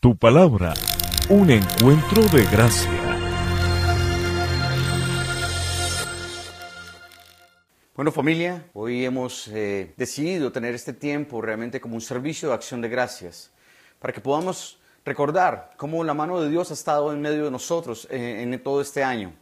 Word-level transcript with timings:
Tu 0.00 0.16
palabra, 0.16 0.74
un 1.28 1.50
encuentro 1.50 2.22
de 2.28 2.44
gracia. 2.44 2.88
Bueno 7.96 8.12
familia, 8.12 8.64
hoy 8.74 9.04
hemos 9.04 9.48
eh, 9.48 9.92
decidido 9.96 10.52
tener 10.52 10.76
este 10.76 10.92
tiempo 10.92 11.42
realmente 11.42 11.80
como 11.80 11.96
un 11.96 12.00
servicio 12.00 12.50
de 12.50 12.54
acción 12.54 12.80
de 12.80 12.88
gracias, 12.88 13.50
para 13.98 14.12
que 14.12 14.20
podamos 14.20 14.78
recordar 15.04 15.72
cómo 15.76 16.04
la 16.04 16.14
mano 16.14 16.40
de 16.40 16.48
Dios 16.48 16.70
ha 16.70 16.74
estado 16.74 17.12
en 17.12 17.20
medio 17.20 17.46
de 17.46 17.50
nosotros 17.50 18.06
eh, 18.08 18.42
en 18.42 18.62
todo 18.62 18.80
este 18.80 19.02
año. 19.02 19.32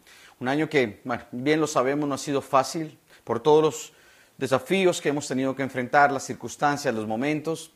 Un 0.41 0.48
año 0.48 0.70
que, 0.70 1.02
bien 1.32 1.61
lo 1.61 1.66
sabemos, 1.66 2.09
no 2.09 2.14
ha 2.14 2.18
sido 2.18 2.41
fácil 2.41 2.98
por 3.25 3.41
todos 3.41 3.62
los 3.62 3.93
desafíos 4.38 5.02
que 5.02 5.11
hemos 5.11 5.29
tenido 5.29 5.54
que 5.54 5.62
enfrentar, 5.62 6.11
las 6.11 6.25
circunstancias, 6.25 6.95
los 6.95 7.07
momentos. 7.07 7.75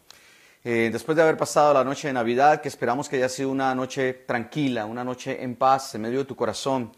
Eh, 0.63 0.91
después 0.93 1.17
de 1.17 1.23
haber 1.23 1.39
pasado 1.39 1.73
la 1.73 1.83
noche 1.83 2.09
de 2.09 2.13
Navidad, 2.13 2.61
que 2.61 2.69
esperamos 2.69 3.09
que 3.09 3.17
haya 3.17 3.31
sido 3.31 3.49
una 3.49 3.75
noche 3.75 4.13
tranquila, 4.13 4.85
una 4.85 5.03
noche 5.03 5.43
en 5.43 5.57
paz 5.57 5.95
en 5.95 6.03
medio 6.03 6.19
de 6.19 6.27
tu 6.27 6.37
corazón, 6.37 6.93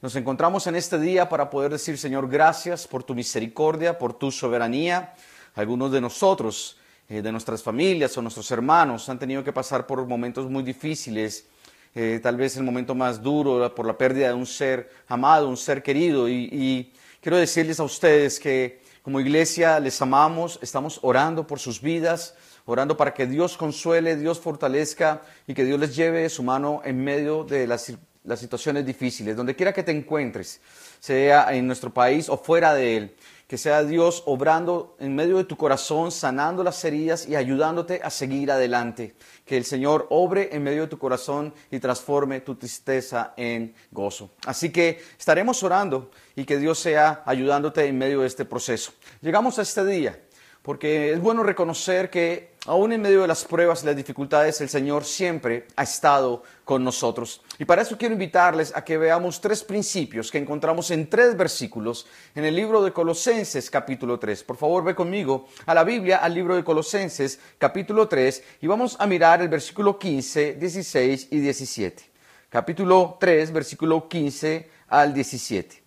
nos 0.00 0.14
encontramos 0.14 0.68
en 0.68 0.76
este 0.76 0.96
día 0.96 1.28
para 1.28 1.50
poder 1.50 1.72
decir, 1.72 1.98
Señor, 1.98 2.28
gracias 2.28 2.86
por 2.86 3.02
tu 3.02 3.16
misericordia, 3.16 3.98
por 3.98 4.14
tu 4.14 4.30
soberanía. 4.30 5.12
Algunos 5.56 5.90
de 5.90 6.00
nosotros, 6.00 6.78
eh, 7.08 7.20
de 7.20 7.32
nuestras 7.32 7.64
familias 7.64 8.16
o 8.16 8.22
nuestros 8.22 8.48
hermanos, 8.52 9.08
han 9.08 9.18
tenido 9.18 9.42
que 9.42 9.52
pasar 9.52 9.88
por 9.88 10.06
momentos 10.06 10.48
muy 10.48 10.62
difíciles, 10.62 11.48
eh, 11.96 12.20
tal 12.22 12.36
vez 12.36 12.56
el 12.58 12.62
momento 12.62 12.94
más 12.94 13.20
duro 13.20 13.74
por 13.74 13.86
la 13.86 13.98
pérdida 13.98 14.28
de 14.28 14.34
un 14.34 14.46
ser 14.46 14.88
amado, 15.08 15.48
un 15.48 15.56
ser 15.56 15.82
querido. 15.82 16.28
y 16.28 16.92
quiero 17.20 17.38
decirles 17.38 17.80
a 17.80 17.82
ustedes 17.82 18.38
que 18.38 18.80
como 19.02 19.18
iglesia 19.18 19.80
les 19.80 20.00
amamos, 20.00 20.60
estamos 20.62 21.00
orando 21.02 21.44
por 21.44 21.58
sus 21.58 21.80
vidas 21.80 22.36
orando 22.64 22.96
para 22.96 23.14
que 23.14 23.26
Dios 23.26 23.56
consuele, 23.56 24.16
Dios 24.16 24.38
fortalezca 24.38 25.22
y 25.46 25.54
que 25.54 25.64
Dios 25.64 25.78
les 25.80 25.94
lleve 25.96 26.28
su 26.28 26.42
mano 26.42 26.82
en 26.84 27.02
medio 27.02 27.44
de 27.44 27.66
las, 27.66 27.92
situaciones 28.36 28.86
difíciles, 28.86 29.36
donde 29.36 29.56
quiera 29.56 29.72
que 29.72 29.82
te 29.82 29.92
encuentres, 29.92 30.60
sea 31.00 31.52
en 31.54 31.66
nuestro 31.66 31.92
país 31.92 32.28
o 32.28 32.36
fuera 32.36 32.74
de 32.74 32.96
él. 32.96 33.16
Que 33.48 33.58
sea 33.58 33.82
Dios 33.82 34.22
obrando 34.26 34.94
en 35.00 35.16
medio 35.16 35.36
de 35.36 35.42
tu 35.42 35.56
corazón, 35.56 36.12
sanando 36.12 36.62
las 36.62 36.84
heridas 36.84 37.26
y 37.26 37.34
ayudándote 37.34 38.00
a 38.00 38.08
seguir 38.08 38.52
adelante. 38.52 39.16
Que 39.44 39.56
el 39.56 39.64
Señor 39.64 40.06
obre 40.10 40.50
en 40.52 40.62
medio 40.62 40.82
de 40.82 40.86
tu 40.86 40.98
corazón 40.98 41.52
y 41.68 41.80
transforme 41.80 42.42
tu 42.42 42.54
tristeza 42.54 43.34
en 43.36 43.74
gozo. 43.90 44.30
Así 44.46 44.70
que 44.70 45.02
estaremos 45.18 45.64
orando 45.64 46.12
y 46.36 46.44
que 46.44 46.58
Dios 46.58 46.78
sea 46.78 47.24
ayudándote 47.26 47.86
en 47.86 47.98
medio 47.98 48.20
de 48.20 48.28
este 48.28 48.44
proceso. 48.44 48.92
Llegamos 49.20 49.58
a 49.58 49.62
este 49.62 49.84
día 49.84 50.16
porque 50.62 51.12
es 51.12 51.20
bueno 51.20 51.42
reconocer 51.42 52.10
que 52.10 52.49
aún 52.70 52.92
en 52.92 53.02
medio 53.02 53.22
de 53.22 53.26
las 53.26 53.44
pruebas 53.44 53.82
y 53.82 53.86
las 53.86 53.96
dificultades, 53.96 54.60
el 54.60 54.68
Señor 54.68 55.04
siempre 55.04 55.66
ha 55.74 55.82
estado 55.82 56.44
con 56.64 56.84
nosotros. 56.84 57.42
Y 57.58 57.64
para 57.64 57.82
eso 57.82 57.98
quiero 57.98 58.12
invitarles 58.12 58.72
a 58.76 58.84
que 58.84 58.96
veamos 58.96 59.40
tres 59.40 59.64
principios 59.64 60.30
que 60.30 60.38
encontramos 60.38 60.92
en 60.92 61.10
tres 61.10 61.36
versículos 61.36 62.06
en 62.32 62.44
el 62.44 62.54
libro 62.54 62.80
de 62.80 62.92
Colosenses 62.92 63.68
capítulo 63.72 64.20
3. 64.20 64.44
Por 64.44 64.56
favor, 64.56 64.84
ve 64.84 64.94
conmigo 64.94 65.48
a 65.66 65.74
la 65.74 65.82
Biblia, 65.82 66.18
al 66.18 66.32
libro 66.32 66.54
de 66.54 66.62
Colosenses 66.62 67.40
capítulo 67.58 68.06
3, 68.06 68.44
y 68.60 68.68
vamos 68.68 68.96
a 69.00 69.06
mirar 69.08 69.42
el 69.42 69.48
versículo 69.48 69.98
15, 69.98 70.54
16 70.54 71.26
y 71.32 71.40
17. 71.40 72.04
Capítulo 72.48 73.16
3, 73.18 73.52
versículo 73.52 74.06
15 74.08 74.70
al 74.86 75.12
17. 75.12 75.82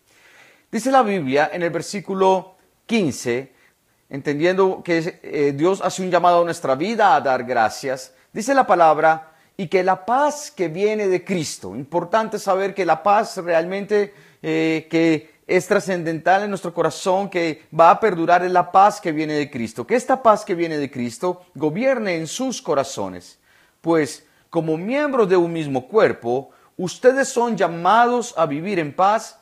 Dice 0.70 0.92
la 0.92 1.02
Biblia 1.02 1.50
en 1.54 1.64
el 1.64 1.70
versículo 1.70 2.58
15, 2.88 3.53
entendiendo 4.14 4.84
que 4.84 5.20
eh, 5.24 5.54
Dios 5.56 5.82
hace 5.84 6.04
un 6.04 6.12
llamado 6.12 6.42
a 6.42 6.46
nuestra 6.46 6.76
vida 6.76 7.16
a 7.16 7.22
dar 7.22 7.44
gracias, 7.46 8.14
dice 8.32 8.54
la 8.54 8.68
palabra, 8.68 9.32
y 9.58 9.68
que 9.68 9.82
la 9.82 10.06
paz 10.06 10.52
que 10.52 10.68
viene 10.68 11.08
de 11.08 11.26
Cristo, 11.26 11.76
importante 11.76 12.38
saber 12.38 12.76
que 12.76 12.86
la 12.86 13.02
paz 13.02 13.38
realmente 13.38 14.14
eh, 14.44 14.88
que 14.88 15.34
es 15.48 15.66
trascendental 15.66 16.44
en 16.44 16.50
nuestro 16.50 16.76
corazón, 16.76 17.28
que 17.28 17.64
va 17.78 17.90
a 17.90 18.00
perdurar 18.00 18.46
es 18.46 18.52
la 18.52 18.72
paz 18.72 19.02
que 19.02 19.12
viene 19.12 19.34
de 19.34 19.50
Cristo, 19.50 19.88
que 19.88 19.96
esta 19.96 20.22
paz 20.22 20.46
que 20.46 20.54
viene 20.54 20.78
de 20.78 20.92
Cristo 20.92 21.48
gobierne 21.56 22.16
en 22.16 22.28
sus 22.28 22.62
corazones, 22.62 23.40
pues 23.82 24.28
como 24.52 24.78
miembros 24.78 25.28
de 25.28 25.38
un 25.38 25.52
mismo 25.52 25.88
cuerpo, 25.88 26.52
ustedes 26.78 27.30
son 27.30 27.58
llamados 27.58 28.36
a 28.38 28.46
vivir 28.46 28.78
en 28.78 28.96
paz 28.96 29.40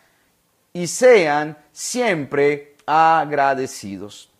y 0.71 0.87
sean 0.87 1.57
siempre 1.73 2.77
agradecidos. 2.85 4.30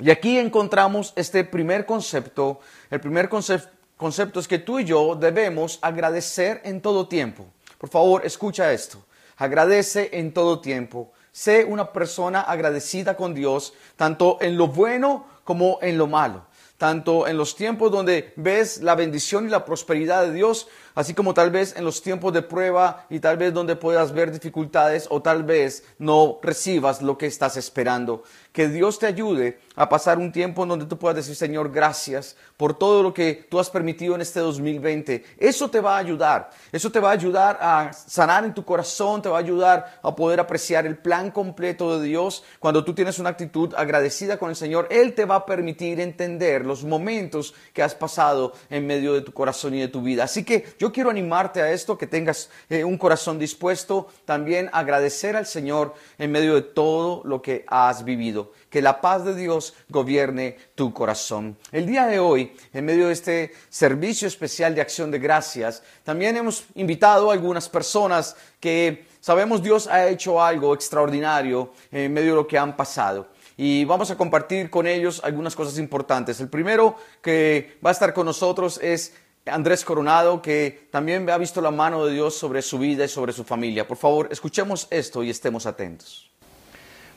Y 0.00 0.10
aquí 0.10 0.38
encontramos 0.38 1.12
este 1.16 1.42
primer 1.42 1.84
concepto. 1.84 2.60
El 2.88 3.00
primer 3.00 3.28
concepto 3.28 4.40
es 4.40 4.46
que 4.46 4.58
tú 4.58 4.78
y 4.78 4.84
yo 4.84 5.16
debemos 5.16 5.80
agradecer 5.82 6.60
en 6.64 6.80
todo 6.80 7.08
tiempo. 7.08 7.46
Por 7.78 7.90
favor, 7.90 8.24
escucha 8.24 8.72
esto. 8.72 9.04
Agradece 9.36 10.10
en 10.12 10.32
todo 10.32 10.60
tiempo. 10.60 11.12
Sé 11.32 11.64
una 11.64 11.92
persona 11.92 12.40
agradecida 12.42 13.16
con 13.16 13.34
Dios, 13.34 13.74
tanto 13.96 14.38
en 14.40 14.56
lo 14.56 14.68
bueno 14.68 15.26
como 15.44 15.78
en 15.82 15.98
lo 15.98 16.06
malo. 16.06 16.46
Tanto 16.76 17.26
en 17.26 17.36
los 17.36 17.56
tiempos 17.56 17.90
donde 17.90 18.32
ves 18.36 18.82
la 18.82 18.94
bendición 18.94 19.46
y 19.46 19.50
la 19.50 19.64
prosperidad 19.64 20.24
de 20.24 20.32
Dios, 20.32 20.68
así 20.98 21.14
como 21.14 21.32
tal 21.32 21.52
vez 21.52 21.76
en 21.76 21.84
los 21.84 22.02
tiempos 22.02 22.32
de 22.32 22.42
prueba 22.42 23.06
y 23.08 23.20
tal 23.20 23.36
vez 23.36 23.54
donde 23.54 23.76
puedas 23.76 24.12
ver 24.12 24.32
dificultades 24.32 25.06
o 25.10 25.22
tal 25.22 25.44
vez 25.44 25.84
no 26.00 26.40
recibas 26.42 27.02
lo 27.02 27.16
que 27.16 27.26
estás 27.26 27.56
esperando. 27.56 28.24
Que 28.50 28.66
Dios 28.66 28.98
te 28.98 29.06
ayude 29.06 29.60
a 29.76 29.88
pasar 29.88 30.18
un 30.18 30.32
tiempo 30.32 30.64
en 30.64 30.70
donde 30.70 30.86
tú 30.86 30.98
puedas 30.98 31.14
decir, 31.14 31.36
Señor, 31.36 31.70
gracias 31.70 32.34
por 32.56 32.76
todo 32.76 33.04
lo 33.04 33.14
que 33.14 33.46
tú 33.48 33.60
has 33.60 33.70
permitido 33.70 34.16
en 34.16 34.22
este 34.22 34.40
2020. 34.40 35.24
Eso 35.38 35.70
te 35.70 35.80
va 35.80 35.94
a 35.94 35.98
ayudar. 35.98 36.50
Eso 36.72 36.90
te 36.90 36.98
va 36.98 37.10
a 37.10 37.12
ayudar 37.12 37.58
a 37.60 37.92
sanar 37.92 38.44
en 38.44 38.52
tu 38.52 38.64
corazón, 38.64 39.22
te 39.22 39.28
va 39.28 39.36
a 39.36 39.40
ayudar 39.40 40.00
a 40.02 40.16
poder 40.16 40.40
apreciar 40.40 40.84
el 40.84 40.98
plan 40.98 41.30
completo 41.30 41.96
de 41.96 42.08
Dios. 42.08 42.42
Cuando 42.58 42.84
tú 42.84 42.92
tienes 42.92 43.20
una 43.20 43.30
actitud 43.30 43.72
agradecida 43.76 44.36
con 44.36 44.50
el 44.50 44.56
Señor, 44.56 44.88
Él 44.90 45.14
te 45.14 45.26
va 45.26 45.36
a 45.36 45.46
permitir 45.46 46.00
entender 46.00 46.66
los 46.66 46.82
momentos 46.82 47.54
que 47.72 47.84
has 47.84 47.94
pasado 47.94 48.52
en 48.68 48.84
medio 48.84 49.14
de 49.14 49.20
tu 49.20 49.32
corazón 49.32 49.74
y 49.74 49.80
de 49.80 49.86
tu 49.86 50.02
vida. 50.02 50.24
Así 50.24 50.42
que 50.42 50.64
yo 50.80 50.87
quiero 50.92 51.10
animarte 51.10 51.60
a 51.62 51.72
esto, 51.72 51.98
que 51.98 52.06
tengas 52.06 52.50
eh, 52.68 52.84
un 52.84 52.98
corazón 52.98 53.38
dispuesto 53.38 54.08
también 54.24 54.68
a 54.72 54.80
agradecer 54.80 55.36
al 55.36 55.46
Señor 55.46 55.94
en 56.18 56.32
medio 56.32 56.54
de 56.54 56.62
todo 56.62 57.22
lo 57.24 57.42
que 57.42 57.64
has 57.66 58.04
vivido. 58.04 58.52
Que 58.70 58.82
la 58.82 59.00
paz 59.00 59.24
de 59.24 59.34
Dios 59.34 59.74
gobierne 59.88 60.56
tu 60.74 60.92
corazón. 60.92 61.56
El 61.72 61.86
día 61.86 62.06
de 62.06 62.18
hoy, 62.18 62.54
en 62.72 62.84
medio 62.84 63.06
de 63.06 63.12
este 63.12 63.52
servicio 63.68 64.28
especial 64.28 64.74
de 64.74 64.80
acción 64.80 65.10
de 65.10 65.18
gracias, 65.18 65.82
también 66.04 66.36
hemos 66.36 66.64
invitado 66.74 67.30
a 67.30 67.32
algunas 67.32 67.68
personas 67.68 68.36
que 68.60 69.06
sabemos 69.20 69.62
Dios 69.62 69.86
ha 69.86 70.08
hecho 70.08 70.42
algo 70.42 70.74
extraordinario 70.74 71.72
en 71.90 72.12
medio 72.12 72.30
de 72.30 72.36
lo 72.36 72.46
que 72.46 72.58
han 72.58 72.76
pasado 72.76 73.28
y 73.58 73.84
vamos 73.84 74.08
a 74.12 74.16
compartir 74.16 74.70
con 74.70 74.86
ellos 74.86 75.20
algunas 75.24 75.56
cosas 75.56 75.78
importantes. 75.78 76.38
El 76.40 76.48
primero 76.48 76.94
que 77.20 77.76
va 77.84 77.90
a 77.90 77.92
estar 77.92 78.14
con 78.14 78.24
nosotros 78.24 78.78
es 78.80 79.12
Andrés 79.46 79.84
Coronado, 79.84 80.42
que 80.42 80.88
también 80.90 81.28
ha 81.30 81.38
visto 81.38 81.60
la 81.60 81.70
mano 81.70 82.04
de 82.04 82.14
Dios 82.14 82.36
sobre 82.36 82.62
su 82.62 82.78
vida 82.78 83.04
y 83.04 83.08
sobre 83.08 83.32
su 83.32 83.44
familia. 83.44 83.86
Por 83.86 83.96
favor, 83.96 84.28
escuchemos 84.30 84.86
esto 84.90 85.22
y 85.22 85.30
estemos 85.30 85.66
atentos. 85.66 86.30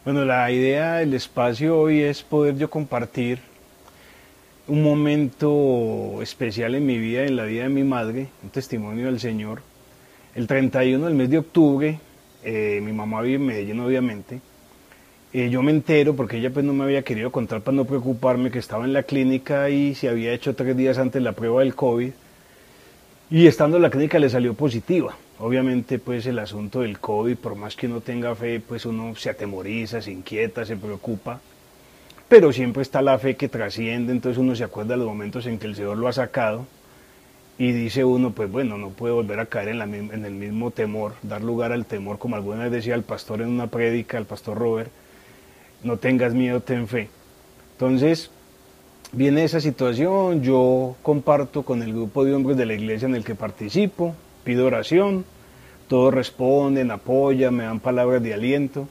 Bueno, 0.03 0.25
la 0.25 0.49
idea 0.51 0.95
del 0.95 1.13
espacio 1.13 1.79
hoy 1.79 2.01
es 2.01 2.23
poder 2.23 2.57
yo 2.57 2.69
compartir 2.69 3.39
un 4.67 4.81
momento 4.81 6.21
especial 6.21 6.75
en 6.75 6.85
mi 6.85 6.97
vida, 6.97 7.23
en 7.23 7.35
la 7.35 7.43
vida 7.43 7.63
de 7.63 7.69
mi 7.69 7.83
madre, 7.83 8.27
un 8.41 8.49
testimonio 8.49 9.07
del 9.07 9.19
Señor. 9.19 9.61
El 10.33 10.47
31 10.47 11.05
del 11.05 11.13
mes 11.13 11.29
de 11.29 11.37
octubre, 11.39 11.99
eh, 12.43 12.79
mi 12.81 12.93
mamá 12.93 13.21
vive 13.21 13.35
en 13.35 13.45
Medellín 13.45 13.79
obviamente, 13.81 14.39
eh, 15.33 15.49
yo 15.49 15.61
me 15.63 15.71
entero 15.71 16.13
porque 16.15 16.37
ella 16.37 16.49
pues 16.49 16.65
no 16.65 16.73
me 16.73 16.83
había 16.83 17.03
querido 17.03 17.31
contar 17.31 17.61
para 17.61 17.75
no 17.75 17.85
preocuparme 17.85 18.51
que 18.51 18.59
estaba 18.59 18.83
en 18.83 18.91
la 18.91 19.03
clínica 19.03 19.69
y 19.69 19.95
se 19.95 20.09
había 20.09 20.33
hecho 20.33 20.55
tres 20.55 20.75
días 20.75 20.97
antes 20.97 21.21
la 21.21 21.31
prueba 21.31 21.61
del 21.61 21.73
COVID 21.73 22.11
y 23.29 23.47
estando 23.47 23.77
en 23.77 23.83
la 23.83 23.89
clínica 23.89 24.19
le 24.19 24.29
salió 24.29 24.53
positiva. 24.53 25.15
Obviamente 25.39 25.99
pues 25.99 26.25
el 26.25 26.37
asunto 26.37 26.81
del 26.81 26.99
COVID, 26.99 27.37
por 27.37 27.55
más 27.55 27.77
que 27.77 27.87
uno 27.87 28.01
tenga 28.01 28.35
fe, 28.35 28.59
pues 28.59 28.85
uno 28.85 29.15
se 29.15 29.29
atemoriza, 29.29 30.01
se 30.01 30.11
inquieta, 30.11 30.65
se 30.65 30.75
preocupa, 30.75 31.39
pero 32.27 32.51
siempre 32.51 32.81
está 32.83 33.01
la 33.01 33.17
fe 33.17 33.35
que 33.35 33.47
trasciende, 33.47 34.11
entonces 34.11 34.37
uno 34.37 34.53
se 34.53 34.65
acuerda 34.65 34.95
de 34.95 34.97
los 34.97 35.07
momentos 35.07 35.45
en 35.45 35.59
que 35.59 35.67
el 35.67 35.75
Señor 35.75 35.97
lo 35.97 36.09
ha 36.09 36.13
sacado 36.13 36.67
y 37.57 37.71
dice 37.71 38.03
uno, 38.03 38.31
pues 38.31 38.51
bueno, 38.51 38.77
no 38.77 38.89
puede 38.89 39.13
volver 39.13 39.39
a 39.39 39.45
caer 39.45 39.69
en, 39.69 39.81
en 39.81 40.25
el 40.25 40.33
mismo 40.33 40.71
temor, 40.71 41.13
dar 41.21 41.41
lugar 41.41 41.71
al 41.71 41.85
temor, 41.85 42.19
como 42.19 42.35
alguna 42.35 42.63
vez 42.63 42.71
decía 42.71 42.95
el 42.95 43.03
pastor 43.03 43.41
en 43.41 43.47
una 43.47 43.67
prédica, 43.67 44.17
el 44.17 44.25
pastor 44.25 44.57
Robert, 44.57 44.91
no 45.83 45.97
tengas 45.97 46.33
miedo, 46.33 46.61
ten 46.61 46.87
fe. 46.87 47.09
Entonces, 47.73 48.29
viene 49.11 49.43
esa 49.43 49.59
situación, 49.59 50.41
yo 50.43 50.95
comparto 51.01 51.63
con 51.63 51.81
el 51.83 51.93
grupo 51.93 52.23
de 52.23 52.33
hombres 52.33 52.57
de 52.57 52.65
la 52.65 52.73
iglesia 52.73 53.07
en 53.07 53.15
el 53.15 53.23
que 53.23 53.35
participo, 53.35 54.15
pido 54.43 54.65
oración, 54.65 55.25
todos 55.87 56.13
responden, 56.13 56.91
apoyan, 56.91 57.53
me 57.53 57.63
dan 57.63 57.79
palabras 57.79 58.23
de 58.23 58.33
aliento. 58.33 58.87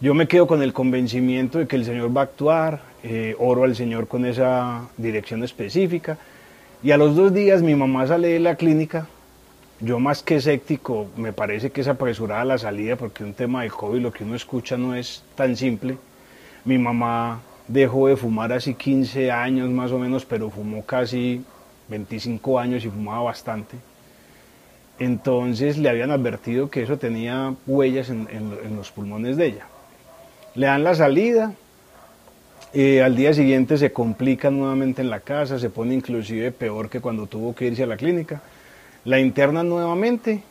Yo 0.00 0.14
me 0.14 0.26
quedo 0.26 0.46
con 0.46 0.62
el 0.62 0.72
convencimiento 0.72 1.58
de 1.58 1.66
que 1.66 1.76
el 1.76 1.84
Señor 1.84 2.16
va 2.16 2.22
a 2.22 2.24
actuar, 2.24 2.80
eh, 3.02 3.36
oro 3.38 3.64
al 3.64 3.76
Señor 3.76 4.08
con 4.08 4.24
esa 4.24 4.88
dirección 4.96 5.44
específica. 5.44 6.16
Y 6.82 6.92
a 6.92 6.96
los 6.96 7.14
dos 7.14 7.32
días 7.32 7.62
mi 7.62 7.74
mamá 7.74 8.06
sale 8.06 8.28
de 8.28 8.40
la 8.40 8.56
clínica. 8.56 9.06
Yo 9.80 9.98
más 9.98 10.22
que 10.22 10.36
escéptico, 10.36 11.08
me 11.16 11.32
parece 11.32 11.70
que 11.70 11.80
es 11.80 11.88
apresurada 11.88 12.44
la 12.44 12.58
salida 12.58 12.96
porque 12.96 13.24
un 13.24 13.34
tema 13.34 13.62
de 13.62 13.70
COVID 13.70 14.00
lo 14.00 14.12
que 14.12 14.24
uno 14.24 14.36
escucha 14.36 14.76
no 14.76 14.94
es 14.94 15.24
tan 15.34 15.56
simple. 15.56 15.98
Mi 16.64 16.78
mamá 16.78 17.40
dejó 17.66 18.06
de 18.06 18.16
fumar 18.16 18.52
hace 18.52 18.74
15 18.74 19.32
años 19.32 19.68
más 19.70 19.90
o 19.90 19.98
menos, 19.98 20.24
pero 20.24 20.48
fumó 20.48 20.84
casi 20.84 21.44
25 21.88 22.58
años 22.58 22.84
y 22.84 22.88
fumaba 22.88 23.24
bastante. 23.24 23.76
Entonces 24.98 25.76
le 25.76 25.88
habían 25.88 26.12
advertido 26.12 26.70
que 26.70 26.82
eso 26.82 26.98
tenía 26.98 27.54
huellas 27.66 28.10
en, 28.10 28.76
los 28.76 28.92
pulmones 28.92 29.36
de 29.36 29.46
ella. 29.46 29.66
Le 30.54 30.66
dan 30.66 30.84
la 30.84 30.94
salida, 30.94 31.52
eh, 32.72 33.02
al 33.02 33.16
día 33.16 33.34
siguiente 33.34 33.76
se 33.76 33.92
complica 33.92 34.50
nuevamente 34.50 35.02
en 35.02 35.10
la 35.10 35.18
casa, 35.18 35.58
se 35.58 35.68
pone 35.68 35.94
inclusive 35.94 36.52
peor 36.52 36.88
que 36.88 37.00
cuando 37.00 37.26
tuvo 37.26 37.56
que 37.56 37.66
irse 37.66 37.82
a 37.82 37.88
la 37.88 37.96
clínica. 37.96 38.40
La 39.04 39.20
internan 39.20 39.68
nuevamente. 39.68 40.42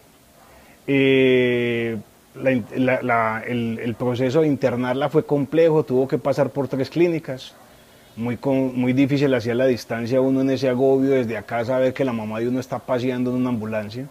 Eh, 0.85 1.97
el, 2.35 3.95
proceso 3.97 4.41
de 4.41 4.47
internarla 4.47 5.09
fue 5.09 5.25
complejo, 5.25 5.83
tuvo 5.83 6.07
que 6.07 6.17
pasar 6.17 6.49
por 6.51 6.67
tres 6.67 6.89
clínicas. 6.89 7.55
Muy, 8.15 8.37
muy 8.43 8.93
difícil 8.93 9.33
hacía 9.33 9.55
la 9.55 9.65
distancia 9.65 10.21
uno 10.21 10.41
en 10.41 10.51
ese 10.51 10.69
agobio 10.69 11.11
desde 11.11 11.35
acá 11.35 11.65
saber 11.65 11.93
que 11.93 12.05
la 12.05 12.13
mamá 12.13 12.39
de 12.39 12.47
uno 12.47 12.59
está 12.59 12.77
paseando 12.77 13.31
en 13.31 13.37
una 13.37 13.49
ambulancia. 13.49 14.07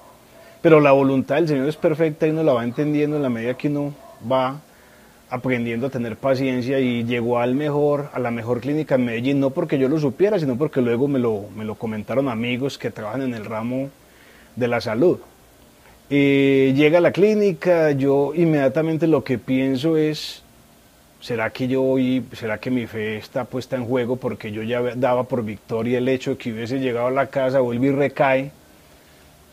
Pero 0.61 0.81
la 0.81 0.93
voluntad 0.93 1.37
del 1.37 1.49
Señor 1.49 1.69
es 1.69 1.77
perfecta 1.77 2.27
y 2.27 2.31
uno 2.31 2.43
la 2.43 2.53
va 2.53 2.65
entendiendo 2.65 3.17
en 3.17 3.23
la 3.23 3.29
medida 3.29 3.55
que 3.55 3.69
uno 3.69 3.95
va 4.31 4.61
aprendiendo 5.31 5.87
a 5.87 5.91
tener 5.91 6.17
paciencia 6.17 6.79
y 6.81 7.05
llegó 7.05 7.39
al 7.39 7.55
mejor, 7.55 8.11
a 8.13 8.19
la 8.19 8.31
mejor 8.31 8.61
clínica 8.61 8.97
en 8.97 9.05
Medellín, 9.07 9.41
no 9.41 9.51
porque 9.51 9.79
yo 9.79 9.89
lo 9.89 9.99
supiera, 9.99 10.39
sino 10.39 10.57
porque 10.57 10.83
luego 10.83 11.09
me 11.09 11.19
lo, 11.19 11.45
me 11.57 11.65
lo 11.65 11.77
comentaron 11.77 12.29
amigos 12.29 12.77
que 12.77 12.91
trabajan 12.91 13.23
en 13.23 13.35
el 13.35 13.45
ramo 13.45 13.89
de 14.57 14.69
la 14.69 14.81
salud. 14.81 15.19
Llega 16.09 16.99
a 16.99 17.01
la 17.01 17.13
clínica, 17.13 17.93
yo 17.93 18.33
inmediatamente 18.35 19.07
lo 19.07 19.25
que 19.25 19.39
pienso 19.39 19.97
es, 19.97 20.43
¿será 21.21 21.51
que 21.51 21.69
yo 21.69 21.83
hoy, 21.83 22.25
será 22.33 22.59
que 22.59 22.71
mi 22.71 22.87
fe 22.87 23.17
está 23.17 23.45
puesta 23.45 23.77
en 23.77 23.87
juego? 23.87 24.17
Porque 24.17 24.53
yo 24.53 24.63
ya 24.63 24.83
daba 24.95 25.25
por 25.25 25.43
victoria 25.43 25.99
el 25.99 26.09
hecho 26.09 26.33
de 26.33 26.37
que 26.37 26.53
hubiese 26.53 26.81
llegado 26.81 27.07
a 27.07 27.11
la 27.11 27.29
casa, 27.29 27.61
vuelve 27.61 27.87
y 27.87 27.93
recae 27.93 28.51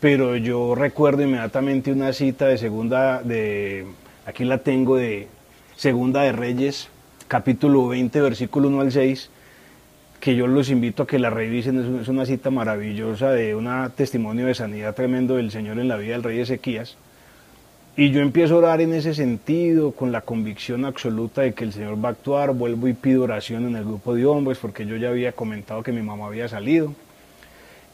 pero 0.00 0.34
yo 0.36 0.74
recuerdo 0.74 1.22
inmediatamente 1.22 1.92
una 1.92 2.14
cita 2.14 2.46
de 2.46 2.56
segunda, 2.56 3.22
de, 3.22 3.86
aquí 4.24 4.44
la 4.44 4.58
tengo, 4.58 4.96
de 4.96 5.28
Segunda 5.76 6.22
de 6.22 6.32
Reyes, 6.32 6.88
capítulo 7.28 7.88
20, 7.88 8.20
versículo 8.22 8.68
1 8.68 8.80
al 8.80 8.92
6, 8.92 9.30
que 10.20 10.36
yo 10.36 10.46
los 10.46 10.68
invito 10.68 11.02
a 11.02 11.06
que 11.06 11.18
la 11.18 11.30
revisen, 11.30 12.00
es 12.00 12.08
una 12.08 12.26
cita 12.26 12.50
maravillosa 12.50 13.30
de 13.30 13.54
un 13.54 13.68
testimonio 13.96 14.46
de 14.46 14.54
sanidad 14.54 14.94
tremendo 14.94 15.36
del 15.36 15.50
Señor 15.50 15.78
en 15.78 15.88
la 15.88 15.96
vida 15.96 16.12
del 16.12 16.22
rey 16.22 16.40
Ezequías. 16.40 16.96
Y 17.96 18.10
yo 18.10 18.20
empiezo 18.20 18.54
a 18.54 18.58
orar 18.58 18.80
en 18.82 18.92
ese 18.92 19.14
sentido, 19.14 19.92
con 19.92 20.12
la 20.12 20.20
convicción 20.20 20.84
absoluta 20.84 21.40
de 21.40 21.54
que 21.54 21.64
el 21.64 21.72
Señor 21.72 22.02
va 22.02 22.10
a 22.10 22.12
actuar, 22.12 22.52
vuelvo 22.52 22.86
y 22.86 22.92
pido 22.92 23.24
oración 23.24 23.66
en 23.66 23.76
el 23.76 23.84
grupo 23.84 24.14
de 24.14 24.26
hombres, 24.26 24.58
porque 24.58 24.86
yo 24.86 24.96
ya 24.96 25.08
había 25.08 25.32
comentado 25.32 25.82
que 25.82 25.90
mi 25.90 26.02
mamá 26.02 26.26
había 26.26 26.48
salido. 26.48 26.94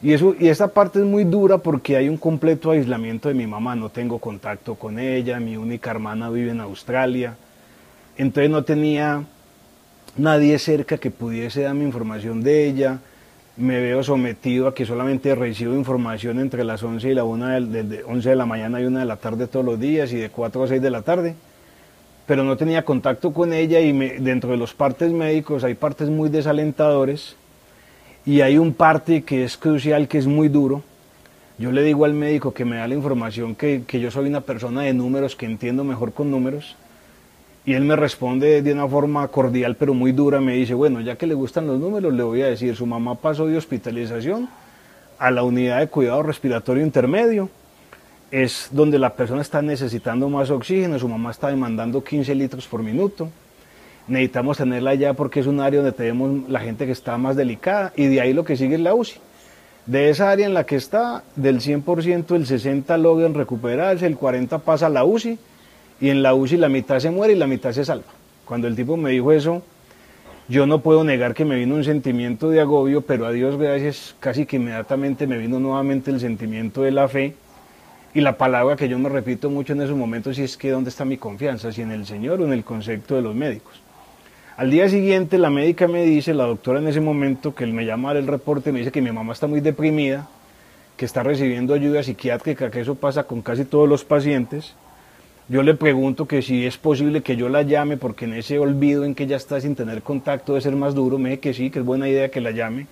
Y, 0.01 0.13
eso, 0.13 0.35
y 0.37 0.49
esta 0.49 0.67
parte 0.67 0.99
es 0.99 1.05
muy 1.05 1.23
dura 1.23 1.57
porque 1.57 1.97
hay 1.97 2.09
un 2.09 2.17
completo 2.17 2.71
aislamiento 2.71 3.29
de 3.29 3.35
mi 3.35 3.47
mamá, 3.47 3.75
no 3.75 3.89
tengo 3.89 4.19
contacto 4.19 4.75
con 4.75 4.99
ella, 4.99 5.39
mi 5.39 5.57
única 5.57 5.91
hermana 5.91 6.29
vive 6.29 6.51
en 6.51 6.59
Australia, 6.59 7.35
entonces 8.17 8.51
no 8.51 8.63
tenía 8.63 9.23
nadie 10.17 10.57
cerca 10.59 10.97
que 10.97 11.11
pudiese 11.11 11.61
darme 11.61 11.83
información 11.83 12.41
de 12.41 12.67
ella, 12.67 12.99
me 13.57 13.79
veo 13.81 14.03
sometido 14.03 14.67
a 14.67 14.75
que 14.75 14.85
solamente 14.85 15.33
recibo 15.33 15.73
información 15.73 16.39
entre 16.39 16.63
las 16.63 16.83
11 16.83 17.09
y 17.09 17.13
la 17.15 17.23
1 17.23 17.61
de, 17.61 18.03
11 18.03 18.29
de 18.29 18.35
la 18.35 18.45
mañana 18.45 18.79
y 18.79 18.85
1 18.85 18.99
de 18.99 19.05
la 19.05 19.17
tarde 19.17 19.47
todos 19.47 19.65
los 19.65 19.79
días 19.79 20.13
y 20.13 20.17
de 20.17 20.29
4 20.29 20.63
a 20.63 20.67
6 20.67 20.81
de 20.81 20.89
la 20.91 21.01
tarde, 21.01 21.35
pero 22.27 22.43
no 22.43 22.55
tenía 22.55 22.85
contacto 22.85 23.33
con 23.33 23.53
ella 23.53 23.79
y 23.79 23.91
dentro 24.19 24.51
de 24.51 24.57
los 24.57 24.73
partes 24.73 25.11
médicos 25.11 25.63
hay 25.63 25.73
partes 25.73 26.09
muy 26.09 26.29
desalentadores 26.29 27.35
y 28.25 28.41
hay 28.41 28.57
un 28.57 28.73
parte 28.73 29.23
que 29.23 29.43
es 29.43 29.57
crucial, 29.57 30.07
que 30.07 30.17
es 30.17 30.27
muy 30.27 30.49
duro. 30.49 30.83
Yo 31.57 31.71
le 31.71 31.81
digo 31.81 32.05
al 32.05 32.13
médico 32.13 32.53
que 32.53 32.65
me 32.65 32.75
da 32.75 32.87
la 32.87 32.93
información 32.93 33.55
que, 33.55 33.83
yo 33.89 34.11
soy 34.11 34.27
una 34.27 34.41
persona 34.41 34.81
de 34.81 34.93
números, 34.93 35.35
que 35.35 35.47
entiendo 35.47 35.83
mejor 35.83 36.13
con 36.13 36.29
números. 36.29 36.75
Y 37.67 37.73
él 37.73 37.83
me 37.83 37.97
responde 37.97 38.61
de 38.61 38.71
una 38.71 38.87
forma 38.87 39.27
cordial 39.27 39.75
pero 39.75 39.93
muy 39.93 40.13
dura, 40.13 40.39
me 40.39 40.53
dice, 40.53 40.73
bueno, 40.73 41.01
ya 41.01 41.17
que 41.17 41.27
le 41.27 41.33
gustan 41.33 41.67
los 41.67 41.77
números, 41.77 42.13
le 42.13 42.23
voy 42.23 42.41
a 42.41 42.47
decir, 42.47 42.73
su 42.77 42.85
mamá 42.85 43.15
pasó 43.15 43.45
de 43.45 43.57
hospitalización 43.57 44.47
a 45.19 45.31
la 45.31 45.43
unidad 45.43 45.79
de 45.79 45.87
cuidado 45.87 46.23
respiratorio 46.23 46.81
intermedio, 46.81 47.49
es 48.31 48.69
donde 48.71 48.97
la 48.97 49.15
persona 49.15 49.41
está 49.41 49.61
necesitando 49.61 50.29
más 50.29 50.49
oxígeno, 50.49 50.97
su 50.97 51.09
mamá 51.09 51.31
está 51.31 51.49
demandando 51.49 52.01
15 52.01 52.35
litros 52.35 52.65
por 52.67 52.81
minuto, 52.83 53.29
necesitamos 54.07 54.55
tenerla 54.55 54.95
ya 54.95 55.13
porque 55.13 55.41
es 55.41 55.45
un 55.45 55.59
área 55.59 55.81
donde 55.81 55.91
tenemos 55.91 56.49
la 56.49 56.61
gente 56.61 56.85
que 56.85 56.93
está 56.93 57.17
más 57.17 57.35
delicada 57.35 57.91
y 57.97 58.05
de 58.05 58.21
ahí 58.21 58.31
lo 58.31 58.45
que 58.45 58.55
sigue 58.55 58.75
es 58.75 58.81
la 58.81 58.95
UCI. 58.95 59.15
De 59.85 60.09
esa 60.09 60.31
área 60.31 60.45
en 60.45 60.53
la 60.53 60.65
que 60.65 60.77
está, 60.77 61.25
del 61.35 61.59
100% 61.59 62.33
el 62.33 62.47
60 62.47 62.97
logran 62.97 63.33
recuperarse, 63.33 64.05
el 64.05 64.15
40 64.15 64.59
pasa 64.59 64.85
a 64.85 64.89
la 64.89 65.03
UCI 65.03 65.37
y 65.99 66.09
en 66.09 66.23
la 66.23 66.33
UCI 66.33 66.57
la 66.57 66.69
mitad 66.69 66.99
se 66.99 67.11
muere 67.11 67.33
y 67.33 67.37
la 67.37 67.47
mitad 67.47 67.71
se 67.71 67.85
salva. 67.85 68.05
Cuando 68.45 68.67
el 68.67 68.75
tipo 68.75 68.97
me 68.97 69.11
dijo 69.11 69.31
eso, 69.31 69.63
yo 70.47 70.65
no 70.65 70.81
puedo 70.81 71.03
negar 71.03 71.33
que 71.33 71.43
me 71.43 71.57
vino 71.57 71.75
un 71.75 71.83
sentimiento 71.83 72.49
de 72.49 72.61
agobio, 72.61 73.01
pero 73.01 73.25
a 73.25 73.31
Dios 73.31 73.57
gracias, 73.57 74.15
casi 74.19 74.45
que 74.45 74.55
inmediatamente 74.55 75.27
me 75.27 75.37
vino 75.37 75.59
nuevamente 75.59 76.11
el 76.11 76.19
sentimiento 76.19 76.83
de 76.83 76.91
la 76.91 77.07
fe 77.07 77.35
y 78.13 78.21
la 78.21 78.37
palabra 78.37 78.75
que 78.75 78.87
yo 78.87 78.97
me 78.97 79.09
repito 79.09 79.49
mucho 79.49 79.73
en 79.73 79.81
esos 79.81 79.97
momentos 79.97 80.39
y 80.39 80.43
es 80.43 80.55
que 80.55 80.71
¿dónde 80.71 80.89
está 80.89 81.03
mi 81.05 81.17
confianza? 81.17 81.71
Si 81.71 81.81
en 81.81 81.91
el 81.91 82.05
Señor 82.05 82.41
o 82.41 82.45
en 82.45 82.53
el 82.53 82.63
concepto 82.63 83.15
de 83.15 83.21
los 83.21 83.35
médicos. 83.35 83.81
Al 84.55 84.71
día 84.71 84.89
siguiente 84.89 85.37
la 85.37 85.51
médica 85.51 85.87
me 85.87 86.03
dice, 86.03 86.33
la 86.33 86.45
doctora 86.45 86.79
en 86.79 86.87
ese 86.87 87.01
momento, 87.01 87.53
que 87.53 87.63
él 87.63 87.73
me 87.73 87.85
llama 87.85 88.13
el 88.13 88.25
reporte, 88.25 88.71
me 88.71 88.79
dice 88.79 88.91
que 88.91 89.03
mi 89.03 89.11
mamá 89.11 89.33
está 89.33 89.45
muy 89.45 89.59
deprimida, 89.59 90.27
que 90.97 91.05
está 91.05 91.21
recibiendo 91.21 91.75
ayuda 91.75 92.01
psiquiátrica, 92.01 92.71
que 92.71 92.79
eso 92.79 92.95
pasa 92.95 93.25
con 93.25 93.43
casi 93.43 93.65
todos 93.65 93.87
los 93.87 94.03
pacientes. 94.03 94.73
Yo 95.49 95.63
le 95.63 95.75
pregunto 95.75 96.27
que 96.27 96.41
si 96.41 96.65
es 96.65 96.77
posible 96.77 97.21
que 97.21 97.37
yo 97.37 97.47
la 97.47 97.61
llame, 97.61 97.95
porque 97.95 98.25
en 98.25 98.33
ese 98.33 98.59
olvido 98.59 99.05
en 99.05 99.15
que 99.15 99.23
ella 99.23 99.37
está 99.37 99.61
sin 99.61 99.75
tener 99.75 100.01
contacto 100.01 100.55
de 100.55 100.61
ser 100.61 100.75
más 100.75 100.93
duro, 100.93 101.17
me 101.17 101.29
dice 101.29 101.39
que 101.39 101.53
sí, 101.53 101.69
que 101.69 101.79
es 101.79 101.85
buena 101.85 102.09
idea 102.09 102.29
que 102.29 102.41
la 102.41 102.51
llame, 102.51 102.87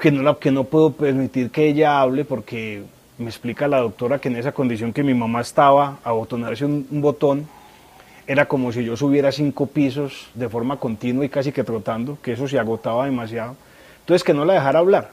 que 0.00 0.10
no, 0.10 0.22
la, 0.22 0.34
que 0.34 0.50
no 0.50 0.64
puedo 0.64 0.92
permitir 0.92 1.50
que 1.50 1.68
ella 1.68 2.00
hable, 2.00 2.24
porque 2.24 2.82
me 3.18 3.26
explica 3.26 3.68
la 3.68 3.78
doctora 3.78 4.18
que 4.18 4.28
en 4.28 4.36
esa 4.36 4.50
condición 4.50 4.92
que 4.92 5.04
mi 5.04 5.14
mamá 5.14 5.40
estaba, 5.40 5.98
a 6.02 6.10
botonarse 6.10 6.64
un 6.64 6.86
botón, 7.00 7.46
era 8.26 8.46
como 8.46 8.72
si 8.72 8.84
yo 8.84 8.96
subiera 8.96 9.30
cinco 9.30 9.66
pisos 9.66 10.30
de 10.34 10.48
forma 10.48 10.78
continua 10.78 11.24
y 11.24 11.28
casi 11.28 11.52
que 11.52 11.62
trotando, 11.62 12.18
que 12.22 12.32
eso 12.32 12.48
se 12.48 12.58
agotaba 12.58 13.04
demasiado. 13.04 13.56
Entonces 14.00 14.24
que 14.24 14.34
no 14.34 14.44
la 14.44 14.54
dejara 14.54 14.80
hablar. 14.80 15.10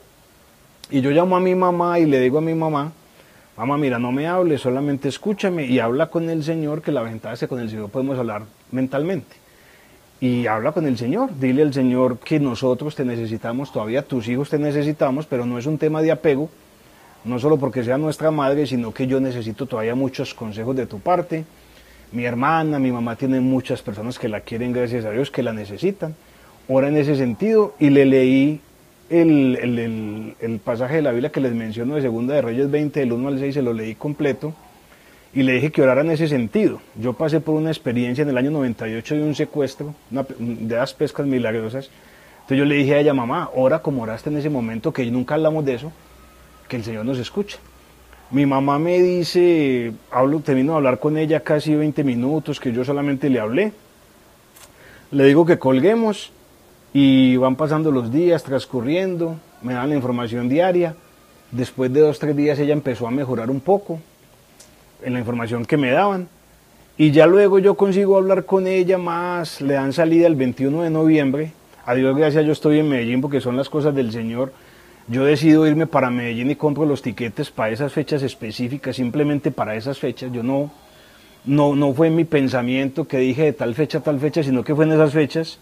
Y 0.89 1.01
yo 1.01 1.11
llamo 1.11 1.35
a 1.35 1.39
mi 1.39 1.53
mamá 1.53 1.99
y 1.99 2.05
le 2.05 2.19
digo 2.19 2.39
a 2.39 2.41
mi 2.41 2.55
mamá, 2.55 2.91
mamá, 3.59 3.77
mira, 3.77 3.99
no 3.99 4.11
me 4.11 4.27
hables, 4.27 4.61
solamente 4.61 5.09
escúchame 5.09 5.65
y 5.65 5.79
habla 5.79 6.07
con 6.07 6.29
el 6.29 6.43
Señor, 6.43 6.81
que 6.81 6.91
la 6.91 7.01
ventaja 7.01 7.33
es 7.33 7.39
que 7.41 7.47
con 7.47 7.59
el 7.59 7.69
Señor 7.69 7.89
podemos 7.89 8.17
hablar 8.17 8.43
mentalmente. 8.71 9.35
Y 10.21 10.47
habla 10.47 10.71
con 10.71 10.85
el 10.85 10.97
Señor, 10.97 11.29
dile 11.39 11.61
al 11.61 11.73
Señor 11.73 12.19
que 12.19 12.39
nosotros 12.39 12.95
te 12.95 13.05
necesitamos, 13.05 13.71
todavía 13.71 14.01
tus 14.01 14.27
hijos 14.27 14.49
te 14.49 14.59
necesitamos, 14.59 15.25
pero 15.25 15.45
no 15.45 15.57
es 15.57 15.65
un 15.65 15.77
tema 15.77 16.01
de 16.01 16.11
apego, 16.11 16.49
no 17.23 17.39
solo 17.39 17.57
porque 17.57 17.83
sea 17.83 17.97
nuestra 17.97 18.31
madre, 18.31 18.65
sino 18.65 18.93
que 18.93 19.07
yo 19.07 19.19
necesito 19.19 19.65
todavía 19.65 19.95
muchos 19.95 20.33
consejos 20.33 20.75
de 20.75 20.85
tu 20.85 20.99
parte 20.99 21.45
mi 22.11 22.25
hermana, 22.25 22.79
mi 22.79 22.91
mamá 22.91 23.15
tiene 23.15 23.39
muchas 23.39 23.81
personas 23.81 24.17
que 24.17 24.29
la 24.29 24.41
quieren, 24.41 24.73
gracias 24.73 25.05
a 25.05 25.11
Dios, 25.11 25.29
que 25.29 25.43
la 25.43 25.53
necesitan. 25.53 26.15
Ora 26.67 26.87
en 26.87 26.97
ese 26.97 27.15
sentido 27.15 27.75
y 27.79 27.91
le 27.91 28.05
leí 28.05 28.61
el, 29.09 30.61
pasaje 30.63 30.97
de 30.97 31.01
la 31.01 31.11
Biblia 31.11 31.31
que 31.31 31.39
les 31.39 31.53
menciono 31.53 31.95
de 31.95 32.01
Segunda 32.01 32.35
de 32.35 32.41
Reyes 32.41 32.69
20, 32.69 32.99
del 32.99 33.13
1 33.13 33.27
al 33.27 33.39
6, 33.39 33.53
se 33.53 33.61
lo 33.61 33.73
leí 33.73 33.95
completo 33.95 34.53
y 35.33 35.43
le 35.43 35.53
dije 35.53 35.71
que 35.71 35.81
orara 35.81 36.01
en 36.01 36.11
ese 36.11 36.27
sentido. 36.27 36.81
Yo 36.95 37.13
pasé 37.13 37.39
por 37.39 37.55
una 37.55 37.69
experiencia 37.69 38.21
en 38.23 38.29
el 38.29 38.37
año 38.37 38.51
98 38.51 39.15
de 39.15 39.23
un 39.23 39.35
secuestro, 39.35 39.93
de 40.09 40.75
las 40.75 40.93
pescas 40.93 41.25
milagrosas. 41.25 41.89
Entonces 42.41 42.57
yo 42.57 42.65
le 42.65 42.75
dije 42.75 42.95
a 42.95 42.99
ella, 42.99 43.13
mamá, 43.13 43.49
ora 43.53 43.79
como 43.79 44.03
oraste 44.03 44.29
en 44.29 44.37
ese 44.37 44.49
momento, 44.49 44.91
que 44.91 45.05
nunca 45.11 45.35
hablamos 45.35 45.65
de 45.65 45.75
eso, 45.75 45.91
que 46.67 46.77
el 46.77 46.83
Señor 46.83 47.05
nos 47.05 47.19
escucha. 47.19 47.57
Mi 48.31 48.45
mamá 48.45 48.79
me 48.79 49.01
dice, 49.01 49.91
hablo, 50.11 50.39
termino 50.39 50.73
de 50.73 50.77
hablar 50.77 50.99
con 50.99 51.17
ella 51.17 51.39
casi 51.41 51.75
20 51.75 52.03
minutos, 52.03 52.59
que 52.59 52.71
yo 52.71 52.83
solamente 52.83 53.29
le 53.29 53.39
hablé. 53.39 53.71
Le 55.11 55.23
digo 55.25 55.45
que 55.45 55.57
colguemos 55.57 56.31
y 56.93 57.37
van 57.37 57.55
pasando 57.55 57.91
los 57.91 58.11
días, 58.11 58.43
transcurriendo, 58.43 59.35
me 59.61 59.73
dan 59.73 59.89
la 59.89 59.95
información 59.95 60.49
diaria. 60.49 60.95
Después 61.51 61.91
de 61.93 62.01
dos, 62.01 62.19
tres 62.19 62.35
días 62.35 62.59
ella 62.59 62.73
empezó 62.73 63.07
a 63.07 63.11
mejorar 63.11 63.49
un 63.49 63.59
poco 63.59 63.99
en 65.03 65.13
la 65.13 65.19
información 65.19 65.65
que 65.65 65.77
me 65.77 65.91
daban. 65.91 66.27
Y 66.97 67.11
ya 67.11 67.27
luego 67.27 67.59
yo 67.59 67.75
consigo 67.75 68.17
hablar 68.17 68.45
con 68.45 68.67
ella 68.67 68.97
más, 68.97 69.61
le 69.61 69.75
dan 69.75 69.93
salida 69.93 70.27
el 70.27 70.35
21 70.35 70.83
de 70.83 70.89
noviembre. 70.89 71.51
A 71.85 71.95
Dios 71.95 72.15
gracias, 72.15 72.45
yo 72.45 72.51
estoy 72.51 72.79
en 72.79 72.89
Medellín 72.89 73.21
porque 73.21 73.41
son 73.41 73.55
las 73.55 73.69
cosas 73.69 73.95
del 73.95 74.11
Señor 74.11 74.51
yo 75.09 75.25
decido 75.25 75.65
irme 75.65 75.87
para 75.87 76.11
Medellín 76.11 76.51
y 76.51 76.55
compro 76.55 76.85
los 76.85 77.01
tiquetes 77.01 77.49
para 77.49 77.71
esas 77.71 77.91
fechas 77.91 78.21
específicas, 78.21 78.95
simplemente 78.95 79.49
para 79.49 79.75
esas 79.75 79.97
fechas. 79.97 80.31
Yo 80.31 80.43
no, 80.43 80.71
no, 81.45 81.75
no 81.75 81.93
fue 81.95 82.11
mi 82.11 82.25
pensamiento 82.25 83.07
que 83.07 83.17
dije 83.17 83.45
de 83.45 83.53
tal 83.53 83.73
fecha 83.73 84.01
tal 84.01 84.19
fecha, 84.19 84.43
sino 84.43 84.63
que 84.63 84.75
fue 84.75 84.85
en 84.85 84.91
esas 84.91 85.11
fechas. 85.11 85.57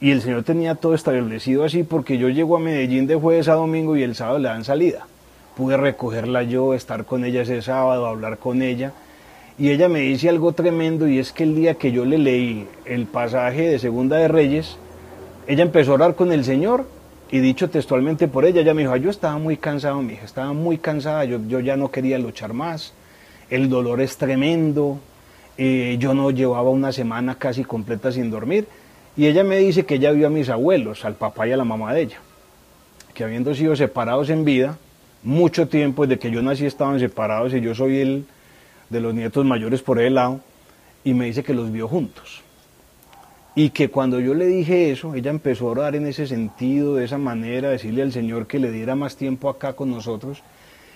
Y 0.00 0.10
el 0.10 0.22
Señor 0.22 0.42
tenía 0.42 0.74
todo 0.74 0.94
establecido 0.94 1.64
así 1.64 1.82
porque 1.82 2.18
yo 2.18 2.28
llego 2.28 2.56
a 2.56 2.60
Medellín 2.60 3.06
de 3.06 3.14
jueves 3.14 3.48
a 3.48 3.54
domingo 3.54 3.96
y 3.96 4.02
el 4.02 4.14
sábado 4.14 4.38
le 4.38 4.48
dan 4.48 4.64
salida. 4.64 5.06
Pude 5.56 5.76
recogerla 5.76 6.42
yo, 6.42 6.74
estar 6.74 7.04
con 7.04 7.24
ella 7.24 7.42
ese 7.42 7.62
sábado, 7.62 8.06
hablar 8.06 8.38
con 8.38 8.60
ella. 8.60 8.92
Y 9.56 9.70
ella 9.70 9.88
me 9.88 10.00
dice 10.00 10.28
algo 10.28 10.52
tremendo 10.52 11.06
y 11.06 11.20
es 11.20 11.32
que 11.32 11.44
el 11.44 11.54
día 11.54 11.74
que 11.74 11.92
yo 11.92 12.04
le 12.04 12.18
leí 12.18 12.66
el 12.84 13.06
pasaje 13.06 13.68
de 13.68 13.78
Segunda 13.78 14.16
de 14.16 14.26
Reyes, 14.26 14.76
ella 15.46 15.62
empezó 15.62 15.92
a 15.92 15.94
orar 15.94 16.14
con 16.16 16.32
el 16.32 16.44
Señor 16.44 16.86
y 17.30 17.38
dicho 17.38 17.70
textualmente 17.70 18.28
por 18.28 18.44
ella, 18.44 18.60
ella 18.60 18.74
me 18.74 18.82
dijo, 18.82 18.96
yo 18.96 19.10
estaba 19.10 19.38
muy 19.38 19.56
cansado, 19.56 20.02
mi 20.02 20.14
hija, 20.14 20.24
estaba 20.24 20.52
muy 20.52 20.78
cansada, 20.78 21.24
yo, 21.24 21.38
yo 21.48 21.60
ya 21.60 21.76
no 21.76 21.90
quería 21.90 22.18
luchar 22.18 22.52
más, 22.52 22.94
el 23.48 23.68
dolor 23.68 24.00
es 24.00 24.16
tremendo, 24.16 24.98
eh, 25.56 25.96
yo 25.98 26.14
no 26.14 26.30
llevaba 26.30 26.70
una 26.70 26.92
semana 26.92 27.36
casi 27.36 27.64
completa 27.64 28.10
sin 28.12 28.30
dormir. 28.30 28.66
Y 29.16 29.26
ella 29.26 29.44
me 29.44 29.58
dice 29.58 29.86
que 29.86 29.94
ella 29.96 30.10
vio 30.10 30.26
a 30.26 30.30
mis 30.30 30.48
abuelos, 30.48 31.04
al 31.04 31.14
papá 31.14 31.46
y 31.46 31.52
a 31.52 31.56
la 31.56 31.64
mamá 31.64 31.94
de 31.94 32.02
ella, 32.02 32.18
que 33.14 33.22
habiendo 33.22 33.54
sido 33.54 33.76
separados 33.76 34.28
en 34.30 34.44
vida, 34.44 34.76
mucho 35.22 35.68
tiempo 35.68 36.06
desde 36.06 36.18
que 36.18 36.30
yo 36.30 36.42
nací 36.42 36.66
estaban 36.66 36.98
separados 36.98 37.54
y 37.54 37.60
yo 37.60 37.74
soy 37.74 38.00
el 38.00 38.26
de 38.90 39.00
los 39.00 39.14
nietos 39.14 39.44
mayores 39.44 39.82
por 39.82 40.00
el 40.00 40.14
lado, 40.14 40.40
y 41.04 41.14
me 41.14 41.26
dice 41.26 41.44
que 41.44 41.54
los 41.54 41.70
vio 41.70 41.86
juntos. 41.86 42.42
Y 43.56 43.70
que 43.70 43.88
cuando 43.88 44.18
yo 44.18 44.34
le 44.34 44.46
dije 44.46 44.90
eso, 44.90 45.14
ella 45.14 45.30
empezó 45.30 45.68
a 45.68 45.72
orar 45.72 45.94
en 45.94 46.06
ese 46.06 46.26
sentido, 46.26 46.96
de 46.96 47.04
esa 47.04 47.18
manera, 47.18 47.70
decirle 47.70 48.02
al 48.02 48.12
Señor 48.12 48.48
que 48.48 48.58
le 48.58 48.72
diera 48.72 48.96
más 48.96 49.16
tiempo 49.16 49.48
acá 49.48 49.74
con 49.74 49.90
nosotros. 49.90 50.42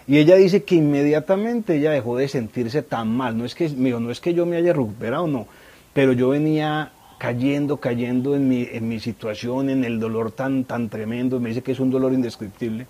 Y 0.09 0.19
ella 0.19 0.35
dice 0.35 0.65
que 0.65 0.75
inmediatamente 0.75 1.77
ella 1.77 1.93
dejó 1.93 2.17
de 2.17 2.27
sentirse 2.27 2.83
tan 2.83 3.15
mal. 3.17 3.39
No 3.39 3.45
es 3.45 3.55
que, 3.55 3.69
mío, 3.69 4.01
no 4.01 4.11
es 4.11 4.21
que 4.21 4.35
yo 4.35 4.45
me 4.45 4.57
haya 4.57 4.73
recuperado, 4.73 5.29
no. 5.29 5.47
Pero 5.93 6.13
yo 6.15 6.31
venía 6.31 6.91
cayendo, 7.19 7.79
cayendo 7.79 8.35
en 8.35 8.49
mi, 8.49 8.69
en 8.71 8.89
mi 8.89 9.01
situación, 9.01 9.71
en 9.71 9.85
el 9.85 10.01
dolor 10.01 10.31
tan, 10.31 10.65
tan 10.65 10.89
tremendo. 10.89 11.41
Me 11.41 11.51
dice 11.51 11.63
que 11.63 11.73
es 11.73 11.81
un 11.81 11.91
dolor 11.91 12.13
indescriptible. 12.13 12.87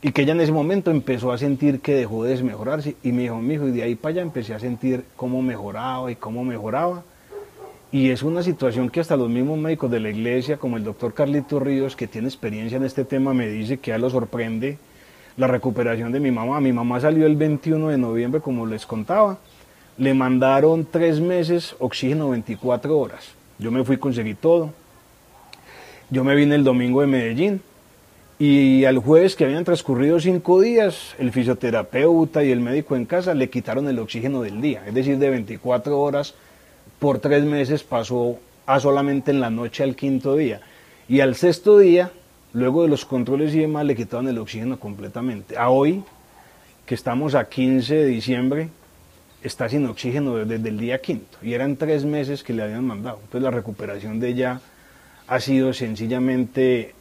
Y 0.00 0.12
que 0.12 0.22
ella 0.22 0.32
en 0.32 0.40
ese 0.40 0.52
momento 0.52 0.90
empezó 0.90 1.32
a 1.32 1.38
sentir 1.38 1.80
que 1.80 1.94
dejó 1.94 2.22
de 2.22 2.30
desmejorarse. 2.30 2.94
Y 3.02 3.10
me 3.12 3.22
dijo, 3.22 3.38
mi 3.38 3.54
hijo, 3.54 3.66
y 3.66 3.72
de 3.72 3.82
ahí 3.82 3.94
para 3.96 4.12
allá 4.12 4.22
empecé 4.22 4.54
a 4.54 4.60
sentir 4.60 5.04
cómo 5.16 5.42
mejoraba 5.42 6.12
y 6.12 6.16
cómo 6.16 6.44
mejoraba. 6.44 7.02
Y 7.90 8.10
es 8.10 8.22
una 8.22 8.42
situación 8.42 8.90
que 8.90 9.00
hasta 9.00 9.16
los 9.16 9.30
mismos 9.30 9.58
médicos 9.58 9.90
de 9.90 9.98
la 9.98 10.10
iglesia, 10.10 10.58
como 10.58 10.76
el 10.76 10.84
doctor 10.84 11.14
Carlito 11.14 11.58
Ríos, 11.58 11.96
que 11.96 12.06
tiene 12.06 12.28
experiencia 12.28 12.76
en 12.76 12.84
este 12.84 13.04
tema, 13.04 13.32
me 13.32 13.48
dice 13.48 13.78
que 13.78 13.94
a 13.94 13.98
lo 13.98 14.10
sorprende 14.10 14.76
la 15.38 15.46
recuperación 15.46 16.12
de 16.12 16.20
mi 16.20 16.30
mamá. 16.30 16.60
Mi 16.60 16.72
mamá 16.72 17.00
salió 17.00 17.24
el 17.26 17.36
21 17.36 17.88
de 17.88 17.98
noviembre, 17.98 18.40
como 18.42 18.66
les 18.66 18.84
contaba. 18.84 19.38
Le 19.96 20.12
mandaron 20.12 20.86
tres 20.88 21.18
meses, 21.18 21.74
oxígeno 21.78 22.28
24 22.28 22.96
horas. 22.96 23.37
Yo 23.58 23.70
me 23.70 23.84
fui, 23.84 23.96
conseguí 23.96 24.34
todo. 24.34 24.72
Yo 26.10 26.24
me 26.24 26.34
vine 26.34 26.54
el 26.54 26.64
domingo 26.64 27.00
de 27.00 27.06
Medellín. 27.06 27.60
Y 28.38 28.84
al 28.84 28.98
jueves 28.98 29.34
que 29.34 29.44
habían 29.44 29.64
transcurrido 29.64 30.20
cinco 30.20 30.60
días, 30.60 31.16
el 31.18 31.32
fisioterapeuta 31.32 32.44
y 32.44 32.52
el 32.52 32.60
médico 32.60 32.94
en 32.94 33.04
casa 33.04 33.34
le 33.34 33.50
quitaron 33.50 33.88
el 33.88 33.98
oxígeno 33.98 34.42
del 34.42 34.60
día, 34.60 34.84
es 34.86 34.94
decir, 34.94 35.18
de 35.18 35.28
24 35.28 35.98
horas 35.98 36.34
por 37.00 37.18
tres 37.18 37.42
meses 37.44 37.82
pasó 37.82 38.38
a 38.66 38.78
solamente 38.78 39.32
en 39.32 39.40
la 39.40 39.50
noche 39.50 39.82
al 39.82 39.96
quinto 39.96 40.36
día. 40.36 40.60
Y 41.08 41.20
al 41.20 41.34
sexto 41.34 41.78
día, 41.78 42.12
luego 42.52 42.82
de 42.82 42.88
los 42.88 43.04
controles 43.04 43.54
y 43.54 43.60
demás, 43.60 43.86
le 43.86 43.96
quitaron 43.96 44.28
el 44.28 44.38
oxígeno 44.38 44.78
completamente. 44.78 45.56
A 45.56 45.70
hoy, 45.70 46.04
que 46.86 46.94
estamos 46.94 47.34
a 47.34 47.48
15 47.48 47.94
de 47.94 48.06
diciembre, 48.06 48.68
está 49.42 49.68
sin 49.68 49.86
oxígeno 49.86 50.36
desde 50.36 50.68
el 50.68 50.78
día 50.78 51.00
quinto. 51.00 51.38
Y 51.42 51.54
eran 51.54 51.76
tres 51.76 52.04
meses 52.04 52.42
que 52.42 52.52
le 52.52 52.62
habían 52.62 52.84
mandado. 52.84 53.18
Entonces 53.18 53.42
la 53.42 53.50
recuperación 53.50 54.20
de 54.20 54.28
ella 54.28 54.60
ha 55.26 55.40
sido 55.40 55.72
sencillamente 55.72 56.94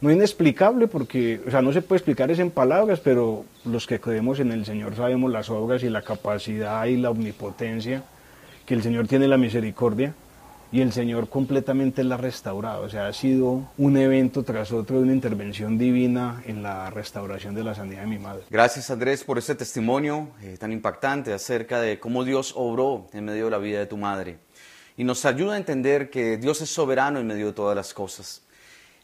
no 0.00 0.10
inexplicable 0.10 0.88
porque, 0.88 1.40
o 1.46 1.50
sea, 1.50 1.62
no 1.62 1.72
se 1.72 1.80
puede 1.80 1.98
explicar 1.98 2.30
eso 2.30 2.42
en 2.42 2.50
palabras, 2.50 3.00
pero 3.00 3.44
los 3.64 3.86
que 3.86 4.00
creemos 4.00 4.40
en 4.40 4.50
el 4.50 4.64
Señor 4.64 4.96
sabemos 4.96 5.30
las 5.30 5.48
obras 5.48 5.82
y 5.84 5.88
la 5.88 6.02
capacidad 6.02 6.84
y 6.86 6.96
la 6.96 7.10
omnipotencia 7.10 8.02
que 8.66 8.74
el 8.74 8.82
Señor 8.82 9.06
tiene 9.06 9.28
la 9.28 9.38
misericordia 9.38 10.12
y 10.72 10.80
el 10.80 10.90
Señor 10.92 11.28
completamente 11.28 12.02
la 12.02 12.14
ha 12.14 12.18
restaurado. 12.18 12.84
O 12.84 12.88
sea, 12.88 13.06
ha 13.06 13.12
sido 13.12 13.68
un 13.76 13.96
evento 13.98 14.42
tras 14.42 14.72
otro 14.72 14.96
de 14.96 15.02
una 15.02 15.12
intervención 15.12 15.76
divina 15.76 16.42
en 16.46 16.62
la 16.62 16.88
restauración 16.88 17.54
de 17.54 17.62
la 17.62 17.74
sanidad 17.74 18.00
de 18.00 18.06
mi 18.06 18.18
madre. 18.18 18.44
Gracias 18.48 18.90
Andrés 18.90 19.22
por 19.22 19.36
ese 19.36 19.54
testimonio 19.54 20.30
eh, 20.42 20.56
tan 20.58 20.72
impactante 20.72 21.34
acerca 21.34 21.78
de 21.78 22.00
cómo 22.00 22.24
Dios 22.24 22.54
obró 22.56 23.06
en 23.12 23.26
medio 23.26 23.44
de 23.44 23.50
la 23.50 23.58
vida 23.58 23.80
de 23.80 23.86
tu 23.86 23.98
madre. 23.98 24.38
Y 24.96 25.04
nos 25.04 25.24
ayuda 25.26 25.54
a 25.54 25.56
entender 25.58 26.08
que 26.08 26.38
Dios 26.38 26.62
es 26.62 26.70
soberano 26.70 27.20
en 27.20 27.26
medio 27.26 27.46
de 27.46 27.52
todas 27.52 27.76
las 27.76 27.92
cosas. 27.92 28.42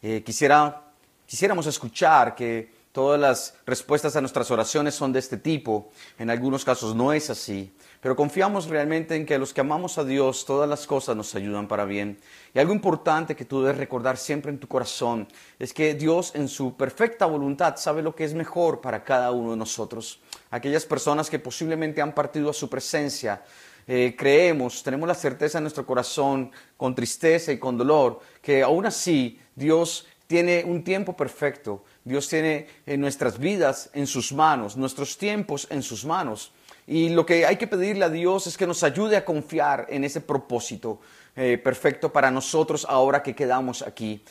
Eh, 0.00 0.22
quisiera, 0.24 0.84
quisiéramos 1.26 1.66
escuchar 1.66 2.34
que 2.34 2.72
todas 2.92 3.20
las 3.20 3.54
respuestas 3.66 4.16
a 4.16 4.20
nuestras 4.20 4.50
oraciones 4.50 4.94
son 4.94 5.12
de 5.12 5.18
este 5.18 5.36
tipo. 5.36 5.90
En 6.18 6.30
algunos 6.30 6.64
casos 6.64 6.94
no 6.94 7.12
es 7.12 7.28
así. 7.28 7.70
Pero 8.00 8.14
confiamos 8.14 8.68
realmente 8.68 9.16
en 9.16 9.26
que 9.26 9.38
los 9.38 9.52
que 9.52 9.60
amamos 9.60 9.98
a 9.98 10.04
Dios, 10.04 10.44
todas 10.44 10.68
las 10.68 10.86
cosas 10.86 11.16
nos 11.16 11.34
ayudan 11.34 11.66
para 11.66 11.84
bien. 11.84 12.18
Y 12.54 12.58
algo 12.60 12.72
importante 12.72 13.34
que 13.34 13.44
tú 13.44 13.62
debes 13.62 13.76
recordar 13.76 14.16
siempre 14.16 14.52
en 14.52 14.58
tu 14.58 14.68
corazón 14.68 15.26
es 15.58 15.72
que 15.72 15.94
Dios 15.94 16.32
en 16.36 16.46
su 16.46 16.76
perfecta 16.76 17.26
voluntad 17.26 17.76
sabe 17.76 18.02
lo 18.02 18.14
que 18.14 18.24
es 18.24 18.34
mejor 18.34 18.80
para 18.80 19.02
cada 19.02 19.32
uno 19.32 19.50
de 19.50 19.56
nosotros. 19.56 20.20
Aquellas 20.50 20.86
personas 20.86 21.28
que 21.28 21.40
posiblemente 21.40 22.00
han 22.00 22.14
partido 22.14 22.50
a 22.50 22.54
su 22.54 22.70
presencia, 22.70 23.42
eh, 23.88 24.14
creemos, 24.16 24.82
tenemos 24.82 25.08
la 25.08 25.14
certeza 25.14 25.58
en 25.58 25.64
nuestro 25.64 25.84
corazón, 25.84 26.52
con 26.76 26.94
tristeza 26.94 27.50
y 27.50 27.58
con 27.58 27.76
dolor, 27.76 28.20
que 28.40 28.62
aún 28.62 28.86
así 28.86 29.40
Dios 29.56 30.06
tiene 30.28 30.62
un 30.64 30.84
tiempo 30.84 31.16
perfecto. 31.16 31.82
Dios 32.04 32.28
tiene 32.28 32.68
eh, 32.86 32.96
nuestras 32.96 33.38
vidas 33.38 33.90
en 33.92 34.06
sus 34.06 34.32
manos, 34.32 34.76
nuestros 34.76 35.18
tiempos 35.18 35.66
en 35.70 35.82
sus 35.82 36.04
manos. 36.04 36.52
Y 36.90 37.10
lo 37.10 37.26
que 37.26 37.44
hay 37.44 37.56
que 37.56 37.66
pedirle 37.66 38.06
a 38.06 38.08
Dios 38.08 38.46
es 38.46 38.56
que 38.56 38.66
nos 38.66 38.82
ayude 38.82 39.18
a 39.18 39.24
confiar 39.26 39.86
en 39.90 40.04
ese 40.04 40.22
propósito 40.22 41.00
eh, 41.40 41.56
perfecto 41.56 42.12
para 42.12 42.32
nosotros 42.32 42.84
ahora 42.88 43.22
que 43.22 43.32
quedamos 43.32 43.82
aquí. 43.82 44.24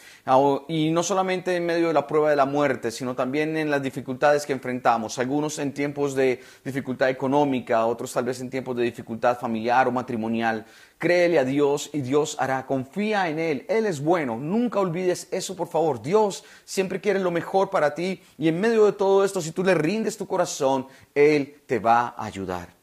Y 0.68 0.92
no 0.92 1.04
solamente 1.04 1.56
en 1.56 1.66
medio 1.66 1.88
de 1.88 1.94
la 1.94 2.06
prueba 2.06 2.30
de 2.30 2.36
la 2.36 2.46
muerte, 2.46 2.92
sino 2.92 3.16
también 3.16 3.56
en 3.56 3.72
las 3.72 3.82
dificultades 3.82 4.46
que 4.46 4.52
enfrentamos. 4.52 5.18
Algunos 5.18 5.58
en 5.60 5.74
tiempos 5.74 6.16
de 6.16 6.42
dificultad 6.66 7.10
económica, 7.10 7.86
otros 7.86 8.12
tal 8.12 8.26
vez 8.26 8.42
en 8.42 8.50
tiempos 8.50 8.76
de 8.76 8.84
dificultad 8.84 9.40
familiar 9.40 9.88
o 9.88 9.92
matrimonial. 9.94 10.66
Créele 10.98 11.40
a 11.40 11.46
Dios 11.46 11.90
y 11.94 12.02
Dios 12.02 12.36
hará. 12.42 12.66
Confía 12.66 13.30
en 13.30 13.40
Él. 13.40 13.66
Él 13.70 13.86
es 13.86 14.02
bueno. 14.02 14.36
Nunca 14.36 14.82
olvides 14.82 15.30
eso, 15.32 15.56
por 15.56 15.70
favor. 15.70 16.02
Dios 16.02 16.44
siempre 16.66 17.00
quiere 17.00 17.20
lo 17.20 17.32
mejor 17.32 17.70
para 17.70 17.96
ti 17.96 18.22
y 18.38 18.50
en 18.50 18.60
medio 18.60 18.86
de 18.86 18.92
todo 18.92 19.24
esto, 19.24 19.40
si 19.40 19.54
tú 19.54 19.64
le 19.64 19.76
rindes 19.76 20.18
tu 20.18 20.28
corazón, 20.28 20.88
Él 21.16 21.62
te 21.68 21.80
va 21.80 22.16
a 22.18 22.26
ayudar. 22.26 22.77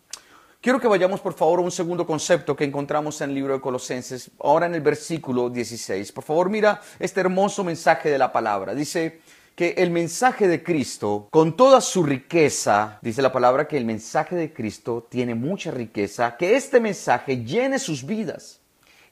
Quiero 0.64 0.80
que 0.80 0.88
vayamos 0.88 1.20
por 1.20 1.34
favor 1.34 1.58
a 1.58 1.62
un 1.62 1.70
segundo 1.70 2.06
concepto 2.06 2.56
que 2.56 2.64
encontramos 2.64 3.20
en 3.20 3.28
el 3.28 3.34
libro 3.34 3.52
de 3.52 3.60
Colosenses, 3.60 4.30
ahora 4.40 4.64
en 4.64 4.74
el 4.74 4.80
versículo 4.80 5.50
16. 5.50 6.10
Por 6.10 6.24
favor, 6.24 6.48
mira 6.48 6.80
este 6.98 7.20
hermoso 7.20 7.62
mensaje 7.62 8.08
de 8.08 8.16
la 8.16 8.32
palabra. 8.32 8.74
Dice, 8.74 9.20
que 9.54 9.74
el 9.76 9.90
mensaje 9.90 10.48
de 10.48 10.62
Cristo, 10.62 11.28
con 11.30 11.54
toda 11.54 11.82
su 11.82 12.02
riqueza, 12.02 12.98
dice 13.02 13.20
la 13.20 13.30
palabra 13.30 13.68
que 13.68 13.76
el 13.76 13.84
mensaje 13.84 14.36
de 14.36 14.54
Cristo 14.54 15.06
tiene 15.10 15.34
mucha 15.34 15.70
riqueza, 15.70 16.34
que 16.38 16.56
este 16.56 16.80
mensaje 16.80 17.44
llene 17.44 17.78
sus 17.78 18.06
vidas. 18.06 18.60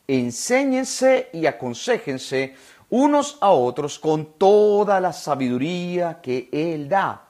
Enséñense 0.09 1.29
y 1.35 1.45
aconsejense 1.45 2.55
unos 2.89 3.37
a 3.43 3.51
otros 3.51 3.99
con 3.99 4.39
toda 4.39 5.03
la 5.03 5.13
sabiduría 5.13 6.23
que 6.23 6.49
Él 6.51 6.89
da. 6.89 7.29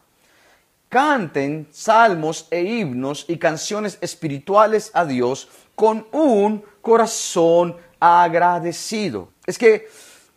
Canten 0.93 1.69
salmos 1.71 2.47
e 2.51 2.61
himnos 2.65 3.25
y 3.27 3.39
canciones 3.39 3.97
espirituales 4.03 4.91
a 4.93 5.07
Dios 5.07 5.49
con 5.75 6.07
un 6.13 6.63
corazón 6.83 7.79
agradecido. 7.99 9.31
Es 9.47 9.57
que 9.57 9.89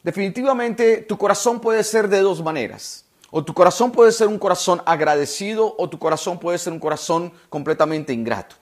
definitivamente 0.01 1.01
tu 1.01 1.17
corazón 1.17 1.59
puede 1.59 1.83
ser 1.83 2.07
de 2.07 2.21
dos 2.21 2.41
maneras. 2.41 3.03
O 3.31 3.43
tu 3.43 3.53
corazón 3.53 3.91
puede 3.91 4.13
ser 4.13 4.29
un 4.29 4.39
corazón 4.39 4.81
agradecido 4.85 5.75
o 5.77 5.89
tu 5.89 5.99
corazón 5.99 6.39
puede 6.39 6.57
ser 6.57 6.71
un 6.71 6.79
corazón 6.79 7.33
completamente 7.49 8.13
ingrato. 8.13 8.55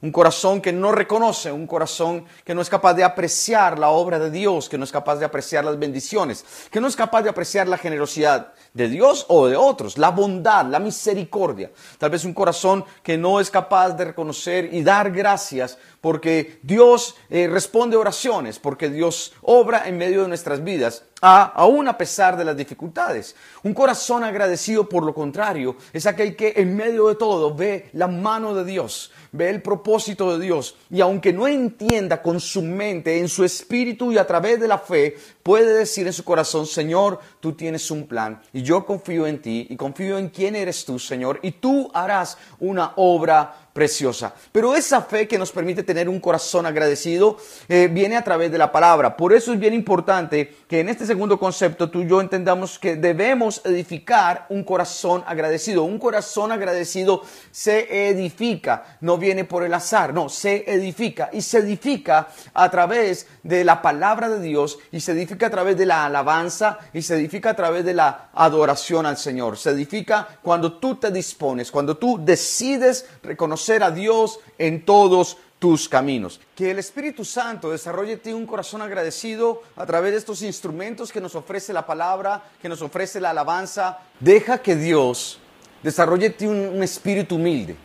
Un 0.00 0.12
corazón 0.12 0.60
que 0.60 0.72
no 0.72 0.92
reconoce, 0.92 1.50
un 1.50 1.66
corazón 1.66 2.24
que 2.44 2.54
no 2.54 2.60
es 2.60 2.68
capaz 2.68 2.94
de 2.94 3.02
apreciar 3.02 3.78
la 3.78 3.88
obra 3.88 4.18
de 4.18 4.30
Dios, 4.30 4.68
que 4.68 4.78
no 4.78 4.84
es 4.84 4.92
capaz 4.92 5.16
de 5.16 5.24
apreciar 5.24 5.64
las 5.64 5.78
bendiciones, 5.78 6.44
que 6.70 6.80
no 6.80 6.86
es 6.86 6.94
capaz 6.94 7.22
de 7.22 7.30
apreciar 7.30 7.66
la 7.66 7.78
generosidad 7.78 8.52
de 8.74 8.88
Dios 8.88 9.26
o 9.28 9.48
de 9.48 9.56
otros, 9.56 9.98
la 9.98 10.10
bondad, 10.10 10.66
la 10.66 10.78
misericordia. 10.78 11.72
Tal 11.98 12.10
vez 12.10 12.24
un 12.24 12.34
corazón 12.34 12.84
que 13.02 13.18
no 13.18 13.40
es 13.40 13.50
capaz 13.50 13.90
de 13.90 14.04
reconocer 14.04 14.72
y 14.72 14.82
dar 14.82 15.10
gracias 15.10 15.78
porque 16.00 16.60
Dios 16.62 17.16
eh, 17.28 17.48
responde 17.50 17.96
oraciones, 17.96 18.58
porque 18.58 18.88
Dios 18.88 19.32
obra 19.42 19.88
en 19.88 19.98
medio 19.98 20.22
de 20.22 20.28
nuestras 20.28 20.62
vidas 20.62 21.04
a, 21.20 21.44
aún 21.44 21.88
a 21.88 21.98
pesar 21.98 22.36
de 22.36 22.44
las 22.44 22.56
dificultades. 22.56 23.34
Un 23.62 23.74
corazón 23.74 24.24
agradecido, 24.24 24.88
por 24.88 25.04
lo 25.04 25.14
contrario, 25.14 25.76
es 25.92 26.06
aquel 26.06 26.36
que 26.36 26.54
en 26.56 26.76
medio 26.76 27.08
de 27.08 27.16
todo 27.16 27.54
ve 27.54 27.90
la 27.92 28.08
mano 28.08 28.54
de 28.54 28.64
Dios, 28.64 29.10
ve 29.32 29.50
el 29.50 29.62
propósito 29.62 30.36
de 30.36 30.44
Dios 30.44 30.76
y 30.90 31.00
aunque 31.00 31.32
no 31.32 31.46
entienda 31.46 32.22
con 32.22 32.40
su 32.40 32.62
mente, 32.62 33.18
en 33.18 33.28
su 33.28 33.44
espíritu 33.44 34.12
y 34.12 34.18
a 34.18 34.26
través 34.26 34.60
de 34.60 34.68
la 34.68 34.78
fe, 34.78 35.16
puede 35.42 35.74
decir 35.74 36.06
en 36.06 36.12
su 36.12 36.24
corazón, 36.24 36.66
Señor, 36.66 37.20
tú 37.40 37.52
tienes 37.52 37.90
un 37.90 38.06
plan 38.06 38.40
y 38.52 38.62
yo 38.62 38.86
confío 38.86 39.26
en 39.26 39.42
ti 39.42 39.66
y 39.68 39.76
confío 39.76 40.18
en 40.18 40.28
quién 40.28 40.54
eres 40.56 40.84
tú, 40.84 40.98
Señor, 40.98 41.40
y 41.42 41.52
tú 41.52 41.90
harás 41.94 42.38
una 42.60 42.92
obra 42.96 43.67
preciosa. 43.78 44.34
Pero 44.50 44.74
esa 44.74 45.02
fe 45.02 45.28
que 45.28 45.38
nos 45.38 45.52
permite 45.52 45.84
tener 45.84 46.08
un 46.08 46.18
corazón 46.18 46.66
agradecido 46.66 47.36
eh, 47.68 47.88
viene 47.88 48.16
a 48.16 48.24
través 48.24 48.50
de 48.50 48.58
la 48.58 48.72
palabra. 48.72 49.16
Por 49.16 49.32
eso 49.32 49.52
es 49.52 49.60
bien 49.60 49.72
importante 49.72 50.52
que 50.66 50.80
en 50.80 50.88
este 50.88 51.06
segundo 51.06 51.38
concepto 51.38 51.88
tú 51.88 52.02
y 52.02 52.08
yo 52.08 52.20
entendamos 52.20 52.76
que 52.80 52.96
debemos 52.96 53.62
edificar 53.64 54.46
un 54.48 54.64
corazón 54.64 55.22
agradecido. 55.28 55.84
Un 55.84 56.00
corazón 56.00 56.50
agradecido 56.50 57.22
se 57.52 58.08
edifica, 58.08 58.98
no 59.00 59.16
viene 59.16 59.44
por 59.44 59.62
el 59.62 59.72
azar, 59.72 60.12
no, 60.12 60.28
se 60.28 60.64
edifica 60.66 61.30
y 61.32 61.42
se 61.42 61.58
edifica 61.58 62.26
a 62.54 62.68
través 62.72 63.28
de 63.44 63.62
la 63.62 63.80
palabra 63.80 64.28
de 64.28 64.40
Dios 64.40 64.80
y 64.90 64.98
se 64.98 65.12
edifica 65.12 65.46
a 65.46 65.50
través 65.50 65.78
de 65.78 65.86
la 65.86 66.04
alabanza 66.06 66.80
y 66.92 67.02
se 67.02 67.14
edifica 67.14 67.50
a 67.50 67.54
través 67.54 67.84
de 67.84 67.94
la 67.94 68.30
adoración 68.34 69.06
al 69.06 69.18
Señor. 69.18 69.56
Se 69.56 69.70
edifica 69.70 70.26
cuando 70.42 70.78
tú 70.78 70.96
te 70.96 71.12
dispones, 71.12 71.70
cuando 71.70 71.96
tú 71.96 72.18
decides 72.20 73.06
reconocer 73.22 73.67
a 73.70 73.90
Dios 73.90 74.40
en 74.58 74.84
todos 74.84 75.36
tus 75.58 75.88
caminos. 75.88 76.40
Que 76.54 76.70
el 76.70 76.78
Espíritu 76.78 77.24
Santo 77.24 77.70
desarrolle 77.70 78.14
en 78.14 78.20
ti 78.20 78.32
un 78.32 78.46
corazón 78.46 78.82
agradecido 78.82 79.62
a 79.76 79.84
través 79.86 80.12
de 80.12 80.18
estos 80.18 80.42
instrumentos 80.42 81.12
que 81.12 81.20
nos 81.20 81.34
ofrece 81.34 81.72
la 81.72 81.86
palabra, 81.86 82.42
que 82.62 82.68
nos 82.68 82.82
ofrece 82.82 83.20
la 83.20 83.30
alabanza. 83.30 83.98
Deja 84.20 84.58
que 84.58 84.76
Dios 84.76 85.38
desarrolle 85.82 86.26
en 86.26 86.36
ti 86.36 86.46
un 86.46 86.82
espíritu 86.82 87.36
humilde 87.36 87.76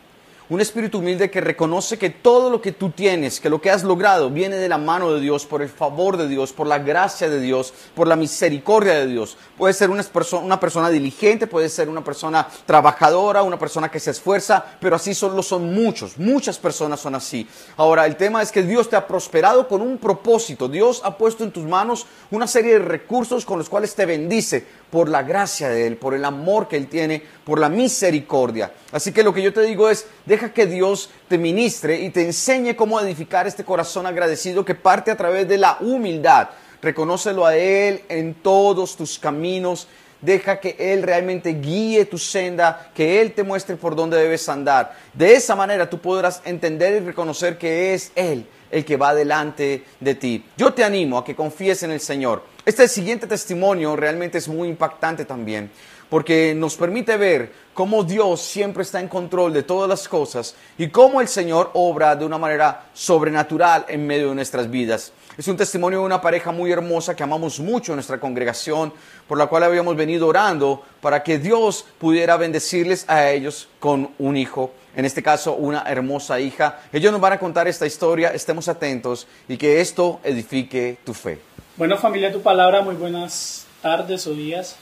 un 0.53 0.61
espíritu 0.61 0.99
humilde 0.99 1.31
que 1.31 1.41
reconoce 1.41 1.97
que 1.97 2.11
todo 2.11 2.51
lo 2.51 2.61
que 2.61 2.71
tú 2.71 2.91
tienes, 2.91 3.39
que 3.39 3.49
lo 3.49 3.59
que 3.59 3.71
has 3.71 3.83
logrado, 3.83 4.29
viene 4.29 4.55
de 4.57 4.69
la 4.69 4.77
mano 4.77 5.11
de 5.11 5.19
Dios, 5.19 5.47
por 5.47 5.63
el 5.63 5.69
favor 5.69 6.15
de 6.15 6.27
Dios, 6.27 6.53
por 6.53 6.67
la 6.67 6.77
gracia 6.77 7.27
de 7.27 7.39
Dios, 7.39 7.73
por 7.95 8.07
la 8.07 8.15
misericordia 8.15 8.93
de 8.93 9.07
Dios. 9.07 9.35
Puede 9.57 9.73
ser 9.73 9.89
una, 9.89 10.59
persona 10.59 10.91
diligente, 10.91 11.47
puede 11.47 11.69
ser 11.69 11.89
una 11.89 12.03
persona 12.03 12.47
trabajadora, 12.67 13.41
una 13.41 13.57
persona 13.57 13.89
que 13.89 13.99
se 13.99 14.11
esfuerza, 14.11 14.63
pero 14.79 14.95
así 14.95 15.15
solo 15.15 15.41
son 15.41 15.73
muchos, 15.73 16.19
muchas 16.19 16.59
personas 16.59 16.99
son 16.99 17.15
así. 17.15 17.47
Ahora, 17.75 18.05
el 18.05 18.15
tema 18.15 18.43
es 18.43 18.51
que 18.51 18.61
Dios 18.61 18.87
te 18.87 18.95
ha 18.95 19.07
prosperado 19.07 19.67
con 19.67 19.81
un 19.81 19.97
propósito. 19.97 20.67
Dios 20.67 21.01
ha 21.03 21.17
puesto 21.17 21.43
en 21.43 21.51
tus 21.51 21.63
manos 21.63 22.05
una 22.29 22.45
serie 22.45 22.73
de 22.73 22.85
recursos 22.85 23.43
con 23.43 23.57
los 23.57 23.69
cuales 23.69 23.95
te 23.95 24.05
bendice 24.05 24.67
por 24.93 25.09
la 25.09 25.23
gracia 25.23 25.69
de 25.69 25.87
Él, 25.87 25.97
por 25.97 26.13
el 26.13 26.23
amor 26.23 26.67
que 26.67 26.77
Él 26.77 26.87
tiene, 26.87 27.23
por 27.43 27.57
la 27.57 27.67
misericordia. 27.67 28.71
Así 28.91 29.11
que 29.11 29.23
lo 29.23 29.33
que 29.33 29.41
yo 29.41 29.51
te 29.51 29.63
digo 29.63 29.89
es, 29.89 30.05
deja 30.23 30.53
que 30.53 30.67
Dios 30.67 31.09
te 31.27 31.39
ministre 31.39 31.99
y 32.01 32.11
te 32.11 32.23
enseñe 32.23 32.75
cómo 32.75 33.01
edificar 33.01 33.47
este 33.47 33.63
corazón 33.63 34.05
agradecido 34.05 34.63
que 34.63 34.75
parte 34.75 35.09
a 35.09 35.17
través 35.17 35.47
de 35.47 35.57
la 35.57 35.77
humildad. 35.79 36.49
Reconócelo 36.79 37.43
a 37.43 37.57
Él 37.57 38.03
en 38.07 38.35
todos 38.35 38.95
tus 38.95 39.17
caminos. 39.17 39.87
Deja 40.21 40.59
que 40.59 40.75
Él 40.77 41.01
realmente 41.01 41.53
guíe 41.53 42.05
tu 42.05 42.19
senda, 42.19 42.91
que 42.93 43.19
Él 43.19 43.33
te 43.33 43.41
muestre 43.41 43.75
por 43.77 43.95
dónde 43.95 44.17
debes 44.17 44.47
andar. 44.47 44.95
De 45.11 45.33
esa 45.33 45.55
manera 45.55 45.89
tú 45.89 45.97
podrás 45.97 46.39
entender 46.45 47.01
y 47.01 47.03
reconocer 47.03 47.57
que 47.57 47.95
es 47.95 48.11
Él 48.13 48.45
el 48.69 48.85
que 48.85 48.97
va 48.97 49.15
delante 49.15 49.85
de 49.99 50.13
ti. 50.13 50.45
Yo 50.55 50.71
te 50.71 50.83
animo 50.83 51.17
a 51.17 51.25
que 51.25 51.35
confíes 51.35 51.81
en 51.81 51.89
el 51.89 51.99
Señor. 51.99 52.52
Este 52.65 52.87
siguiente 52.87 53.27
testimonio 53.27 53.93
realmente 53.97 54.37
es 54.37 54.47
muy 54.47 54.69
impactante 54.69 55.25
también, 55.25 55.69
porque 56.09 56.55
nos 56.55 56.77
permite 56.77 57.17
ver 57.17 57.51
cómo 57.73 58.05
Dios 58.05 58.41
siempre 58.41 58.83
está 58.83 59.01
en 59.01 59.09
control 59.09 59.51
de 59.51 59.63
todas 59.63 59.89
las 59.89 60.07
cosas 60.07 60.55
y 60.77 60.87
cómo 60.87 61.19
el 61.19 61.27
Señor 61.27 61.71
obra 61.73 62.15
de 62.15 62.23
una 62.23 62.37
manera 62.37 62.85
sobrenatural 62.93 63.83
en 63.89 64.07
medio 64.07 64.29
de 64.29 64.35
nuestras 64.35 64.71
vidas. 64.71 65.11
Es 65.37 65.49
un 65.49 65.57
testimonio 65.57 65.99
de 65.99 66.05
una 66.05 66.21
pareja 66.21 66.53
muy 66.53 66.71
hermosa 66.71 67.17
que 67.17 67.23
amamos 67.23 67.59
mucho 67.59 67.91
en 67.91 67.97
nuestra 67.97 68.21
congregación, 68.21 68.93
por 69.27 69.37
la 69.37 69.47
cual 69.47 69.63
habíamos 69.63 69.97
venido 69.97 70.25
orando 70.27 70.83
para 71.01 71.21
que 71.21 71.39
Dios 71.39 71.85
pudiera 71.99 72.37
bendecirles 72.37 73.03
a 73.09 73.29
ellos 73.29 73.67
con 73.81 74.11
un 74.19 74.37
hijo 74.37 74.71
en 74.95 75.05
este 75.05 75.23
caso 75.23 75.55
una 75.55 75.81
hermosa 75.81 76.39
hija. 76.39 76.79
Ellos 76.93 77.11
nos 77.11 77.19
van 77.19 77.33
a 77.33 77.39
contar 77.39 77.67
esta 77.67 77.85
historia, 77.85 78.29
estemos 78.29 78.69
atentos 78.69 79.27
y 79.49 79.57
que 79.57 79.81
esto 79.81 80.21
edifique 80.23 80.99
tu 81.03 81.13
fe. 81.13 81.52
Bueno 81.75 81.97
familia, 81.97 82.31
tu 82.31 82.43
palabra, 82.43 82.83
muy 82.83 82.93
buenas 82.93 83.65
tardes 83.81 84.27
o 84.27 84.35
días. 84.35 84.75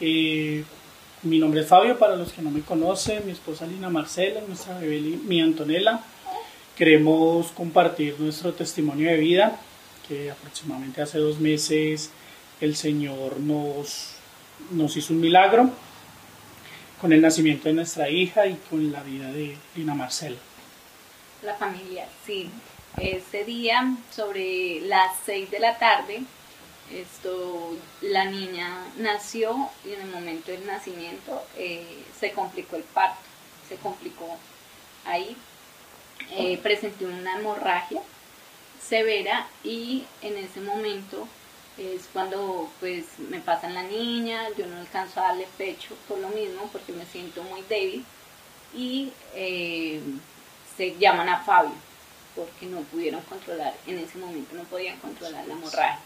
Eh, 0.00 0.64
mi 1.22 1.38
nombre 1.38 1.60
es 1.60 1.68
Fabio, 1.68 1.96
para 1.96 2.16
los 2.16 2.32
que 2.32 2.42
no 2.42 2.50
me 2.50 2.62
conocen, 2.62 3.24
mi 3.24 3.30
esposa 3.30 3.66
Lina 3.66 3.88
Marcela, 3.88 4.40
nuestra 4.44 4.76
bebé 4.80 4.98
mi 4.98 5.40
Antonella. 5.40 6.00
Queremos 6.76 7.52
compartir 7.52 8.16
nuestro 8.18 8.52
testimonio 8.52 9.08
de 9.10 9.16
vida, 9.16 9.60
que 10.08 10.32
aproximadamente 10.32 11.00
hace 11.00 11.18
dos 11.18 11.38
meses 11.38 12.10
el 12.60 12.74
Señor 12.74 13.38
nos, 13.38 14.16
nos 14.72 14.96
hizo 14.96 15.12
un 15.12 15.20
milagro 15.20 15.70
con 17.00 17.12
el 17.12 17.20
nacimiento 17.20 17.68
de 17.68 17.74
nuestra 17.74 18.10
hija 18.10 18.48
y 18.48 18.58
con 18.68 18.90
la 18.90 19.04
vida 19.04 19.30
de 19.30 19.56
Lina 19.76 19.94
Marcela. 19.94 20.38
La 21.44 21.54
familia, 21.54 22.08
sí. 22.26 22.50
Ese 22.96 23.44
día, 23.44 23.96
sobre 24.14 24.80
las 24.82 25.16
6 25.26 25.50
de 25.50 25.58
la 25.58 25.78
tarde, 25.78 26.22
esto, 26.92 27.76
la 28.02 28.26
niña 28.26 28.68
nació 28.98 29.70
y 29.84 29.92
en 29.92 30.02
el 30.02 30.10
momento 30.10 30.52
del 30.52 30.66
nacimiento 30.66 31.42
eh, 31.56 32.04
se 32.18 32.32
complicó 32.32 32.76
el 32.76 32.84
parto, 32.84 33.20
se 33.68 33.76
complicó 33.76 34.36
ahí. 35.04 35.36
Eh, 36.30 36.58
presenté 36.62 37.06
una 37.06 37.38
hemorragia 37.38 38.00
severa 38.80 39.48
y 39.64 40.04
en 40.22 40.36
ese 40.38 40.60
momento 40.60 41.26
es 41.76 42.08
cuando 42.12 42.70
pues 42.78 43.06
me 43.18 43.40
pasan 43.40 43.74
la 43.74 43.82
niña, 43.82 44.48
yo 44.56 44.66
no 44.66 44.76
alcanzo 44.76 45.20
a 45.20 45.28
darle 45.28 45.48
pecho 45.58 45.96
por 46.06 46.18
lo 46.18 46.28
mismo, 46.28 46.68
porque 46.70 46.92
me 46.92 47.04
siento 47.06 47.42
muy 47.42 47.62
débil, 47.62 48.04
y 48.72 49.12
eh, 49.34 50.00
se 50.76 50.96
llaman 50.96 51.28
a 51.28 51.40
Fabio, 51.40 51.72
porque 52.34 52.66
no 52.66 52.80
pudieron 52.80 53.20
controlar, 53.22 53.74
en 53.86 53.98
ese 53.98 54.18
momento 54.18 54.54
no 54.54 54.64
podían 54.64 54.98
controlar 54.98 55.46
la 55.46 55.54
hemorragia. 55.54 55.98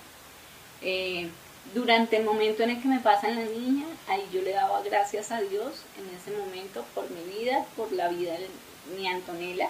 Eh, 0.82 1.28
durante 1.74 2.16
el 2.16 2.24
momento 2.24 2.62
en 2.62 2.70
el 2.70 2.82
que 2.82 2.88
me 2.88 3.00
pasan 3.00 3.36
la 3.36 3.44
niña, 3.44 3.86
ahí 4.06 4.24
yo 4.32 4.40
le 4.42 4.52
daba 4.52 4.82
gracias 4.82 5.30
a 5.32 5.40
Dios 5.40 5.82
en 5.98 6.16
ese 6.16 6.30
momento 6.38 6.84
por 6.94 7.08
mi 7.10 7.38
vida, 7.38 7.64
por 7.76 7.92
la 7.92 8.08
vida 8.08 8.32
de 8.32 8.48
mi 8.96 9.06
Antonella, 9.06 9.68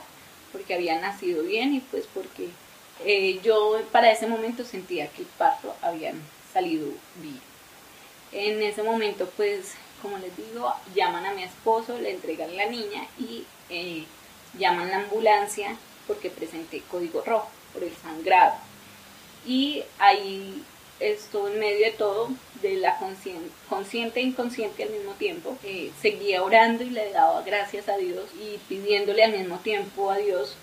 porque 0.53 0.75
había 0.75 1.01
nacido 1.01 1.43
bien 1.43 1.75
y 1.75 1.81
pues 1.81 2.07
porque 2.13 2.49
eh, 3.05 3.41
yo 3.43 3.81
para 3.93 4.11
ese 4.11 4.27
momento 4.27 4.65
sentía 4.65 5.09
que 5.11 5.23
el 5.23 5.29
parto 5.29 5.75
había 5.83 6.13
salido 6.53 6.89
bien. 7.17 7.41
En 8.31 8.63
ese 8.63 8.83
momento, 8.83 9.31
pues, 9.37 9.75
como 10.03 10.19
les 10.19 10.37
digo, 10.37 10.73
llaman 10.95 11.25
a 11.27 11.33
mi 11.33 11.43
esposo, 11.43 11.99
le 11.99 12.13
entregan 12.13 12.55
la 12.57 12.67
niña 12.67 13.07
y 13.19 13.45
eh, 13.71 14.05
llaman 14.59 14.91
la 14.91 14.99
ambulancia 14.99 15.77
porque 16.09 16.31
presenté 16.31 16.83
código 16.91 17.23
rojo 17.25 17.49
por 17.73 17.85
el 17.85 17.95
sangrado. 17.95 18.55
Y 19.47 19.85
ahí 20.01 20.65
esto 20.99 21.49
en 21.49 21.61
medio 21.61 21.87
de 21.87 21.93
todo, 21.93 22.31
de 22.61 22.77
la 22.77 22.99
consciente, 22.99 24.19
e 24.21 24.23
inconsciente 24.23 24.83
al 24.83 24.91
mismo 24.91 25.13
tiempo, 25.13 25.57
eh, 25.63 25.93
seguía 26.03 26.43
orando 26.43 26.83
y 26.83 26.91
le 26.91 27.13
daba 27.13 27.43
gracias 27.43 27.89
a 27.89 27.97
Dios 27.97 28.25
y 28.35 28.59
pidiéndole 28.69 29.23
al 29.23 29.33
mismo 29.33 29.59
tiempo 29.59 30.11
a 30.11 30.17
Dios 30.17 30.57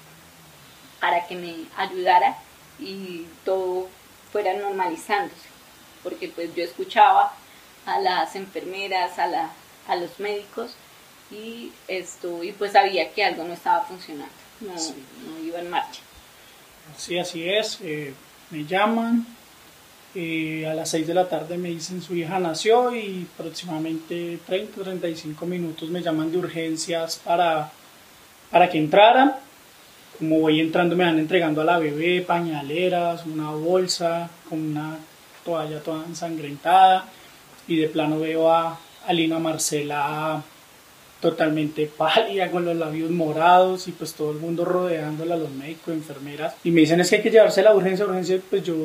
para 0.99 1.25
que 1.25 1.35
me 1.35 1.53
ayudara 1.77 2.37
y 2.79 3.25
todo 3.45 3.87
fuera 4.31 4.53
normalizándose. 4.53 5.47
Porque 6.03 6.27
pues 6.27 6.53
yo 6.53 6.63
escuchaba 6.63 7.33
a 7.85 7.99
las 7.99 8.35
enfermeras, 8.35 9.17
a, 9.19 9.27
la, 9.27 9.51
a 9.87 9.95
los 9.95 10.19
médicos 10.19 10.75
y 11.31 11.71
esto 11.87 12.43
y 12.43 12.51
pues 12.51 12.73
sabía 12.73 13.11
que 13.11 13.23
algo 13.23 13.43
no 13.43 13.53
estaba 13.53 13.85
funcionando, 13.85 14.33
no, 14.61 15.45
iba 15.45 15.59
en 15.59 15.69
marcha. 15.69 16.01
Sí, 16.97 17.17
así 17.17 17.49
es. 17.49 17.79
Eh, 17.81 18.13
me 18.51 18.65
llaman, 18.65 19.25
eh, 20.13 20.67
a 20.67 20.73
las 20.73 20.89
6 20.89 21.07
de 21.07 21.13
la 21.13 21.27
tarde 21.27 21.57
me 21.57 21.69
dicen 21.69 22.01
su 22.01 22.15
hija 22.15 22.39
nació 22.39 22.95
y 22.95 23.27
aproximadamente 23.33 24.39
30 24.45 24.83
35 24.83 25.45
minutos 25.45 25.89
me 25.89 26.01
llaman 26.01 26.31
de 26.31 26.37
urgencias 26.37 27.21
para, 27.23 27.71
para 28.49 28.69
que 28.69 28.77
entrara 28.77 29.39
como 30.17 30.39
voy 30.39 30.59
entrando 30.59 30.95
me 30.95 31.03
van 31.03 31.19
entregando 31.19 31.61
a 31.61 31.65
la 31.65 31.79
bebé 31.79 32.21
pañaleras, 32.21 33.25
una 33.25 33.51
bolsa 33.51 34.29
con 34.49 34.59
una 34.59 34.97
toalla 35.43 35.81
toda 35.81 36.05
ensangrentada 36.05 37.05
y 37.67 37.77
de 37.77 37.89
plano 37.89 38.19
veo 38.19 38.51
a, 38.51 38.79
Alina 39.07 39.37
Marcela 39.37 40.41
totalmente 41.25 41.87
pálida 41.97 42.51
con 42.51 42.65
los 42.65 42.75
labios 42.75 43.09
morados 43.09 43.87
y 43.87 43.91
pues 43.93 44.13
todo 44.13 44.31
el 44.31 44.37
mundo 44.37 44.63
rodeándola, 44.63 45.35
los 45.35 45.49
médicos, 45.49 45.95
enfermeras. 45.95 46.53
Y 46.63 46.69
me 46.69 46.81
dicen 46.81 46.99
es 46.99 47.09
que 47.09 47.15
hay 47.15 47.23
que 47.23 47.31
llevarse 47.31 47.63
la 47.63 47.73
urgencia, 47.73 48.05
urgencia, 48.05 48.39
pues 48.47 48.63
yo 48.63 48.75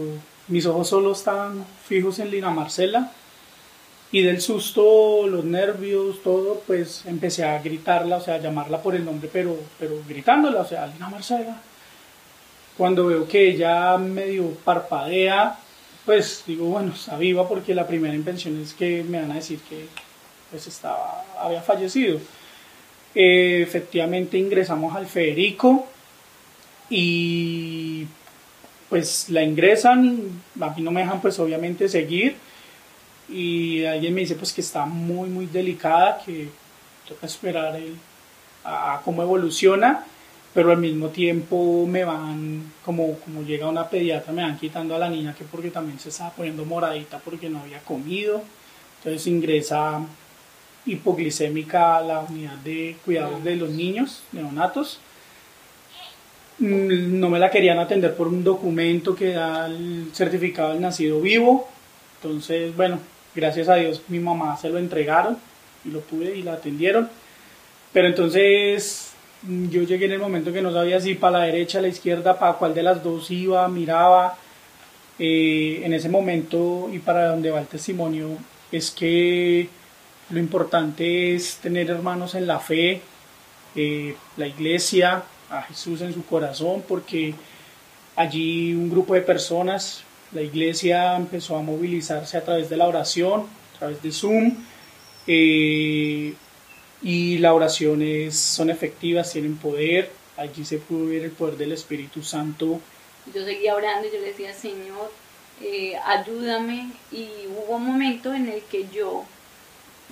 mis 0.49 0.65
ojos 0.65 0.89
solo 0.89 1.13
estaban 1.13 1.67
fijos 1.87 2.19
en 2.19 2.31
Lina 2.31 2.49
Marcela. 2.49 3.13
Y 4.13 4.23
del 4.23 4.41
susto, 4.41 5.27
los 5.29 5.45
nervios, 5.45 6.23
todo, 6.25 6.63
pues 6.67 7.05
empecé 7.07 7.45
a 7.45 7.61
gritarla, 7.63 8.17
o 8.17 8.21
sea, 8.21 8.37
a 8.37 8.39
llamarla 8.39 8.83
por 8.83 8.97
el 8.97 9.05
nombre, 9.05 9.29
pero, 9.33 9.57
pero 9.79 10.03
gritándola, 10.09 10.63
o 10.63 10.67
sea, 10.67 10.87
Lina 10.87 11.11
Marcela. 11.11 11.61
Cuando 12.77 13.07
veo 13.07 13.29
que 13.29 13.51
ella 13.51 13.99
medio 13.99 14.49
parpadea, 14.65 15.59
pues 16.07 16.43
digo, 16.47 16.65
bueno, 16.67 16.93
está 16.95 17.19
viva 17.19 17.47
porque 17.47 17.75
la 17.75 17.87
primera 17.87 18.15
intención 18.15 18.61
es 18.61 18.73
que 18.73 19.05
me 19.05 19.21
van 19.21 19.31
a 19.31 19.35
decir 19.35 19.61
que 19.69 19.87
pues 20.51 20.67
estaba, 20.67 21.25
había 21.39 21.63
fallecido. 21.63 22.21
Eh, 23.15 23.63
efectivamente 23.63 24.39
ingresamos 24.39 24.95
al 24.95 25.07
Federico 25.07 25.87
y 26.89 28.07
pues 28.89 29.29
la 29.31 29.43
ingresan, 29.43 30.43
a 30.61 30.71
mí 30.71 30.83
no 30.83 30.91
me 30.91 31.01
dejan 31.01 31.21
pues 31.21 31.39
obviamente 31.39 31.89
seguir 31.89 32.37
y 33.29 33.85
alguien 33.85 34.15
me 34.15 34.23
dice 34.23 34.35
pues 34.35 34.53
que 34.53 34.61
está 34.61 34.85
muy 34.87 35.29
muy 35.29 35.47
delicada, 35.47 36.21
que 36.25 36.49
toca 37.09 37.27
esperar 37.27 37.81
a, 38.65 39.01
cómo 39.05 39.23
evoluciona, 39.23 40.05
pero 40.55 40.71
al 40.71 40.79
mismo 40.79 41.09
tiempo 41.09 41.87
me 41.87 42.05
van, 42.05 42.73
como, 42.85 43.17
como 43.21 43.43
llega 43.43 43.69
una 43.69 43.89
pediatra, 43.89 44.33
me 44.33 44.43
van 44.43 44.59
quitando 44.59 44.95
a 44.95 44.99
la 44.99 45.09
niña 45.09 45.35
que 45.35 45.45
porque 45.45 45.71
también 45.71 45.99
se 45.99 46.11
estaba 46.11 46.31
poniendo 46.31 46.65
moradita 46.65 47.19
porque 47.19 47.49
no 47.49 47.61
había 47.61 47.81
comido, 47.81 48.43
entonces 48.99 49.27
ingresa 49.27 50.01
hipoglicémica 50.87 51.97
a 51.97 52.03
la 52.03 52.21
unidad 52.21 52.57
de 52.57 52.97
cuidados 53.05 53.43
de 53.45 53.57
los 53.57 53.71
niños 53.71 54.23
neonatos. 54.33 55.01
No 56.59 57.31
me 57.31 57.39
la 57.39 57.51
querían 57.51 57.79
atender 57.79 58.15
por 58.17 58.29
un 58.29 58.45
documento 58.45 59.15
que 59.15 59.33
da 59.33 59.67
el 59.67 60.11
certificado 60.13 60.71
del 60.71 60.81
nacido 60.81 61.21
vivo. 61.21 61.69
Entonces, 62.17 62.77
bueno, 62.77 62.99
gracias 63.35 63.69
a 63.69 63.77
Dios 63.77 64.03
mi 64.09 64.19
mamá 64.19 64.57
se 64.57 64.69
lo 64.69 64.79
entregaron 64.79 65.39
y 65.85 65.91
lo 65.91 66.01
pude 66.01 66.37
y 66.37 66.43
la 66.43 66.55
atendieron. 66.55 67.09
Pero 67.93 68.09
entonces 68.09 69.13
yo 69.43 69.83
llegué 69.83 70.05
en 70.05 70.13
el 70.13 70.19
momento 70.19 70.53
que 70.53 70.61
no 70.61 70.73
sabía 70.73 71.01
si 71.01 71.15
para 71.15 71.39
la 71.39 71.45
derecha, 71.47 71.81
la 71.81 71.89
izquierda, 71.89 72.39
para 72.39 72.55
cuál 72.55 72.75
de 72.75 72.83
las 72.83 73.03
dos 73.03 73.31
iba, 73.31 73.67
miraba. 73.69 74.37
Eh, 75.23 75.83
en 75.85 75.93
ese 75.93 76.09
momento 76.09 76.89
y 76.91 76.99
para 76.99 77.27
donde 77.27 77.51
va 77.51 77.61
el 77.61 77.67
testimonio 77.67 78.39
es 78.73 78.91
que 78.91 79.69
lo 80.31 80.39
importante 80.39 81.35
es 81.35 81.57
tener 81.57 81.91
hermanos 81.91 82.35
en 82.35 82.47
la 82.47 82.61
fe, 82.61 83.03
eh, 83.75 84.15
la 84.37 84.47
iglesia, 84.47 85.25
a 85.51 85.63
Jesús 85.63 86.01
en 86.01 86.15
su 86.15 86.25
corazón, 86.25 86.85
porque 86.87 87.35
allí 88.15 88.73
un 88.73 88.89
grupo 88.89 89.15
de 89.15 89.23
personas, 89.23 90.05
la 90.33 90.43
iglesia 90.43 91.17
empezó 91.17 91.57
a 91.57 91.63
movilizarse 91.63 92.37
a 92.37 92.45
través 92.45 92.71
de 92.71 92.77
la 92.77 92.87
oración, 92.87 93.47
a 93.75 93.79
través 93.79 94.01
de 94.03 94.13
Zoom, 94.13 94.55
eh, 95.27 96.35
y 97.03 97.39
las 97.39 97.53
oraciones 97.53 98.37
son 98.37 98.71
efectivas, 98.71 99.33
tienen 99.33 99.57
poder, 99.57 100.11
allí 100.37 100.65
se 100.65 100.79
pudo 100.79 101.07
ver 101.07 101.25
el 101.25 101.31
poder 101.33 101.57
del 101.57 101.73
Espíritu 101.73 102.23
Santo. 102.23 102.81
Yo 103.35 103.45
seguía 103.45 103.75
orando 103.75 104.07
y 104.07 104.13
yo 104.13 104.21
le 104.21 104.29
decía, 104.29 104.55
Señor, 104.55 105.11
eh, 105.61 105.97
ayúdame, 106.07 106.93
y 107.11 107.29
hubo 107.49 107.77
un 107.77 107.87
momento 107.87 108.33
en 108.33 108.49
el 108.49 108.63
que 108.63 108.87
yo 108.95 109.25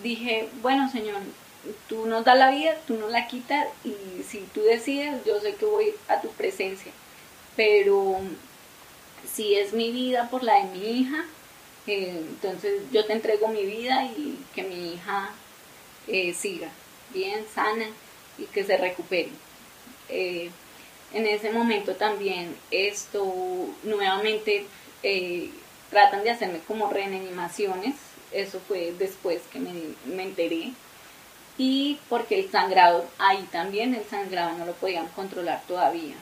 dije, 0.02 0.48
bueno 0.62 0.90
Señor, 0.90 1.16
tú 1.88 2.06
nos 2.06 2.24
das 2.24 2.38
la 2.38 2.50
vida, 2.50 2.76
tú 2.86 2.94
nos 2.94 3.10
la 3.10 3.26
quitas 3.26 3.66
y 3.84 4.22
si 4.22 4.40
tú 4.54 4.62
decides, 4.62 5.24
yo 5.24 5.40
sé 5.40 5.54
que 5.54 5.64
voy 5.64 5.94
a 6.08 6.20
tu 6.20 6.28
presencia. 6.30 6.92
Pero 7.56 8.18
si 9.32 9.54
es 9.54 9.72
mi 9.72 9.90
vida 9.90 10.28
por 10.30 10.42
la 10.42 10.54
de 10.54 10.78
mi 10.78 11.00
hija, 11.00 11.24
eh, 11.86 12.24
entonces 12.28 12.82
yo 12.92 13.04
te 13.06 13.14
entrego 13.14 13.48
mi 13.48 13.64
vida 13.64 14.04
y 14.04 14.38
que 14.54 14.62
mi 14.62 14.94
hija 14.94 15.30
eh, 16.06 16.34
siga 16.34 16.68
bien, 17.12 17.44
sana 17.54 17.86
y 18.38 18.44
que 18.44 18.64
se 18.64 18.76
recupere. 18.76 19.30
Eh, 20.08 20.50
en 21.12 21.26
ese 21.26 21.50
momento 21.50 21.94
también 21.94 22.54
esto 22.70 23.24
nuevamente 23.82 24.66
tratan 25.90 26.22
de 26.22 26.30
hacerme 26.30 26.60
como 26.66 26.90
reanimaciones 26.90 27.94
eso 28.32 28.60
fue 28.66 28.92
después 28.98 29.40
que 29.52 29.58
me, 29.58 29.72
me 30.06 30.24
enteré. 30.24 30.72
Y 31.56 31.98
porque 32.08 32.38
el 32.38 32.50
sangrado, 32.50 33.04
ahí 33.18 33.48
también 33.50 33.94
el 33.94 34.04
sangrado 34.04 34.56
no 34.58 34.66
lo 34.66 34.74
podían 34.74 35.08
controlar 35.08 35.62
todavía. 35.66 36.14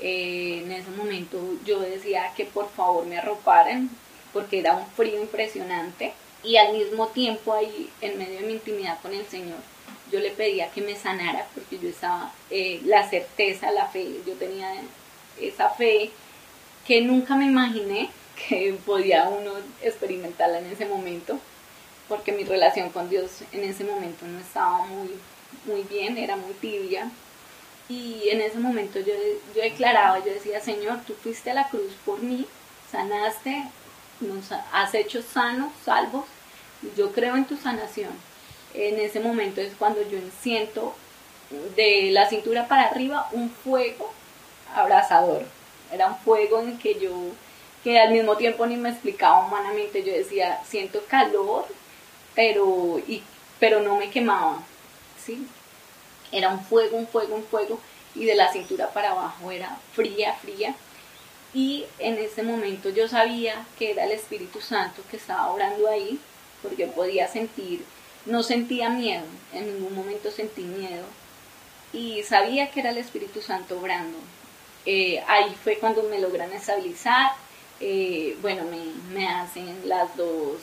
Eh, 0.00 0.62
en 0.64 0.72
ese 0.72 0.90
momento 0.90 1.38
yo 1.64 1.80
decía 1.80 2.32
que 2.36 2.44
por 2.44 2.68
favor 2.70 3.06
me 3.06 3.18
arroparan 3.18 3.90
porque 4.32 4.60
era 4.60 4.76
un 4.76 4.86
frío 4.86 5.20
impresionante 5.20 6.12
y 6.44 6.56
al 6.56 6.72
mismo 6.72 7.08
tiempo 7.08 7.52
ahí 7.52 7.90
en 8.00 8.16
medio 8.18 8.40
de 8.40 8.46
mi 8.46 8.52
intimidad 8.52 9.00
con 9.00 9.12
el 9.12 9.26
Señor 9.26 9.58
yo 10.10 10.20
le 10.20 10.30
pedía 10.30 10.70
que 10.70 10.80
me 10.80 10.96
sanara 10.96 11.46
porque 11.54 11.78
yo 11.78 11.88
estaba 11.88 12.32
eh, 12.50 12.80
la 12.84 13.08
certeza, 13.08 13.70
la 13.70 13.88
fe, 13.88 14.20
yo 14.26 14.34
tenía 14.34 14.72
esa 15.40 15.70
fe 15.70 16.10
que 16.86 17.00
nunca 17.02 17.36
me 17.36 17.46
imaginé 17.46 18.10
que 18.38 18.78
podía 18.86 19.28
uno 19.28 19.52
experimentarla 19.82 20.58
en 20.58 20.66
ese 20.66 20.86
momento, 20.86 21.38
porque 22.08 22.32
mi 22.32 22.44
relación 22.44 22.90
con 22.90 23.10
Dios 23.10 23.42
en 23.52 23.64
ese 23.64 23.84
momento 23.84 24.26
no 24.26 24.38
estaba 24.38 24.84
muy, 24.86 25.10
muy 25.66 25.82
bien, 25.82 26.16
era 26.16 26.36
muy 26.36 26.52
tibia. 26.54 27.10
Y 27.88 28.28
en 28.28 28.40
ese 28.42 28.58
momento 28.58 29.00
yo, 29.00 29.14
yo 29.54 29.62
declaraba, 29.62 30.18
yo 30.18 30.32
decía, 30.32 30.60
Señor, 30.60 31.00
tú 31.06 31.14
fuiste 31.14 31.50
a 31.50 31.54
la 31.54 31.68
cruz 31.68 31.92
por 32.04 32.22
mí, 32.22 32.46
sanaste, 32.90 33.64
nos 34.20 34.52
has 34.72 34.94
hecho 34.94 35.22
sanos, 35.22 35.72
salvos, 35.84 36.24
yo 36.96 37.12
creo 37.12 37.36
en 37.36 37.46
tu 37.46 37.56
sanación. 37.56 38.10
En 38.74 38.98
ese 38.98 39.20
momento 39.20 39.60
es 39.60 39.72
cuando 39.78 40.02
yo 40.02 40.18
siento 40.42 40.94
de 41.76 42.10
la 42.10 42.28
cintura 42.28 42.68
para 42.68 42.84
arriba 42.84 43.28
un 43.32 43.50
fuego 43.50 44.12
abrasador. 44.74 45.44
Era 45.90 46.08
un 46.08 46.18
fuego 46.18 46.60
en 46.60 46.78
que 46.78 46.98
yo 46.98 47.12
que 47.84 47.98
al 47.98 48.12
mismo 48.12 48.36
tiempo 48.36 48.66
ni 48.66 48.76
me 48.76 48.90
explicaba 48.90 49.46
humanamente. 49.46 50.02
Yo 50.02 50.12
decía, 50.12 50.60
siento 50.66 51.02
calor, 51.08 51.66
pero, 52.34 53.00
y, 53.06 53.22
pero 53.58 53.80
no 53.80 53.96
me 53.96 54.10
quemaba, 54.10 54.62
¿sí? 55.24 55.46
Era 56.30 56.50
un 56.50 56.64
fuego, 56.64 56.96
un 56.96 57.06
fuego, 57.06 57.34
un 57.34 57.44
fuego, 57.44 57.80
y 58.14 58.24
de 58.24 58.34
la 58.34 58.52
cintura 58.52 58.90
para 58.90 59.12
abajo 59.12 59.50
era 59.50 59.78
fría, 59.92 60.34
fría. 60.34 60.74
Y 61.54 61.86
en 61.98 62.18
ese 62.18 62.42
momento 62.42 62.90
yo 62.90 63.08
sabía 63.08 63.64
que 63.78 63.92
era 63.92 64.04
el 64.04 64.12
Espíritu 64.12 64.60
Santo 64.60 65.02
que 65.10 65.16
estaba 65.16 65.50
orando 65.50 65.88
ahí, 65.88 66.18
porque 66.62 66.86
podía 66.86 67.28
sentir, 67.28 67.84
no 68.26 68.42
sentía 68.42 68.90
miedo, 68.90 69.24
en 69.52 69.66
ningún 69.66 69.94
momento 69.94 70.30
sentí 70.30 70.62
miedo, 70.62 71.06
y 71.92 72.22
sabía 72.24 72.70
que 72.70 72.80
era 72.80 72.90
el 72.90 72.98
Espíritu 72.98 73.40
Santo 73.40 73.80
orando. 73.80 74.18
Eh, 74.84 75.22
ahí 75.26 75.54
fue 75.62 75.78
cuando 75.78 76.02
me 76.04 76.18
logran 76.18 76.52
estabilizar, 76.52 77.32
eh, 77.80 78.36
bueno, 78.42 78.64
me, 79.12 79.28
hacen 79.28 79.88
las 79.88 80.16
dos 80.16 80.56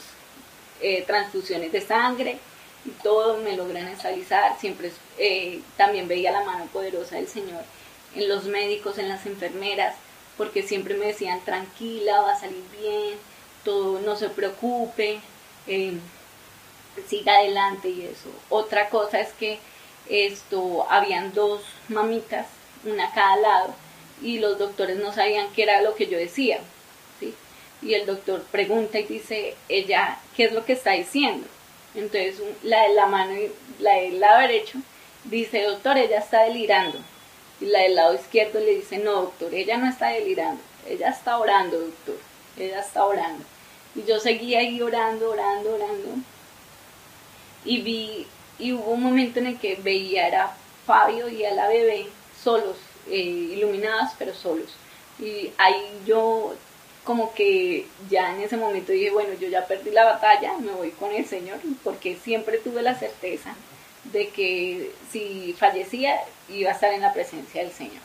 eh, 0.82 1.04
transfusiones 1.08 1.72
de 1.72 1.80
sangre 1.80 2.40
y 2.84 2.90
todo, 2.90 3.38
me 3.38 3.56
logran 3.56 3.88
estabilizar, 3.88 4.60
siempre 4.60 4.92
eh, 5.18 5.62
también 5.78 6.08
veía 6.08 6.32
la 6.32 6.44
mano 6.44 6.66
poderosa 6.66 7.16
del 7.16 7.28
Señor 7.28 7.64
en 8.16 8.28
los 8.28 8.46
médicos, 8.46 8.98
en 8.98 9.10
las 9.10 9.26
enfermeras, 9.26 9.96
porque 10.38 10.64
siempre 10.64 10.96
me 10.96 11.08
decían 11.08 11.40
tranquila, 11.46 12.22
va 12.22 12.34
a 12.34 12.40
salir 12.40 12.64
bien, 12.80 13.18
todo, 13.64 14.00
no 14.02 14.16
se 14.16 14.30
preocupe, 14.30 15.20
siga 17.08 17.38
adelante 17.38 17.90
y 17.90 18.04
eso. 18.04 18.30
Otra 18.50 18.90
cosa 18.90 19.20
es 19.20 19.34
que 19.34 19.60
esto, 20.10 20.86
habían 20.90 21.34
dos 21.34 21.62
mamitas, 21.90 22.48
una 22.86 23.08
a 23.08 23.14
cada 23.14 23.38
lado, 23.38 23.76
y 24.22 24.40
los 24.40 24.58
doctores 24.58 24.98
no 24.98 25.14
sabían 25.14 25.52
qué 25.54 25.64
era 25.64 25.82
lo 25.82 25.96
que 25.96 26.08
yo 26.08 26.18
decía 26.18 26.60
y 27.86 27.94
el 27.94 28.08
doctor 28.08 28.42
pregunta 28.52 29.00
y 29.00 29.04
dice, 29.04 29.56
ella, 29.70 30.18
¿qué 30.36 30.46
es 30.46 30.54
lo 30.54 30.66
que 30.66 30.74
está 30.74 30.92
diciendo? 30.92 31.48
Entonces 31.94 32.42
la 32.64 32.82
de 32.88 32.96
la 32.96 33.06
mano, 33.06 33.34
la 33.80 33.94
del 33.98 34.20
lado 34.20 34.42
derecho, 34.42 34.80
dice, 35.26 35.62
doctor, 35.62 35.98
ella 35.98 36.18
está 36.18 36.44
delirando. 36.44 36.98
Y 37.62 37.66
la 37.68 37.82
del 37.82 37.96
lado 37.96 38.16
izquierdo 38.16 38.60
le 38.60 38.76
dice, 38.76 38.98
no, 38.98 39.12
doctor, 39.14 39.54
ella 39.54 39.78
no 39.78 39.88
está 39.88 40.10
delirando, 40.10 40.62
ella 40.88 41.10
está 41.10 41.38
orando, 41.38 41.80
doctor, 41.80 42.18
ella 42.58 42.80
está 42.80 43.06
orando. 43.06 43.46
Y 43.94 44.04
yo 44.04 44.20
seguía 44.20 44.60
ahí 44.60 44.82
orando, 44.82 45.30
orando, 45.30 45.76
orando. 45.76 46.10
Y 47.64 47.82
vi, 47.82 48.28
y 48.58 48.74
hubo 48.74 48.92
un 48.92 49.04
momento 49.04 49.40
en 49.40 49.48
el 49.48 49.60
que 49.60 49.76
veía 49.76 50.28
era 50.28 50.58
Fabio 50.88 51.30
y 51.30 51.46
a 51.46 51.54
la 51.54 51.68
bebé 51.68 52.08
solos, 52.44 52.78
eh, 53.08 53.16
iluminadas, 53.16 54.14
pero 54.18 54.34
solos. 54.34 54.72
Y 55.20 55.52
ahí 55.58 55.82
yo 56.06 56.56
como 57.06 57.34
que 57.34 57.86
ya 58.10 58.36
en 58.36 58.42
ese 58.42 58.58
momento 58.58 58.92
dije, 58.92 59.12
bueno, 59.12 59.34
yo 59.40 59.48
ya 59.48 59.68
perdí 59.68 59.92
la 59.92 60.04
batalla, 60.06 60.58
me 60.58 60.72
voy 60.72 60.90
con 60.92 61.12
el 61.14 61.26
Señor, 61.26 61.60
porque 61.84 62.18
siempre 62.18 62.58
tuve 62.58 62.82
la 62.82 62.96
certeza 62.96 63.56
de 64.12 64.30
que 64.30 64.92
si 65.12 65.56
fallecía 65.58 66.20
iba 66.50 66.72
a 66.72 66.74
estar 66.74 66.92
en 66.92 67.02
la 67.02 67.14
presencia 67.14 67.64
del 67.64 67.72
Señor. 67.72 68.02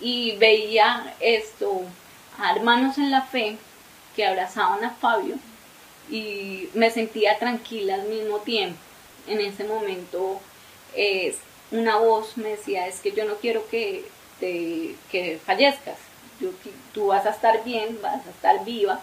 Y 0.00 0.36
veía 0.36 1.14
esto 1.20 1.82
a 2.38 2.52
hermanos 2.52 2.98
en 2.98 3.10
la 3.10 3.22
fe 3.22 3.56
que 4.16 4.26
abrazaban 4.26 4.84
a 4.84 4.90
Fabio 4.94 5.36
y 6.10 6.68
me 6.74 6.90
sentía 6.90 7.38
tranquila 7.38 7.94
al 7.94 8.08
mismo 8.08 8.38
tiempo. 8.38 8.78
En 9.26 9.40
ese 9.40 9.64
momento 9.64 10.40
eh, 10.94 11.36
una 11.70 11.96
voz 11.96 12.38
me 12.38 12.50
decía, 12.50 12.86
es 12.86 13.00
que 13.00 13.12
yo 13.12 13.26
no 13.26 13.34
quiero 13.36 13.68
que, 13.68 14.06
te, 14.40 14.94
que 15.10 15.38
fallezcas, 15.44 15.98
tú 16.92 17.06
vas 17.08 17.26
a 17.26 17.30
estar 17.30 17.64
bien, 17.64 17.98
vas 18.02 18.26
a 18.26 18.30
estar 18.30 18.64
viva, 18.64 19.00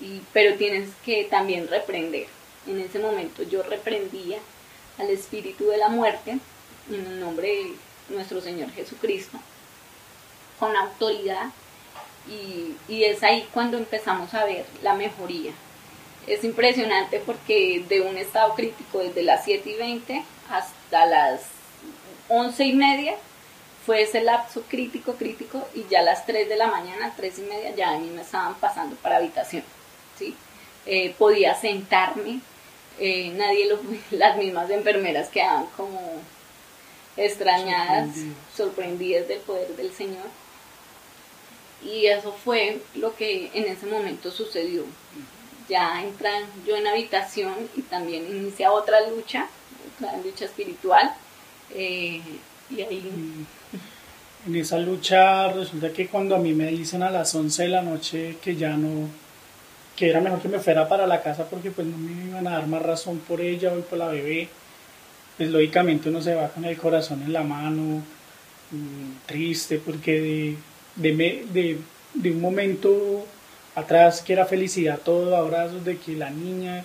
y, 0.00 0.20
pero 0.32 0.56
tienes 0.56 0.90
que 1.04 1.24
también 1.24 1.68
reprender. 1.68 2.26
En 2.66 2.80
ese 2.80 2.98
momento 2.98 3.42
yo 3.42 3.62
reprendía 3.62 4.38
al 4.98 5.10
espíritu 5.10 5.66
de 5.68 5.78
la 5.78 5.88
muerte 5.88 6.38
en 6.88 7.06
el 7.06 7.20
nombre 7.20 7.48
de 7.48 8.14
nuestro 8.14 8.40
Señor 8.40 8.70
Jesucristo, 8.70 9.38
con 10.58 10.76
autoridad, 10.76 11.46
y, 12.28 12.76
y 12.88 13.04
es 13.04 13.22
ahí 13.22 13.48
cuando 13.52 13.78
empezamos 13.78 14.32
a 14.34 14.44
ver 14.44 14.64
la 14.82 14.94
mejoría. 14.94 15.52
Es 16.26 16.44
impresionante 16.44 17.18
porque 17.18 17.84
de 17.88 18.00
un 18.00 18.16
estado 18.16 18.54
crítico 18.54 19.00
desde 19.00 19.24
las 19.24 19.44
7 19.44 19.68
y 19.68 19.74
20 19.74 20.24
hasta 20.48 21.06
las 21.06 21.40
11 22.28 22.64
y 22.64 22.72
media 22.74 23.16
fue 23.84 24.02
ese 24.02 24.22
lapso 24.22 24.62
crítico, 24.68 25.14
crítico, 25.14 25.66
y 25.74 25.84
ya 25.88 26.00
a 26.00 26.02
las 26.02 26.24
3 26.26 26.48
de 26.48 26.56
la 26.56 26.68
mañana, 26.68 27.12
3 27.16 27.38
y 27.38 27.42
media, 27.42 27.74
ya 27.74 27.90
a 27.90 27.98
mí 27.98 28.08
me 28.08 28.22
estaban 28.22 28.54
pasando 28.54 28.96
para 28.96 29.16
habitación, 29.16 29.64
¿sí? 30.18 30.36
Eh, 30.86 31.14
podía 31.18 31.54
sentarme, 31.54 32.40
eh, 32.98 33.30
nadie, 33.36 33.68
lo, 33.68 33.80
las 34.16 34.36
mismas 34.36 34.70
enfermeras 34.70 35.28
quedaban 35.28 35.66
como 35.76 36.22
extrañadas, 37.16 38.10
sorprendidas 38.56 39.28
del 39.28 39.40
poder 39.40 39.76
del 39.76 39.92
Señor. 39.92 40.26
Y 41.84 42.06
eso 42.06 42.32
fue 42.32 42.80
lo 42.94 43.14
que 43.16 43.50
en 43.54 43.64
ese 43.64 43.86
momento 43.86 44.30
sucedió. 44.30 44.84
Ya 45.68 46.02
entra 46.02 46.30
yo 46.64 46.76
en 46.76 46.86
habitación 46.86 47.54
y 47.76 47.82
también 47.82 48.26
inicia 48.26 48.70
otra 48.72 49.00
lucha, 49.08 49.48
otra 49.96 50.16
lucha 50.18 50.44
espiritual. 50.44 51.12
Eh, 51.74 52.22
y 52.70 52.80
ahí 52.80 53.46
en 54.46 54.56
esa 54.56 54.78
lucha 54.78 55.52
resulta 55.52 55.92
que 55.92 56.08
cuando 56.08 56.34
a 56.34 56.38
mí 56.38 56.52
me 56.52 56.66
dicen 56.66 57.02
a 57.02 57.10
las 57.10 57.34
11 57.34 57.62
de 57.62 57.68
la 57.68 57.82
noche 57.82 58.36
que 58.42 58.56
ya 58.56 58.76
no, 58.76 59.08
que 59.96 60.10
era 60.10 60.20
mejor 60.20 60.40
que 60.40 60.48
me 60.48 60.58
fuera 60.58 60.88
para 60.88 61.06
la 61.06 61.22
casa 61.22 61.48
porque 61.48 61.70
pues 61.70 61.86
no 61.86 61.96
me 61.96 62.28
iban 62.28 62.46
a 62.46 62.52
dar 62.52 62.66
más 62.66 62.82
razón 62.82 63.18
por 63.18 63.40
ella 63.40 63.72
o 63.72 63.80
por 63.82 63.98
la 63.98 64.08
bebé, 64.08 64.48
pues 65.36 65.50
lógicamente 65.50 66.08
uno 66.08 66.20
se 66.20 66.34
va 66.34 66.48
con 66.48 66.64
el 66.64 66.76
corazón 66.76 67.22
en 67.22 67.32
la 67.32 67.42
mano, 67.42 68.02
mm, 68.70 69.26
triste 69.26 69.78
porque 69.78 70.56
de, 70.96 71.12
de, 71.12 71.78
de, 72.14 72.30
un 72.30 72.40
momento 72.40 73.26
atrás 73.74 74.22
que 74.22 74.32
era 74.32 74.46
felicidad, 74.46 74.98
todo 74.98 75.36
abrazos 75.36 75.84
de 75.84 75.98
que 75.98 76.12
la 76.14 76.30
niña, 76.30 76.84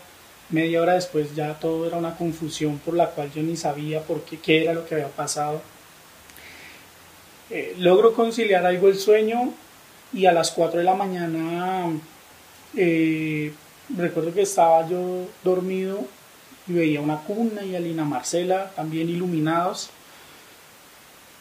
media 0.50 0.82
hora 0.82 0.94
después 0.94 1.36
ya 1.36 1.54
todo 1.56 1.88
era 1.88 1.98
una 1.98 2.16
confusión 2.16 2.80
por 2.80 2.94
la 2.96 3.10
cual 3.12 3.32
yo 3.34 3.42
ni 3.42 3.58
sabía 3.58 4.02
por 4.02 4.22
qué, 4.22 4.40
qué 4.40 4.64
era 4.64 4.74
lo 4.74 4.86
que 4.86 4.96
había 4.96 5.10
pasado 5.10 5.62
eh, 7.50 7.76
logro 7.80 8.14
conciliar 8.14 8.66
algo 8.66 8.90
el 8.90 8.98
sueño 8.98 9.54
y 10.12 10.26
a 10.26 10.34
las 10.34 10.52
4 10.52 10.80
de 10.80 10.84
la 10.84 10.96
mañana 10.96 11.86
eh, 12.76 13.54
recuerdo 13.96 14.34
que 14.34 14.42
estaba 14.42 14.88
yo 14.88 15.28
dormido 15.46 16.06
y 16.68 16.74
veía 16.74 17.00
una 17.00 17.20
cuna 17.20 17.64
y 17.64 17.76
a 17.76 17.80
Lina 17.80 18.04
Marcela 18.04 18.72
también 18.76 19.08
iluminados. 19.10 19.90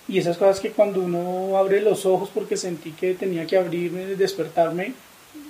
Y 0.07 0.19
esas 0.19 0.37
cosas 0.37 0.61
que 0.61 0.71
cuando 0.71 1.01
uno 1.01 1.59
abre 1.59 1.81
los 1.81 2.07
ojos 2.07 2.31
porque 2.33 2.57
sentí 2.57 2.92
que 2.92 3.14
tenía 3.14 3.45
que 3.45 3.57
abrirme, 3.57 4.07
despertarme, 4.14 4.95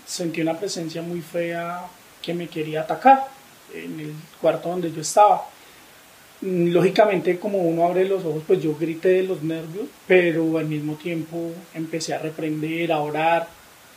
sentí 0.07 0.41
una 0.41 0.59
presencia 0.59 1.03
muy 1.03 1.21
fea 1.21 1.85
que 2.23 2.33
me 2.33 2.49
quería 2.49 2.81
atacar 2.81 3.36
en 3.75 4.01
el 4.01 4.13
cuarto 4.41 4.69
donde 4.69 4.93
yo 4.93 5.01
estaba. 5.01 5.49
Mm, 6.43 6.69
lógicamente 6.69 7.39
como 7.39 7.59
uno 7.59 7.85
abre 7.85 8.07
los 8.07 8.25
ojos, 8.25 8.43
pues 8.47 8.63
yo 8.63 8.77
grité 8.77 9.09
de 9.09 9.23
los 9.23 9.43
nervios, 9.43 9.87
pero 10.07 10.59
al 10.59 10.67
mismo 10.67 10.95
tiempo 10.95 11.53
empecé 11.75 12.15
a 12.15 12.19
reprender, 12.19 12.93
a 12.93 13.01
orar 13.01 13.49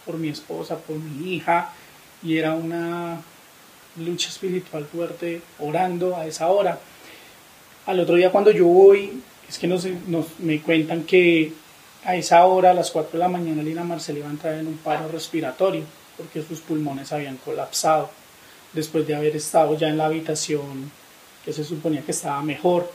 por 0.06 0.18
mi 0.18 0.30
esposa, 0.30 0.78
por 0.78 0.98
mi 0.98 1.36
hija, 1.36 1.74
y 2.24 2.38
era 2.38 2.54
una 2.54 3.22
lucha 3.98 4.30
espiritual 4.30 4.86
fuerte 4.86 5.42
orando 5.60 6.16
a 6.16 6.26
esa 6.26 6.48
hora. 6.48 6.80
Al 7.86 8.00
otro 8.00 8.16
día 8.16 8.32
cuando 8.32 8.52
yo 8.52 8.66
voy, 8.66 9.22
es 9.48 9.58
que 9.60 9.68
nos, 9.68 9.86
me 10.40 10.62
cuentan 10.62 11.04
que 11.04 11.54
a 12.06 12.16
esa 12.16 12.46
hora, 12.46 12.72
a 12.72 12.74
las 12.74 12.92
4 12.92 13.12
de 13.14 13.20
la 13.20 13.28
mañana, 13.28 13.62
Lina 13.62 13.84
Marcela 13.84 14.20
iba 14.20 14.28
a 14.30 14.32
entrar 14.32 14.54
en 14.54 14.68
un 14.68 14.78
paro 14.78 15.10
respiratorio 15.10 15.84
porque 16.18 16.42
sus 16.42 16.62
pulmones 16.62 17.12
habían 17.12 17.38
colapsado 17.38 18.10
después 18.74 19.08
de 19.08 19.16
haber 19.16 19.36
estado 19.36 19.78
ya 19.78 19.90
en 19.90 19.98
la 19.98 20.06
habitación 20.06 20.92
que 21.44 21.54
se 21.54 21.64
suponía 21.64 22.02
que 22.02 22.12
estaba 22.12 22.42
mejor. 22.42 22.92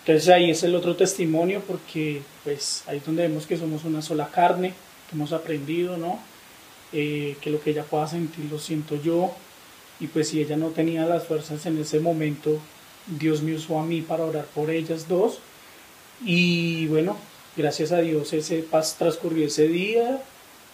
Entonces 0.00 0.28
ahí 0.28 0.50
es 0.50 0.62
el 0.62 0.74
otro 0.74 0.96
testimonio 0.96 1.62
porque 1.66 2.22
pues 2.42 2.84
ahí 2.86 2.98
es 2.98 3.04
donde 3.04 3.22
vemos 3.22 3.46
que 3.46 3.56
somos 3.56 3.84
una 3.84 4.02
sola 4.02 4.28
carne, 4.28 4.72
que 5.08 5.16
hemos 5.16 5.32
aprendido, 5.32 5.96
¿no? 5.96 6.18
Eh, 6.92 7.36
que 7.40 7.50
lo 7.50 7.60
que 7.60 7.70
ella 7.70 7.84
pueda 7.84 8.08
sentir 8.08 8.46
lo 8.46 8.58
siento 8.58 9.00
yo 9.00 9.32
y 10.00 10.08
pues 10.08 10.28
si 10.28 10.40
ella 10.40 10.56
no 10.56 10.68
tenía 10.68 11.06
las 11.06 11.24
fuerzas 11.24 11.64
en 11.66 11.78
ese 11.78 12.00
momento, 12.00 12.58
Dios 13.06 13.42
me 13.42 13.54
usó 13.54 13.78
a 13.78 13.84
mí 13.84 14.00
para 14.00 14.24
orar 14.24 14.46
por 14.46 14.70
ellas 14.70 15.06
dos 15.06 15.38
y 16.24 16.86
bueno, 16.88 17.16
gracias 17.56 17.92
a 17.92 17.98
Dios 17.98 18.32
ese 18.32 18.62
paz 18.62 18.96
transcurrió 18.98 19.46
ese 19.46 19.68
día 19.68 20.20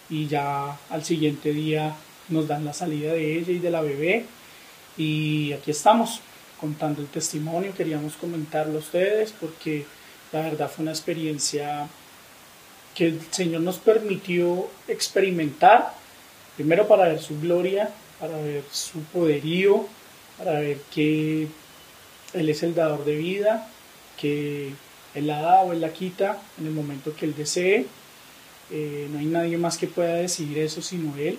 y 0.09 0.27
ya 0.27 0.79
al 0.89 1.03
siguiente 1.03 1.53
día 1.53 1.95
nos 2.29 2.47
dan 2.47 2.65
la 2.65 2.73
salida 2.73 3.13
de 3.13 3.37
ella 3.37 3.51
y 3.51 3.59
de 3.59 3.71
la 3.71 3.81
bebé. 3.81 4.25
Y 4.97 5.53
aquí 5.53 5.71
estamos 5.71 6.21
contando 6.59 7.01
el 7.01 7.07
testimonio, 7.07 7.73
queríamos 7.75 8.13
comentarlo 8.15 8.77
a 8.77 8.79
ustedes 8.79 9.33
porque 9.39 9.85
la 10.31 10.41
verdad 10.41 10.69
fue 10.69 10.83
una 10.83 10.91
experiencia 10.91 11.87
que 12.95 13.05
el 13.05 13.21
Señor 13.29 13.61
nos 13.61 13.77
permitió 13.77 14.67
experimentar, 14.87 15.93
primero 16.55 16.87
para 16.87 17.07
ver 17.07 17.21
su 17.21 17.39
gloria, 17.39 17.91
para 18.19 18.37
ver 18.37 18.63
su 18.71 19.01
poderío, 19.01 19.85
para 20.37 20.53
ver 20.59 20.79
que 20.93 21.47
Él 22.33 22.49
es 22.49 22.63
el 22.63 22.73
dador 22.73 23.05
de 23.05 23.15
vida, 23.15 23.69
que 24.19 24.73
Él 25.13 25.27
la 25.27 25.41
da 25.41 25.61
o 25.61 25.73
Él 25.73 25.81
la 25.81 25.93
quita 25.93 26.41
en 26.59 26.65
el 26.65 26.73
momento 26.73 27.15
que 27.15 27.25
Él 27.25 27.35
desee. 27.35 27.85
Eh, 28.71 29.07
no 29.11 29.19
hay 29.19 29.25
nadie 29.25 29.57
más 29.57 29.77
que 29.77 29.87
pueda 29.87 30.15
decir 30.15 30.57
eso 30.57 30.81
sino 30.81 31.15
Él, 31.17 31.37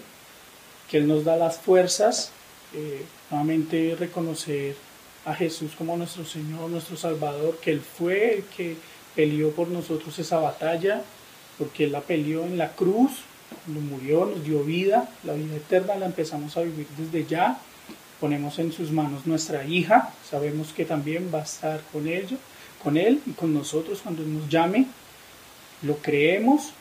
que 0.90 0.98
Él 0.98 1.06
nos 1.06 1.24
da 1.24 1.36
las 1.36 1.58
fuerzas, 1.58 2.32
eh, 2.74 3.04
nuevamente 3.30 3.96
reconocer 3.98 4.76
a 5.24 5.34
Jesús 5.34 5.72
como 5.76 5.96
nuestro 5.96 6.24
Señor, 6.24 6.70
nuestro 6.70 6.96
Salvador, 6.96 7.58
que 7.60 7.70
Él 7.70 7.80
fue 7.80 8.36
el 8.36 8.44
que 8.44 8.76
peleó 9.14 9.50
por 9.50 9.68
nosotros 9.68 10.18
esa 10.18 10.38
batalla, 10.38 11.02
porque 11.58 11.84
Él 11.84 11.92
la 11.92 12.00
peleó 12.00 12.44
en 12.44 12.56
la 12.56 12.72
cruz, 12.72 13.22
cuando 13.64 13.80
murió, 13.80 14.26
nos 14.26 14.44
dio 14.44 14.62
vida, 14.62 15.08
la 15.24 15.34
vida 15.34 15.56
eterna 15.56 15.96
la 15.96 16.06
empezamos 16.06 16.56
a 16.56 16.62
vivir 16.62 16.86
desde 16.96 17.26
ya, 17.26 17.58
ponemos 18.20 18.58
en 18.58 18.72
sus 18.72 18.90
manos 18.90 19.26
nuestra 19.26 19.64
hija, 19.64 20.12
sabemos 20.28 20.72
que 20.72 20.84
también 20.84 21.30
va 21.32 21.40
a 21.40 21.44
estar 21.44 21.80
con 21.92 22.08
ello, 22.08 22.36
con 22.82 22.96
Él 22.96 23.20
y 23.26 23.32
con 23.32 23.52
nosotros 23.54 24.00
cuando 24.02 24.22
nos 24.22 24.48
llame, 24.48 24.86
lo 25.82 25.96
creemos, 25.96 26.72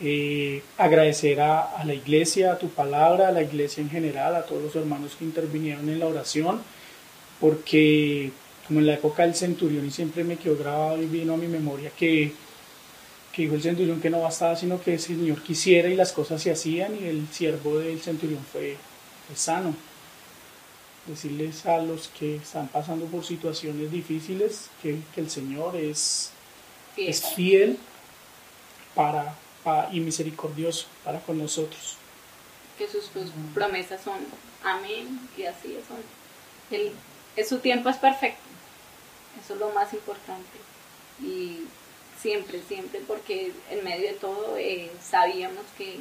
eh, 0.00 0.62
agradecer 0.76 1.40
a, 1.40 1.62
a, 1.62 1.84
la 1.84 1.94
iglesia, 1.94 2.52
a 2.52 2.58
tu 2.58 2.68
palabra, 2.68 3.28
a 3.28 3.32
la 3.32 3.42
iglesia 3.42 3.80
en 3.82 3.90
general, 3.90 4.36
a 4.36 4.44
todos 4.44 4.62
los 4.62 4.76
hermanos 4.76 5.16
que 5.18 5.24
intervinieron 5.24 5.88
en 5.88 5.98
la 5.98 6.06
oración, 6.06 6.60
porque 7.40 8.30
como 8.66 8.80
en 8.80 8.86
la 8.86 8.94
época 8.94 9.22
del 9.22 9.34
centurión 9.34 9.86
y 9.86 9.90
siempre 9.90 10.24
me 10.24 10.36
quedó 10.36 10.56
grabado 10.56 11.00
y 11.00 11.06
vino 11.06 11.34
a 11.34 11.36
mi 11.36 11.46
memoria 11.46 11.90
que, 11.96 12.32
que 13.32 13.42
dijo 13.42 13.54
el 13.54 13.62
centurión 13.62 14.00
que 14.00 14.10
no 14.10 14.20
bastaba 14.20 14.56
sino 14.56 14.80
que 14.80 14.94
el 14.94 15.00
Señor 15.00 15.42
quisiera 15.42 15.88
y 15.88 15.94
las 15.94 16.12
cosas 16.12 16.42
se 16.42 16.50
hacían 16.50 16.96
y 17.00 17.06
el 17.06 17.28
siervo 17.28 17.78
del 17.78 18.00
centurión 18.00 18.44
fue, 18.50 18.76
sano. 19.34 19.74
Decirles 21.06 21.66
a 21.66 21.78
los 21.78 22.08
que 22.08 22.36
están 22.36 22.66
pasando 22.66 23.06
por 23.06 23.24
situaciones 23.24 23.92
difíciles 23.92 24.70
que, 24.82 24.98
el 25.16 25.30
Señor 25.30 25.76
es 25.76 26.32
fiel, 26.96 27.08
es 27.08 27.34
fiel 27.34 27.78
para, 28.94 29.36
y 29.92 30.00
misericordioso 30.00 30.86
para 31.04 31.20
con 31.20 31.38
nosotros. 31.38 31.96
Que 32.78 32.86
sus, 32.88 33.10
promesas 33.54 34.02
son 34.02 34.18
amén 34.62 35.28
y 35.36 35.44
así 35.44 35.78
son. 35.88 35.98
El 36.70 36.92
su 37.44 37.58
tiempo 37.58 37.88
es 37.88 37.96
perfecto. 37.96 38.40
Eso 39.42 39.54
es 39.54 39.60
lo 39.60 39.70
más 39.70 39.92
importante. 39.92 40.58
Y 41.20 41.64
siempre, 42.20 42.62
siempre, 42.66 43.00
porque 43.06 43.52
en 43.70 43.84
medio 43.84 44.08
de 44.08 44.14
todo 44.14 44.56
eh, 44.56 44.90
sabíamos 45.02 45.64
que 45.76 46.00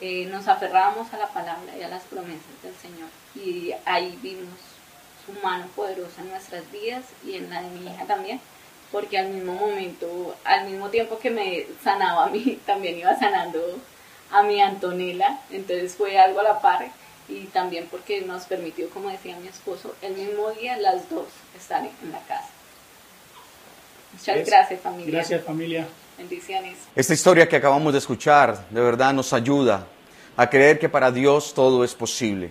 eh, 0.00 0.26
nos 0.26 0.48
aferrábamos 0.48 1.12
a 1.12 1.18
la 1.18 1.28
palabra 1.28 1.76
y 1.78 1.82
a 1.82 1.88
las 1.88 2.02
promesas 2.04 2.62
del 2.62 2.74
Señor. 2.76 3.08
Y 3.34 3.72
ahí 3.84 4.18
vimos 4.22 4.58
su 5.24 5.32
mano 5.44 5.66
poderosa 5.76 6.22
en 6.22 6.30
nuestras 6.30 6.70
vidas 6.72 7.04
y 7.24 7.34
en 7.34 7.50
la 7.50 7.62
de 7.62 7.70
mi 7.70 7.86
hija 7.86 8.06
también, 8.06 8.40
porque 8.92 9.18
al 9.18 9.28
mismo 9.28 9.54
momento, 9.54 10.34
al 10.44 10.68
mismo 10.68 10.88
tiempo 10.88 11.18
que 11.18 11.30
me 11.30 11.66
sanaba 11.82 12.26
a 12.26 12.30
mí, 12.30 12.58
también 12.66 12.98
iba 12.98 13.16
sanando 13.18 13.60
a 14.30 14.42
mi 14.42 14.60
Antonella, 14.60 15.40
entonces 15.50 15.94
fue 15.94 16.18
algo 16.18 16.40
a 16.40 16.44
la 16.44 16.60
par 16.60 16.88
y 17.28 17.44
también 17.46 17.86
porque 17.90 18.22
nos 18.22 18.44
permitió, 18.44 18.88
como 18.90 19.10
decía 19.10 19.36
mi 19.38 19.48
esposo, 19.48 19.94
el 20.02 20.14
mismo 20.14 20.50
día 20.52 20.76
las 20.76 21.08
dos 21.08 21.26
estar 21.56 21.84
en 21.84 22.12
la 22.12 22.20
casa. 22.20 22.48
Muchas 24.12 24.46
gracias 24.46 24.80
familia. 24.80 25.12
Gracias 25.12 25.44
familia. 25.44 25.86
Bendiciones. 26.18 26.76
Esta 26.94 27.14
historia 27.14 27.48
que 27.48 27.56
acabamos 27.56 27.92
de 27.92 27.98
escuchar 27.98 28.68
de 28.68 28.80
verdad 28.80 29.12
nos 29.12 29.32
ayuda 29.32 29.86
a 30.36 30.50
creer 30.50 30.78
que 30.78 30.88
para 30.88 31.10
Dios 31.10 31.54
todo 31.54 31.84
es 31.84 31.94
posible. 31.94 32.50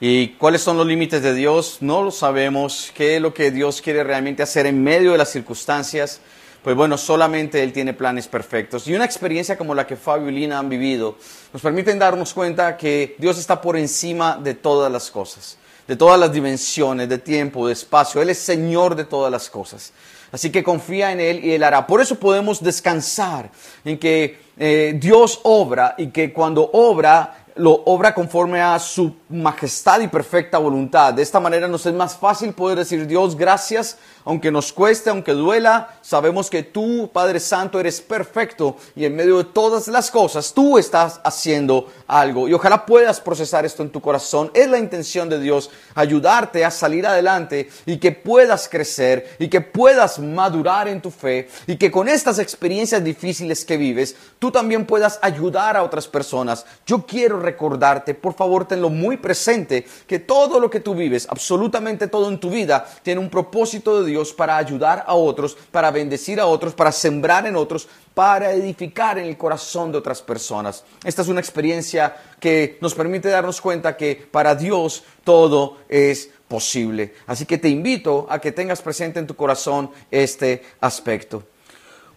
¿Y 0.00 0.28
cuáles 0.30 0.60
son 0.60 0.76
los 0.76 0.86
límites 0.86 1.22
de 1.22 1.34
Dios? 1.34 1.78
No 1.80 2.02
lo 2.02 2.10
sabemos. 2.10 2.90
¿Qué 2.94 3.16
es 3.16 3.22
lo 3.22 3.32
que 3.32 3.52
Dios 3.52 3.80
quiere 3.80 4.02
realmente 4.02 4.42
hacer 4.42 4.66
en 4.66 4.82
medio 4.82 5.12
de 5.12 5.18
las 5.18 5.30
circunstancias? 5.30 6.20
Pues 6.64 6.74
bueno, 6.74 6.98
solamente 6.98 7.62
Él 7.62 7.72
tiene 7.72 7.92
planes 7.92 8.26
perfectos. 8.26 8.88
Y 8.88 8.94
una 8.94 9.04
experiencia 9.04 9.56
como 9.56 9.74
la 9.74 9.86
que 9.86 9.96
Fabio 9.96 10.30
y 10.30 10.32
Lina 10.32 10.58
han 10.58 10.68
vivido 10.68 11.16
nos 11.52 11.62
permiten 11.62 11.98
darnos 11.98 12.34
cuenta 12.34 12.76
que 12.76 13.14
Dios 13.18 13.38
está 13.38 13.60
por 13.60 13.76
encima 13.76 14.36
de 14.36 14.54
todas 14.54 14.90
las 14.90 15.10
cosas, 15.10 15.58
de 15.86 15.94
todas 15.94 16.18
las 16.18 16.32
dimensiones, 16.32 17.08
de 17.08 17.18
tiempo, 17.18 17.68
de 17.68 17.74
espacio. 17.74 18.20
Él 18.20 18.30
es 18.30 18.38
Señor 18.38 18.96
de 18.96 19.04
todas 19.04 19.30
las 19.30 19.48
cosas. 19.48 19.92
Así 20.32 20.50
que 20.50 20.64
confía 20.64 21.12
en 21.12 21.20
Él 21.20 21.44
y 21.44 21.52
Él 21.52 21.62
hará. 21.62 21.86
Por 21.86 22.00
eso 22.00 22.18
podemos 22.18 22.60
descansar 22.60 23.50
en 23.84 23.96
que 23.98 24.40
eh, 24.56 24.96
Dios 24.98 25.38
obra 25.44 25.94
y 25.96 26.08
que 26.08 26.32
cuando 26.32 26.68
obra 26.72 27.43
lo 27.56 27.82
obra 27.84 28.14
conforme 28.14 28.60
a 28.60 28.78
su 28.78 29.14
majestad 29.28 30.00
y 30.00 30.08
perfecta 30.08 30.58
voluntad. 30.58 31.14
De 31.14 31.22
esta 31.22 31.40
manera 31.40 31.68
nos 31.68 31.86
es 31.86 31.94
más 31.94 32.16
fácil 32.16 32.52
poder 32.52 32.78
decir 32.78 33.06
Dios 33.06 33.36
gracias, 33.36 33.98
aunque 34.24 34.50
nos 34.50 34.72
cueste, 34.72 35.10
aunque 35.10 35.32
duela, 35.32 35.98
sabemos 36.00 36.48
que 36.48 36.62
tú, 36.62 37.10
Padre 37.12 37.40
Santo, 37.40 37.78
eres 37.78 38.00
perfecto 38.00 38.76
y 38.96 39.04
en 39.04 39.16
medio 39.16 39.38
de 39.38 39.44
todas 39.44 39.88
las 39.88 40.10
cosas 40.10 40.52
tú 40.54 40.78
estás 40.78 41.20
haciendo 41.24 41.88
algo. 42.06 42.48
Y 42.48 42.54
ojalá 42.54 42.86
puedas 42.86 43.20
procesar 43.20 43.64
esto 43.64 43.82
en 43.82 43.90
tu 43.90 44.00
corazón. 44.00 44.50
Es 44.54 44.68
la 44.68 44.78
intención 44.78 45.28
de 45.28 45.40
Dios 45.40 45.70
ayudarte 45.94 46.64
a 46.64 46.70
salir 46.70 47.06
adelante 47.06 47.68
y 47.86 47.98
que 47.98 48.12
puedas 48.12 48.68
crecer 48.68 49.36
y 49.38 49.48
que 49.48 49.60
puedas 49.60 50.18
madurar 50.18 50.88
en 50.88 51.00
tu 51.00 51.10
fe 51.10 51.48
y 51.66 51.76
que 51.76 51.90
con 51.90 52.08
estas 52.08 52.38
experiencias 52.38 53.04
difíciles 53.04 53.64
que 53.64 53.76
vives, 53.76 54.16
tú 54.38 54.50
también 54.50 54.86
puedas 54.86 55.18
ayudar 55.22 55.76
a 55.76 55.82
otras 55.82 56.08
personas. 56.08 56.64
Yo 56.86 57.04
quiero 57.06 57.40
recordarte, 57.40 58.14
por 58.14 58.34
favor, 58.34 58.66
tenlo 58.66 58.88
muy 58.88 59.16
presente, 59.16 59.86
que 60.06 60.18
todo 60.18 60.60
lo 60.60 60.70
que 60.70 60.80
tú 60.80 60.94
vives, 60.94 61.26
absolutamente 61.28 62.08
todo 62.08 62.28
en 62.28 62.40
tu 62.40 62.50
vida, 62.50 62.86
tiene 63.02 63.20
un 63.20 63.30
propósito 63.30 64.00
de 64.00 64.10
Dios 64.10 64.13
para 64.32 64.56
ayudar 64.56 65.04
a 65.06 65.14
otros, 65.14 65.56
para 65.70 65.90
bendecir 65.90 66.40
a 66.40 66.46
otros, 66.46 66.74
para 66.74 66.92
sembrar 66.92 67.46
en 67.46 67.56
otros, 67.56 67.88
para 68.14 68.52
edificar 68.52 69.18
en 69.18 69.26
el 69.26 69.36
corazón 69.36 69.90
de 69.90 69.98
otras 69.98 70.22
personas. 70.22 70.84
Esta 71.04 71.22
es 71.22 71.28
una 71.28 71.40
experiencia 71.40 72.16
que 72.38 72.78
nos 72.80 72.94
permite 72.94 73.28
darnos 73.28 73.60
cuenta 73.60 73.96
que 73.96 74.28
para 74.30 74.54
Dios 74.54 75.02
todo 75.24 75.78
es 75.88 76.30
posible. 76.46 77.14
Así 77.26 77.44
que 77.46 77.58
te 77.58 77.68
invito 77.68 78.26
a 78.30 78.38
que 78.38 78.52
tengas 78.52 78.80
presente 78.80 79.18
en 79.18 79.26
tu 79.26 79.34
corazón 79.34 79.90
este 80.10 80.62
aspecto. 80.80 81.42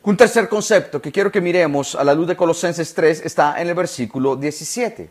Un 0.03 0.15
tercer 0.15 0.47
concepto 0.47 1.01
que 1.01 1.11
quiero 1.11 1.31
que 1.31 1.41
miremos 1.41 1.95
a 1.95 2.03
la 2.03 2.13
luz 2.13 2.27
de 2.27 2.37
Colosenses 2.37 2.93
3 2.93 3.25
está 3.25 3.59
en 3.59 3.67
el 3.67 3.75
versículo 3.75 4.35
17. 4.35 5.09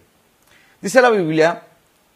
Dice 0.80 1.02
la 1.02 1.10
Biblia, 1.10 1.62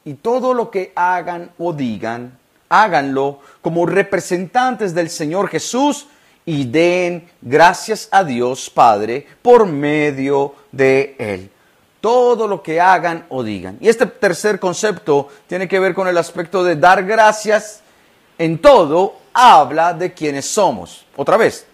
y 0.05 0.15
todo 0.15 0.55
lo 0.55 0.71
que 0.71 0.93
hagan 0.95 1.51
o 1.59 1.73
digan, 1.73 2.39
háganlo 2.71 3.41
como 3.61 3.85
representantes 3.85 4.95
del 4.95 5.11
Señor 5.11 5.49
Jesús 5.49 6.07
y 6.47 6.65
den 6.65 7.29
gracias 7.43 8.09
a 8.11 8.25
Dios 8.25 8.71
Padre 8.71 9.27
por 9.43 9.67
medio 9.67 10.55
de 10.73 11.15
Él. 11.19 11.51
Todo 12.01 12.49
lo 12.49 12.63
que 12.63 12.81
hagan 12.81 13.27
o 13.29 13.43
digan. 13.43 13.77
Y 13.79 13.91
este 13.91 14.07
tercer 14.07 14.59
concepto 14.59 15.29
tiene 15.47 15.69
que 15.69 15.79
ver 15.79 15.93
con 15.93 16.09
el 16.09 16.17
aspecto 16.17 16.65
de 16.65 16.77
dar 16.77 17.05
gracias 17.05 17.83
en 18.39 18.57
todo, 18.57 19.17
habla 19.35 19.93
de 19.93 20.15
quienes 20.15 20.47
somos. 20.47 21.05
Otra 21.15 21.37
vez, 21.37 21.67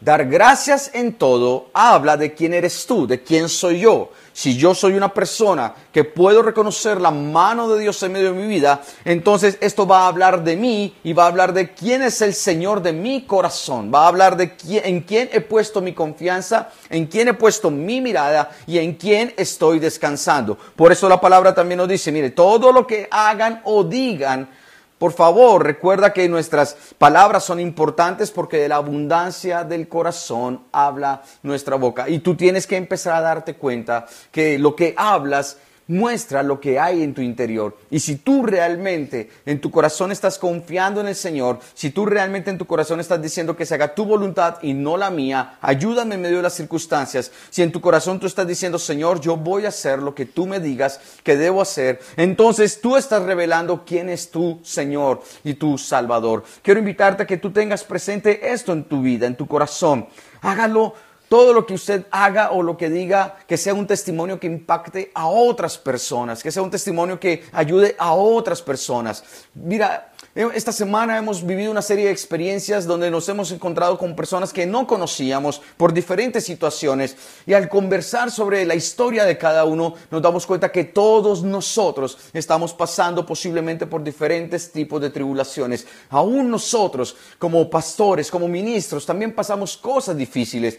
Dar 0.00 0.26
gracias 0.26 0.90
en 0.92 1.14
todo 1.14 1.70
habla 1.72 2.16
de 2.16 2.34
quién 2.34 2.52
eres 2.52 2.86
tú, 2.86 3.06
de 3.06 3.22
quién 3.22 3.48
soy 3.48 3.80
yo. 3.80 4.12
Si 4.36 4.54
yo 4.54 4.74
soy 4.74 4.92
una 4.92 5.14
persona 5.14 5.72
que 5.90 6.04
puedo 6.04 6.42
reconocer 6.42 7.00
la 7.00 7.10
mano 7.10 7.70
de 7.70 7.80
Dios 7.80 8.02
en 8.02 8.12
medio 8.12 8.34
de 8.34 8.38
mi 8.38 8.46
vida, 8.46 8.82
entonces 9.06 9.56
esto 9.62 9.86
va 9.86 10.00
a 10.00 10.08
hablar 10.08 10.44
de 10.44 10.56
mí 10.56 10.94
y 11.02 11.14
va 11.14 11.24
a 11.24 11.28
hablar 11.28 11.54
de 11.54 11.72
quién 11.72 12.02
es 12.02 12.20
el 12.20 12.34
Señor 12.34 12.82
de 12.82 12.92
mi 12.92 13.22
corazón. 13.22 13.90
Va 13.92 14.04
a 14.04 14.08
hablar 14.08 14.36
de 14.36 14.54
quién, 14.54 14.84
en 14.84 15.00
quién 15.00 15.30
he 15.32 15.40
puesto 15.40 15.80
mi 15.80 15.94
confianza, 15.94 16.68
en 16.90 17.06
quién 17.06 17.28
he 17.28 17.32
puesto 17.32 17.70
mi 17.70 18.02
mirada 18.02 18.50
y 18.66 18.76
en 18.76 18.96
quién 18.96 19.32
estoy 19.38 19.78
descansando. 19.78 20.58
Por 20.76 20.92
eso 20.92 21.08
la 21.08 21.18
palabra 21.18 21.54
también 21.54 21.78
nos 21.78 21.88
dice, 21.88 22.12
mire, 22.12 22.28
todo 22.28 22.72
lo 22.72 22.86
que 22.86 23.08
hagan 23.10 23.62
o 23.64 23.84
digan, 23.84 24.50
por 24.98 25.12
favor, 25.12 25.62
recuerda 25.62 26.14
que 26.14 26.26
nuestras 26.28 26.76
palabras 26.96 27.44
son 27.44 27.60
importantes 27.60 28.30
porque 28.30 28.56
de 28.56 28.68
la 28.68 28.76
abundancia 28.76 29.62
del 29.62 29.88
corazón 29.88 30.62
habla 30.72 31.22
nuestra 31.42 31.76
boca. 31.76 32.08
Y 32.08 32.20
tú 32.20 32.34
tienes 32.34 32.66
que 32.66 32.76
empezar 32.76 33.14
a 33.16 33.20
darte 33.20 33.56
cuenta 33.56 34.06
que 34.30 34.58
lo 34.58 34.74
que 34.74 34.94
hablas 34.96 35.58
muestra 35.88 36.42
lo 36.42 36.60
que 36.60 36.78
hay 36.78 37.02
en 37.02 37.14
tu 37.14 37.20
interior. 37.20 37.76
Y 37.90 38.00
si 38.00 38.16
tú 38.16 38.44
realmente 38.44 39.30
en 39.44 39.60
tu 39.60 39.70
corazón 39.70 40.12
estás 40.12 40.38
confiando 40.38 41.00
en 41.00 41.08
el 41.08 41.14
Señor, 41.14 41.60
si 41.74 41.90
tú 41.90 42.06
realmente 42.06 42.50
en 42.50 42.58
tu 42.58 42.66
corazón 42.66 43.00
estás 43.00 43.22
diciendo 43.22 43.56
que 43.56 43.66
se 43.66 43.74
haga 43.74 43.94
tu 43.94 44.04
voluntad 44.04 44.56
y 44.62 44.74
no 44.74 44.96
la 44.96 45.10
mía, 45.10 45.58
ayúdame 45.60 46.16
en 46.16 46.22
medio 46.22 46.38
de 46.38 46.42
las 46.42 46.54
circunstancias. 46.54 47.30
Si 47.50 47.62
en 47.62 47.72
tu 47.72 47.80
corazón 47.80 48.18
tú 48.18 48.26
estás 48.26 48.46
diciendo, 48.46 48.78
Señor, 48.78 49.20
yo 49.20 49.36
voy 49.36 49.64
a 49.64 49.68
hacer 49.68 50.00
lo 50.00 50.14
que 50.14 50.26
tú 50.26 50.46
me 50.46 50.60
digas 50.60 51.00
que 51.22 51.36
debo 51.36 51.62
hacer, 51.62 52.00
entonces 52.16 52.80
tú 52.80 52.96
estás 52.96 53.22
revelando 53.22 53.84
quién 53.84 54.08
es 54.08 54.30
tu 54.30 54.60
Señor 54.62 55.22
y 55.44 55.54
tu 55.54 55.78
Salvador. 55.78 56.44
Quiero 56.62 56.80
invitarte 56.80 57.22
a 57.22 57.26
que 57.26 57.36
tú 57.36 57.52
tengas 57.52 57.84
presente 57.84 58.52
esto 58.52 58.72
en 58.72 58.84
tu 58.84 59.02
vida, 59.02 59.26
en 59.26 59.36
tu 59.36 59.46
corazón. 59.46 60.06
Hágalo 60.42 60.94
todo 61.28 61.52
lo 61.52 61.66
que 61.66 61.74
usted 61.74 62.06
haga 62.10 62.50
o 62.50 62.62
lo 62.62 62.76
que 62.76 62.90
diga, 62.90 63.36
que 63.46 63.56
sea 63.56 63.74
un 63.74 63.86
testimonio 63.86 64.38
que 64.38 64.46
impacte 64.46 65.10
a 65.14 65.26
otras 65.26 65.78
personas, 65.78 66.42
que 66.42 66.52
sea 66.52 66.62
un 66.62 66.70
testimonio 66.70 67.18
que 67.18 67.44
ayude 67.52 67.96
a 67.98 68.12
otras 68.12 68.62
personas. 68.62 69.24
Mira, 69.54 70.12
esta 70.36 70.70
semana 70.70 71.16
hemos 71.16 71.46
vivido 71.46 71.70
una 71.70 71.80
serie 71.80 72.04
de 72.04 72.10
experiencias 72.10 72.86
donde 72.86 73.10
nos 73.10 73.26
hemos 73.30 73.50
encontrado 73.52 73.96
con 73.96 74.14
personas 74.14 74.52
que 74.52 74.66
no 74.66 74.86
conocíamos 74.86 75.62
por 75.78 75.94
diferentes 75.94 76.44
situaciones 76.44 77.16
y 77.46 77.54
al 77.54 77.70
conversar 77.70 78.30
sobre 78.30 78.66
la 78.66 78.74
historia 78.74 79.24
de 79.24 79.38
cada 79.38 79.64
uno 79.64 79.94
nos 80.10 80.20
damos 80.20 80.46
cuenta 80.46 80.70
que 80.70 80.84
todos 80.84 81.42
nosotros 81.42 82.18
estamos 82.34 82.74
pasando 82.74 83.24
posiblemente 83.24 83.86
por 83.86 84.04
diferentes 84.04 84.70
tipos 84.72 85.00
de 85.00 85.08
tribulaciones. 85.08 85.86
Aún 86.10 86.50
nosotros 86.50 87.16
como 87.38 87.70
pastores, 87.70 88.30
como 88.30 88.46
ministros, 88.46 89.06
también 89.06 89.34
pasamos 89.34 89.78
cosas 89.78 90.18
difíciles. 90.18 90.78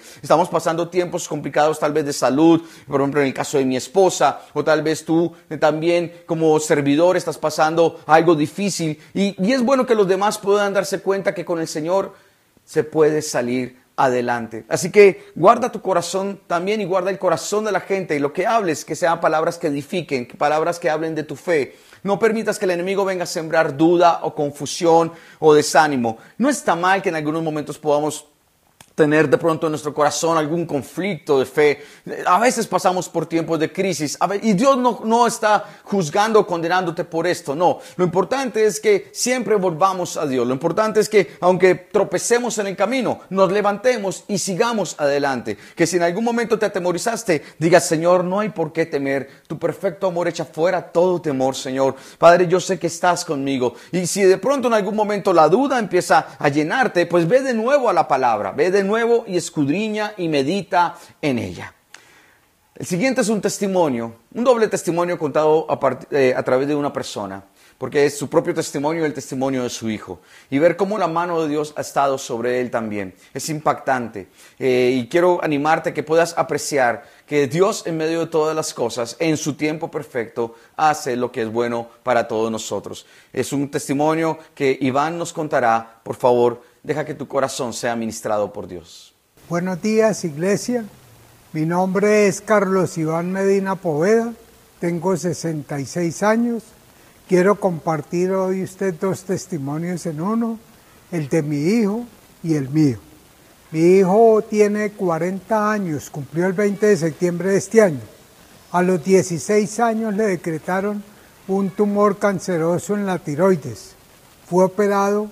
Pasando 0.49 0.89
tiempos 0.89 1.27
complicados 1.27 1.79
tal 1.79 1.93
vez 1.93 2.05
de 2.05 2.13
salud, 2.13 2.61
por 2.87 3.01
ejemplo 3.01 3.21
en 3.21 3.27
el 3.27 3.33
caso 3.33 3.57
de 3.57 3.65
mi 3.65 3.75
esposa, 3.75 4.41
o 4.53 4.63
tal 4.63 4.83
vez 4.83 5.03
tú 5.03 5.33
también 5.59 6.21
como 6.25 6.59
servidor 6.59 7.17
estás 7.17 7.37
pasando 7.37 8.01
algo 8.05 8.35
difícil 8.35 8.99
y 9.13 9.35
y 9.47 9.53
es 9.53 9.63
bueno 9.63 9.85
que 9.85 9.95
los 9.95 10.07
demás 10.07 10.37
puedan 10.37 10.73
darse 10.73 10.99
cuenta 10.99 11.33
que 11.33 11.45
con 11.45 11.59
el 11.59 11.67
Señor 11.67 12.13
se 12.65 12.83
puede 12.83 13.21
salir 13.21 13.77
adelante. 13.95 14.65
Así 14.69 14.91
que 14.91 15.31
guarda 15.35 15.71
tu 15.71 15.81
corazón 15.81 16.39
también 16.47 16.81
y 16.81 16.85
guarda 16.85 17.09
el 17.09 17.17
corazón 17.17 17.65
de 17.65 17.71
la 17.71 17.79
gente 17.79 18.15
y 18.15 18.19
lo 18.19 18.33
que 18.33 18.45
hables, 18.45 18.85
que 18.85 18.95
sean 18.95 19.19
palabras 19.19 19.57
que 19.57 19.67
edifiquen, 19.67 20.27
palabras 20.27 20.79
que 20.79 20.89
hablen 20.89 21.15
de 21.15 21.23
tu 21.23 21.35
fe. 21.35 21.75
No 22.03 22.19
permitas 22.19 22.59
que 22.59 22.65
el 22.65 22.71
enemigo 22.71 23.05
venga 23.05 23.23
a 23.23 23.27
sembrar 23.27 23.75
duda 23.75 24.19
o 24.23 24.35
confusión 24.35 25.11
o 25.39 25.53
desánimo. 25.53 26.17
No 26.37 26.49
está 26.49 26.75
mal 26.75 27.01
que 27.01 27.09
en 27.09 27.15
algunos 27.15 27.41
momentos 27.41 27.79
podamos 27.79 28.27
tener 28.97 29.29
de 29.29 29.37
pronto 29.37 29.67
en 29.67 29.73
nuestro 29.73 29.93
corazón 29.93 30.39
algún 30.39 30.65
conflicto 30.65 31.37
de 31.37 31.45
fe. 31.45 31.83
A 32.25 32.39
veces 32.39 32.65
pasamos 32.65 33.07
por 33.07 33.27
tiempos 33.27 33.59
de 33.59 33.71
crisis 33.71 34.17
y 34.41 34.53
Dios 34.53 34.75
no, 34.75 35.01
no 35.05 35.27
está 35.27 35.63
juzgando 35.83 36.39
o 36.39 36.47
condenándote 36.47 37.03
por 37.03 37.27
esto, 37.27 37.53
no. 37.53 37.77
Lo 37.95 38.03
importante 38.03 38.65
es 38.65 38.79
que 38.79 39.11
siempre 39.13 39.53
volvamos 39.55 40.17
a 40.17 40.25
Dios. 40.25 40.47
Lo 40.47 40.53
importante 40.53 40.99
es 40.99 41.09
que 41.09 41.37
aunque 41.41 41.75
tropecemos 41.75 42.57
en 42.57 42.65
el 42.65 42.75
camino, 42.75 43.19
nos 43.29 43.51
levantemos 43.51 44.23
y 44.27 44.39
sigamos 44.39 44.95
adelante. 44.97 45.59
Que 45.75 45.85
si 45.85 45.97
en 45.97 46.03
algún 46.03 46.23
momento 46.23 46.57
te 46.57 46.65
atemorizaste, 46.65 47.43
digas, 47.59 47.87
Señor, 47.87 48.23
no 48.23 48.39
hay 48.39 48.49
por 48.49 48.73
qué 48.73 48.87
temer. 48.87 49.29
Tu 49.45 49.59
perfecto 49.59 50.07
amor 50.07 50.27
echa 50.27 50.45
fuera 50.45 50.81
todo 50.91 51.21
temor, 51.21 51.55
Señor. 51.55 51.95
Padre, 52.17 52.47
yo 52.47 52.59
sé 52.59 52.79
que 52.79 52.87
estás 52.87 53.23
conmigo. 53.23 53.75
Y 53.91 54.07
si 54.07 54.23
de 54.23 54.39
pronto 54.39 54.67
en 54.67 54.73
algún 54.73 54.95
momento 54.95 55.33
la 55.33 55.49
duda 55.49 55.77
empieza 55.77 56.29
a 56.39 56.49
llenarte, 56.49 57.05
pues 57.05 57.27
ve 57.27 57.41
de 57.41 57.53
nuevo 57.53 57.91
a 57.91 57.93
la 57.93 58.07
palabra, 58.07 58.53
ve 58.53 58.71
de 58.71 58.86
nuevo 58.87 59.25
y 59.27 59.37
escudriña 59.37 60.13
y 60.17 60.27
medita 60.27 60.95
en 61.21 61.37
ella. 61.39 61.73
El 62.75 62.85
siguiente 62.85 63.21
es 63.21 63.29
un 63.29 63.41
testimonio, 63.41 64.15
un 64.33 64.43
doble 64.43 64.67
testimonio 64.67 65.17
contado 65.17 65.65
a, 65.69 65.99
eh, 66.11 66.33
a 66.35 66.43
través 66.43 66.67
de 66.67 66.75
una 66.75 66.93
persona. 66.93 67.43
porque 67.77 68.05
es 68.05 68.17
su 68.17 68.29
propio 68.29 68.53
testimonio 68.53 69.03
y 69.03 69.05
el 69.05 69.13
testimonio 69.13 69.63
de 69.63 69.69
su 69.69 69.89
hijo. 69.89 70.19
Y 70.49 70.57
ver 70.57 70.75
cómo 70.75 70.97
la 70.97 71.07
mano 71.07 71.41
de 71.41 71.49
Dios 71.49 71.73
ha 71.77 71.81
estado 71.81 72.17
sobre 72.17 72.59
él 72.59 72.71
también. 72.71 73.13
Es 73.33 73.49
impactante. 73.49 74.27
Eh, 74.57 74.95
y 74.95 75.07
quiero 75.07 75.43
animarte 75.43 75.89
a 75.89 75.93
que 75.93 76.03
puedas 76.03 76.35
apreciar 76.37 77.05
que 77.25 77.47
Dios 77.47 77.85
en 77.85 77.97
medio 77.97 78.21
de 78.21 78.27
todas 78.27 78.55
las 78.55 78.73
cosas, 78.73 79.15
en 79.19 79.37
su 79.37 79.53
tiempo 79.53 79.91
perfecto, 79.91 80.55
hace 80.75 81.15
lo 81.15 81.31
que 81.31 81.43
es 81.43 81.51
bueno 81.51 81.87
para 82.03 82.27
todos 82.27 82.51
nosotros. 82.51 83.05
Es 83.31 83.53
un 83.53 83.69
testimonio 83.69 84.39
que 84.55 84.77
Iván 84.81 85.17
nos 85.17 85.33
contará. 85.33 85.99
Por 86.03 86.15
favor, 86.15 86.63
deja 86.83 87.05
que 87.05 87.13
tu 87.13 87.27
corazón 87.27 87.73
sea 87.73 87.95
ministrado 87.95 88.53
por 88.53 88.67
Dios. 88.67 89.13
Buenos 89.49 89.81
días, 89.81 90.23
iglesia. 90.23 90.85
Mi 91.53 91.65
nombre 91.65 92.27
es 92.27 92.41
Carlos 92.41 92.97
Iván 92.97 93.31
Medina 93.31 93.75
Poveda. 93.75 94.33
Tengo 94.79 95.15
66 95.15 96.23
años 96.23 96.63
Quiero 97.27 97.59
compartir 97.59 98.31
hoy 98.31 98.63
usted 98.63 98.93
dos 98.93 99.23
testimonios 99.23 100.05
en 100.05 100.21
uno, 100.21 100.57
el 101.11 101.27
de 101.27 101.41
mi 101.41 101.57
hijo 101.57 102.05
y 102.41 102.53
el 102.53 102.69
mío. 102.69 102.99
Mi 103.71 103.81
hijo 103.81 104.41
tiene 104.49 104.91
40 104.91 105.69
años, 105.69 106.09
cumplió 106.09 106.47
el 106.47 106.53
20 106.53 106.85
de 106.85 106.95
septiembre 106.95 107.49
de 107.49 107.57
este 107.57 107.81
año. 107.81 107.99
A 108.71 108.81
los 108.81 109.03
16 109.03 109.77
años 109.81 110.15
le 110.15 110.23
decretaron 110.23 111.03
un 111.49 111.69
tumor 111.69 112.17
canceroso 112.17 112.95
en 112.95 113.05
la 113.05 113.19
tiroides. 113.19 113.95
Fue 114.49 114.63
operado 114.63 115.29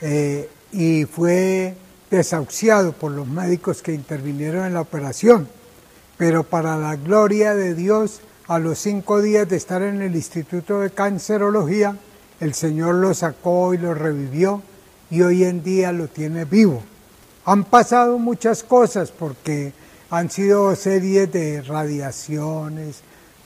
eh, 0.00 0.50
y 0.72 1.04
fue 1.04 1.74
desahuciado 2.10 2.92
por 2.92 3.12
los 3.12 3.26
médicos 3.26 3.82
que 3.82 3.94
intervinieron 3.94 4.66
en 4.66 4.74
la 4.74 4.80
operación. 4.80 5.48
Pero 6.16 6.42
para 6.42 6.76
la 6.76 6.96
gloria 6.96 7.54
de 7.54 7.74
Dios, 7.74 8.20
a 8.46 8.58
los 8.58 8.78
cinco 8.78 9.22
días 9.22 9.48
de 9.48 9.56
estar 9.56 9.82
en 9.82 10.02
el 10.02 10.14
Instituto 10.14 10.80
de 10.80 10.90
Cancerología, 10.90 11.96
el 12.40 12.54
Señor 12.54 12.96
lo 12.96 13.14
sacó 13.14 13.74
y 13.74 13.78
lo 13.78 13.94
revivió 13.94 14.62
y 15.10 15.22
hoy 15.22 15.44
en 15.44 15.62
día 15.62 15.92
lo 15.92 16.08
tiene 16.08 16.44
vivo. 16.44 16.82
Han 17.44 17.64
pasado 17.64 18.18
muchas 18.18 18.62
cosas 18.62 19.10
porque 19.10 19.72
han 20.10 20.30
sido 20.30 20.74
series 20.74 21.32
de 21.32 21.62
radiaciones, 21.62 23.00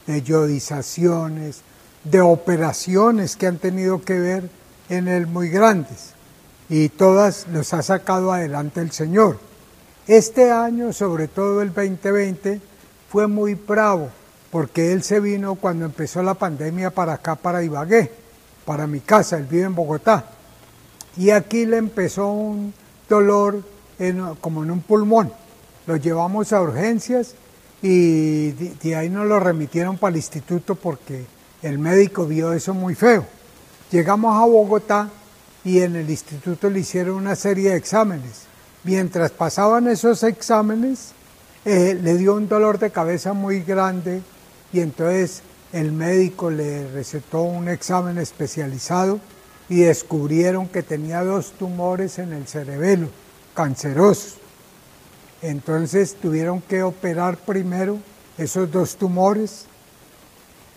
de 0.07 0.23
yodizaciones, 0.23 1.61
de 2.03 2.21
operaciones 2.21 3.37
que 3.37 3.47
han 3.47 3.59
tenido 3.59 4.03
que 4.03 4.19
ver 4.19 4.51
en 4.89 5.09
él 5.09 5.27
muy 5.27 5.49
grandes 5.49 6.14
y 6.69 6.89
todas 6.89 7.47
los 7.53 7.73
ha 7.75 7.83
sacado 7.83 8.33
adelante 8.33 8.81
el 8.81 8.91
Señor. 8.91 9.39
Este 10.07 10.51
año, 10.51 10.93
sobre 10.93 11.29
todo 11.29 11.63
el 11.63 11.73
2020, 11.73 12.61
fue 13.11 13.27
muy 13.27 13.55
bravo 13.55 14.11
porque 14.51 14.93
él 14.93 15.03
se 15.03 15.19
vino 15.19 15.57
cuando 15.57 15.85
empezó 15.85 16.23
la 16.23 16.35
pandemia 16.35 16.91
para 16.91 17.15
acá, 17.15 17.35
para 17.35 17.65
Ibagué, 17.65 18.11
para 18.65 18.87
mi 18.87 19.01
casa, 19.01 19.37
él 19.37 19.47
vive 19.51 19.65
en 19.65 19.75
Bogotá. 19.75 20.27
Y 21.17 21.31
aquí 21.31 21.67
le 21.67 21.77
empezó 21.77 22.29
un 22.29 22.73
dolor 23.09 23.63
como 24.41 24.63
en 24.63 24.71
un 24.71 24.81
pulmón. 24.81 25.33
Lo 25.87 25.97
llevamos 25.97 26.53
a 26.53 26.63
urgencias 26.63 27.35
y 27.83 28.53
de, 28.53 28.97
ahí 28.97 29.09
nos 29.09 29.27
lo 29.27 29.41
remitieron 29.41 29.99
para 29.99 30.13
el 30.13 30.17
instituto 30.17 30.75
porque 30.75 31.27
el 31.63 31.79
médico 31.79 32.25
vio 32.25 32.53
eso 32.53 32.75
muy 32.75 32.95
feo. 32.95 33.27
Llegamos 33.91 34.41
a 34.41 34.47
Bogotá 34.47 35.11
y 35.65 35.81
en 35.81 35.97
el 35.97 36.11
instituto 36.11 36.69
le 36.69 36.81
hicieron 36.81 37.17
una 37.17 37.37
serie 37.37 37.71
de 37.71 37.77
exámenes. 37.77 38.43
Mientras 38.85 39.31
pasaban 39.31 39.89
esos 39.89 40.23
exámenes, 40.23 41.13
eh, 41.65 41.99
le 42.01 42.17
dio 42.17 42.35
un 42.35 42.49
dolor 42.49 42.79
de 42.79 42.91
cabeza 42.91 43.33
muy 43.33 43.61
grande, 43.61 44.23
y 44.73 44.81
entonces 44.81 45.43
el 45.73 45.93
médico 45.93 46.51
le 46.51 46.89
recetó 46.93 47.43
un 47.43 47.69
examen 47.69 48.19
especializado 48.19 49.21
y 49.69 49.81
descubrieron 49.81 50.69
que 50.69 50.83
tenía 50.83 51.25
dos 51.25 51.53
tumores 51.53 52.19
en 52.19 52.33
el 52.33 52.47
cerebelo, 52.47 53.09
cancerosos. 53.55 54.35
Entonces 55.41 56.17
tuvieron 56.21 56.61
que 56.61 56.83
operar 56.83 57.39
primero 57.39 57.99
esos 58.37 58.71
dos 58.71 58.97
tumores, 58.97 59.67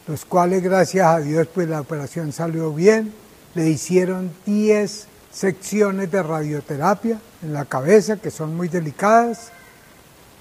los 0.07 0.23
cuales 0.25 0.63
gracias 0.63 1.05
a 1.05 1.19
Dios 1.19 1.47
pues 1.53 1.67
la 1.67 1.81
operación 1.81 2.31
salió 2.31 2.71
bien. 2.71 3.13
Le 3.57 3.67
hicieron 3.71 4.29
10 4.45 5.07
secciones 5.31 6.11
de 6.11 6.21
radioterapia 6.21 7.19
en 7.41 7.53
la 7.53 7.65
cabeza 7.65 8.17
que 8.17 8.29
son 8.29 8.55
muy 8.55 8.67
delicadas 8.67 9.51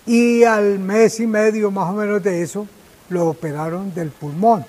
y 0.04 0.44
al 0.44 0.78
mes 0.78 1.18
y 1.20 1.26
medio 1.26 1.70
más 1.70 1.88
o 1.88 1.94
menos 1.94 2.22
de 2.22 2.42
eso 2.42 2.68
lo 3.08 3.26
operaron 3.28 3.94
del 3.94 4.10
pulmón. 4.10 4.66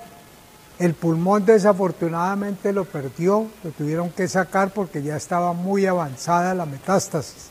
El 0.79 0.93
pulmón 0.93 1.45
desafortunadamente 1.45 2.71
lo 2.71 2.85
perdió, 2.85 3.47
lo 3.65 3.71
tuvieron 3.71 4.11
que 4.11 4.29
sacar 4.29 4.71
porque 4.71 5.03
ya 5.03 5.17
estaba 5.17 5.51
muy 5.51 5.85
avanzada 5.85 6.55
la 6.55 6.65
metástasis. 6.65 7.49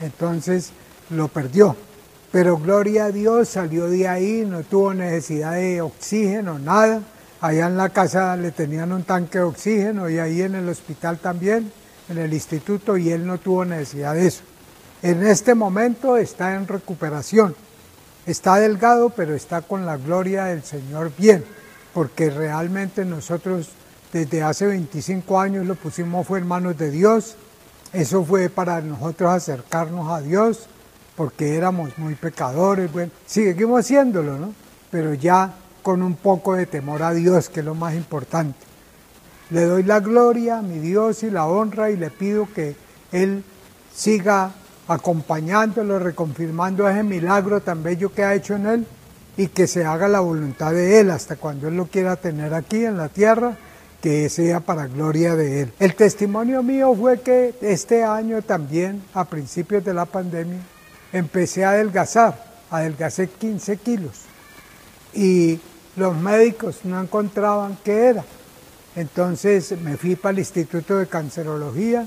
Entonces 0.00 0.72
lo 1.10 1.28
perdió. 1.28 1.76
Pero 2.32 2.58
gloria 2.58 3.04
a 3.04 3.12
Dios 3.12 3.50
salió 3.50 3.86
de 3.86 4.08
ahí, 4.08 4.44
no 4.44 4.64
tuvo 4.64 4.94
necesidad 4.94 5.52
de 5.52 5.80
oxígeno, 5.80 6.58
nada. 6.58 7.02
Allá 7.44 7.66
en 7.66 7.76
la 7.76 7.90
casa 7.90 8.34
le 8.38 8.52
tenían 8.52 8.90
un 8.90 9.02
tanque 9.02 9.36
de 9.36 9.44
oxígeno 9.44 10.08
y 10.08 10.18
ahí 10.18 10.40
en 10.40 10.54
el 10.54 10.66
hospital 10.66 11.18
también, 11.18 11.70
en 12.08 12.16
el 12.16 12.32
instituto, 12.32 12.96
y 12.96 13.10
él 13.10 13.26
no 13.26 13.36
tuvo 13.36 13.66
necesidad 13.66 14.14
de 14.14 14.28
eso. 14.28 14.44
En 15.02 15.26
este 15.26 15.54
momento 15.54 16.16
está 16.16 16.54
en 16.54 16.66
recuperación. 16.66 17.54
Está 18.24 18.56
delgado, 18.56 19.10
pero 19.10 19.34
está 19.34 19.60
con 19.60 19.84
la 19.84 19.98
gloria 19.98 20.46
del 20.46 20.62
Señor 20.62 21.12
bien, 21.18 21.44
porque 21.92 22.30
realmente 22.30 23.04
nosotros 23.04 23.68
desde 24.10 24.42
hace 24.42 24.66
25 24.66 25.38
años 25.38 25.66
lo 25.66 25.74
pusimos 25.74 26.26
fue 26.26 26.38
en 26.38 26.46
manos 26.46 26.78
de 26.78 26.90
Dios. 26.90 27.36
Eso 27.92 28.24
fue 28.24 28.48
para 28.48 28.80
nosotros 28.80 29.30
acercarnos 29.30 30.10
a 30.10 30.22
Dios, 30.22 30.66
porque 31.14 31.58
éramos 31.58 31.98
muy 31.98 32.14
pecadores. 32.14 32.90
Bueno, 32.90 33.12
seguimos 33.26 33.80
haciéndolo, 33.80 34.38
¿no? 34.38 34.54
Pero 34.90 35.12
ya 35.12 35.52
con 35.84 36.02
un 36.02 36.16
poco 36.16 36.54
de 36.54 36.66
temor 36.66 37.04
a 37.04 37.12
Dios, 37.12 37.48
que 37.48 37.60
es 37.60 37.66
lo 37.66 37.76
más 37.76 37.94
importante. 37.94 38.58
Le 39.50 39.66
doy 39.66 39.82
la 39.84 40.00
gloria 40.00 40.58
a 40.58 40.62
mi 40.62 40.78
Dios 40.78 41.22
y 41.22 41.30
la 41.30 41.46
honra 41.46 41.90
y 41.90 41.96
le 41.96 42.10
pido 42.10 42.48
que 42.52 42.74
Él 43.12 43.44
siga 43.94 44.50
acompañándolo, 44.88 45.98
reconfirmando 45.98 46.88
ese 46.88 47.02
milagro 47.02 47.60
tan 47.60 47.82
bello 47.82 48.12
que 48.12 48.24
ha 48.24 48.34
hecho 48.34 48.56
en 48.56 48.66
él 48.66 48.86
y 49.36 49.48
que 49.48 49.66
se 49.66 49.84
haga 49.84 50.08
la 50.08 50.20
voluntad 50.20 50.72
de 50.72 51.00
él 51.00 51.10
hasta 51.10 51.36
cuando 51.36 51.68
él 51.68 51.76
lo 51.76 51.86
quiera 51.86 52.16
tener 52.16 52.54
aquí 52.54 52.84
en 52.84 52.96
la 52.96 53.08
tierra, 53.08 53.56
que 54.00 54.28
sea 54.28 54.60
para 54.60 54.86
gloria 54.86 55.34
de 55.34 55.62
él. 55.62 55.72
El 55.78 55.94
testimonio 55.94 56.62
mío 56.62 56.94
fue 56.94 57.20
que 57.20 57.54
este 57.62 58.04
año 58.04 58.42
también, 58.42 59.02
a 59.14 59.24
principios 59.24 59.84
de 59.84 59.94
la 59.94 60.04
pandemia, 60.04 60.60
empecé 61.12 61.64
a 61.64 61.70
adelgazar, 61.70 62.44
adelgacé 62.70 63.28
15 63.28 63.76
kilos 63.78 64.22
y 65.14 65.60
los 65.96 66.16
médicos 66.16 66.80
no 66.84 67.00
encontraban 67.00 67.78
qué 67.84 68.06
era. 68.06 68.24
Entonces 68.96 69.78
me 69.80 69.96
fui 69.96 70.16
para 70.16 70.32
el 70.32 70.38
Instituto 70.40 70.98
de 70.98 71.06
Cancerología, 71.06 72.06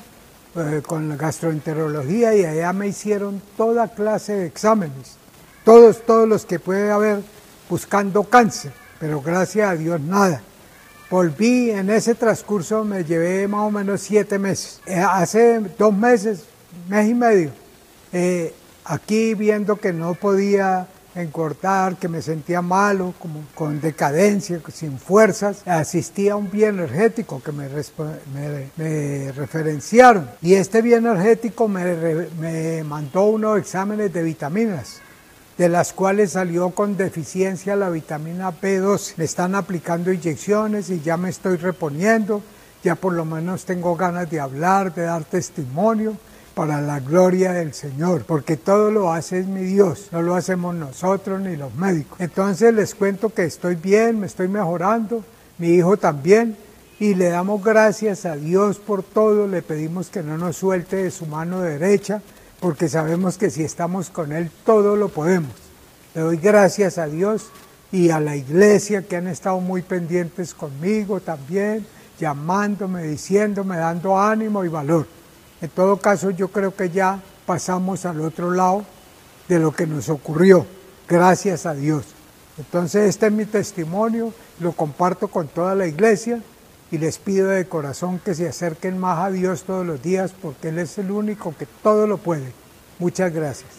eh, 0.55 0.81
con 0.85 1.15
gastroenterología 1.17 2.33
y 2.35 2.45
allá 2.45 2.73
me 2.73 2.87
hicieron 2.87 3.41
toda 3.57 3.89
clase 3.89 4.33
de 4.33 4.45
exámenes, 4.47 5.17
todos, 5.63 6.05
todos 6.05 6.27
los 6.27 6.45
que 6.45 6.59
puede 6.59 6.89
haber 6.89 7.21
buscando 7.69 8.23
cáncer, 8.23 8.71
pero 8.99 9.21
gracias 9.21 9.69
a 9.69 9.75
Dios 9.75 9.99
nada. 10.01 10.41
Volví 11.09 11.69
en 11.71 11.89
ese 11.89 12.15
transcurso, 12.15 12.83
me 12.83 13.03
llevé 13.03 13.47
más 13.47 13.61
o 13.61 13.71
menos 13.71 14.01
siete 14.01 14.39
meses. 14.39 14.81
Eh, 14.85 14.95
hace 14.95 15.59
dos 15.77 15.93
meses, 15.93 16.43
mes 16.89 17.09
y 17.09 17.13
medio, 17.13 17.51
eh, 18.11 18.53
aquí 18.83 19.33
viendo 19.33 19.75
que 19.75 19.93
no 19.93 20.15
podía 20.15 20.87
engordar, 21.21 21.97
que 21.97 22.07
me 22.07 22.21
sentía 22.21 22.61
malo, 22.61 23.13
como 23.19 23.43
con 23.55 23.81
decadencia, 23.81 24.61
sin 24.73 24.97
fuerzas. 24.97 25.61
Asistí 25.65 26.29
a 26.29 26.35
un 26.35 26.49
bioenergético 26.49 27.41
que 27.41 27.51
me, 27.51 27.67
referenciaron 29.31 30.29
y 30.41 30.55
este 30.55 30.81
bioenergético 30.81 31.67
me, 31.67 32.27
me 32.39 32.83
mandó 32.83 33.25
unos 33.25 33.59
exámenes 33.59 34.13
de 34.13 34.23
vitaminas 34.23 35.01
de 35.57 35.69
las 35.69 35.91
cuales 35.91 36.33
salió 36.33 36.69
con 36.69 36.97
deficiencia 36.97 37.75
la 37.75 37.89
vitamina 37.89 38.51
B2. 38.51 39.13
Me 39.17 39.25
están 39.25 39.55
aplicando 39.55 40.11
inyecciones 40.11 40.89
y 40.89 41.01
ya 41.01 41.17
me 41.17 41.29
estoy 41.29 41.57
reponiendo, 41.57 42.43
ya 42.83 42.95
por 42.95 43.13
lo 43.13 43.25
menos 43.25 43.65
tengo 43.65 43.95
ganas 43.95 44.29
de 44.29 44.39
hablar, 44.39 44.93
de 44.93 45.03
dar 45.03 45.23
testimonio 45.23 46.15
para 46.57 46.81
la 46.81 46.99
gloria 46.99 47.53
del 47.53 47.75
Señor, 47.75 48.23
porque 48.25 48.57
todo 48.57 48.89
lo 48.89 49.13
hace 49.13 49.43
mi 49.43 49.61
Dios, 49.61 50.07
no 50.11 50.23
lo 50.23 50.33
hacemos 50.33 50.73
nosotros 50.73 51.39
ni 51.39 51.55
los 51.55 51.75
médicos. 51.75 52.19
Entonces 52.19 52.73
les 52.73 52.95
cuento 52.95 53.29
que 53.29 53.43
estoy 53.43 53.75
bien, 53.75 54.19
me 54.19 54.25
estoy 54.25 54.47
mejorando, 54.47 55.23
mi 55.59 55.67
hijo 55.67 55.97
también, 55.97 56.57
y 56.99 57.13
le 57.13 57.29
damos 57.29 57.63
gracias 57.63 58.25
a 58.25 58.35
Dios 58.35 58.79
por 58.79 59.03
todo, 59.03 59.47
le 59.47 59.61
pedimos 59.61 60.09
que 60.09 60.23
no 60.23 60.35
nos 60.39 60.57
suelte 60.57 60.95
de 60.95 61.11
su 61.11 61.27
mano 61.27 61.61
derecha, 61.61 62.23
porque 62.59 62.89
sabemos 62.89 63.37
que 63.37 63.51
si 63.51 63.63
estamos 63.63 64.09
con 64.09 64.31
Él 64.31 64.49
todo 64.65 64.95
lo 64.95 65.09
podemos. 65.09 65.51
Le 66.15 66.21
doy 66.21 66.37
gracias 66.37 66.97
a 66.97 67.05
Dios 67.05 67.51
y 67.91 68.09
a 68.09 68.19
la 68.19 68.35
iglesia 68.35 69.03
que 69.03 69.15
han 69.15 69.27
estado 69.27 69.59
muy 69.59 69.83
pendientes 69.83 70.55
conmigo 70.55 71.19
también 71.19 71.85
llamándome, 72.19 73.03
diciéndome, 73.03 73.77
dando 73.77 74.19
ánimo 74.19 74.65
y 74.65 74.69
valor. 74.69 75.05
En 75.61 75.69
todo 75.69 75.97
caso, 75.97 76.29
yo 76.29 76.49
creo 76.49 76.75
que 76.75 76.89
ya 76.89 77.19
pasamos 77.45 78.05
al 78.05 78.21
otro 78.21 78.51
lado 78.51 78.85
de 79.47 79.59
lo 79.59 79.71
que 79.71 79.87
nos 79.87 80.09
ocurrió, 80.09 80.65
gracias 81.07 81.65
a 81.65 81.73
Dios. 81.73 82.05
Entonces, 82.57 83.09
este 83.09 83.27
es 83.27 83.31
mi 83.31 83.45
testimonio, 83.45 84.33
lo 84.59 84.71
comparto 84.73 85.27
con 85.27 85.47
toda 85.47 85.75
la 85.75 85.87
iglesia 85.87 86.41
y 86.91 86.97
les 86.97 87.17
pido 87.17 87.49
de 87.49 87.67
corazón 87.67 88.19
que 88.19 88.35
se 88.35 88.47
acerquen 88.47 88.97
más 88.97 89.19
a 89.19 89.31
Dios 89.31 89.63
todos 89.63 89.85
los 89.85 90.01
días 90.01 90.33
porque 90.41 90.69
Él 90.69 90.79
es 90.79 90.97
el 90.97 91.11
único 91.11 91.55
que 91.57 91.67
todo 91.83 92.07
lo 92.07 92.17
puede. 92.17 92.51
Muchas 92.99 93.33
gracias. 93.33 93.69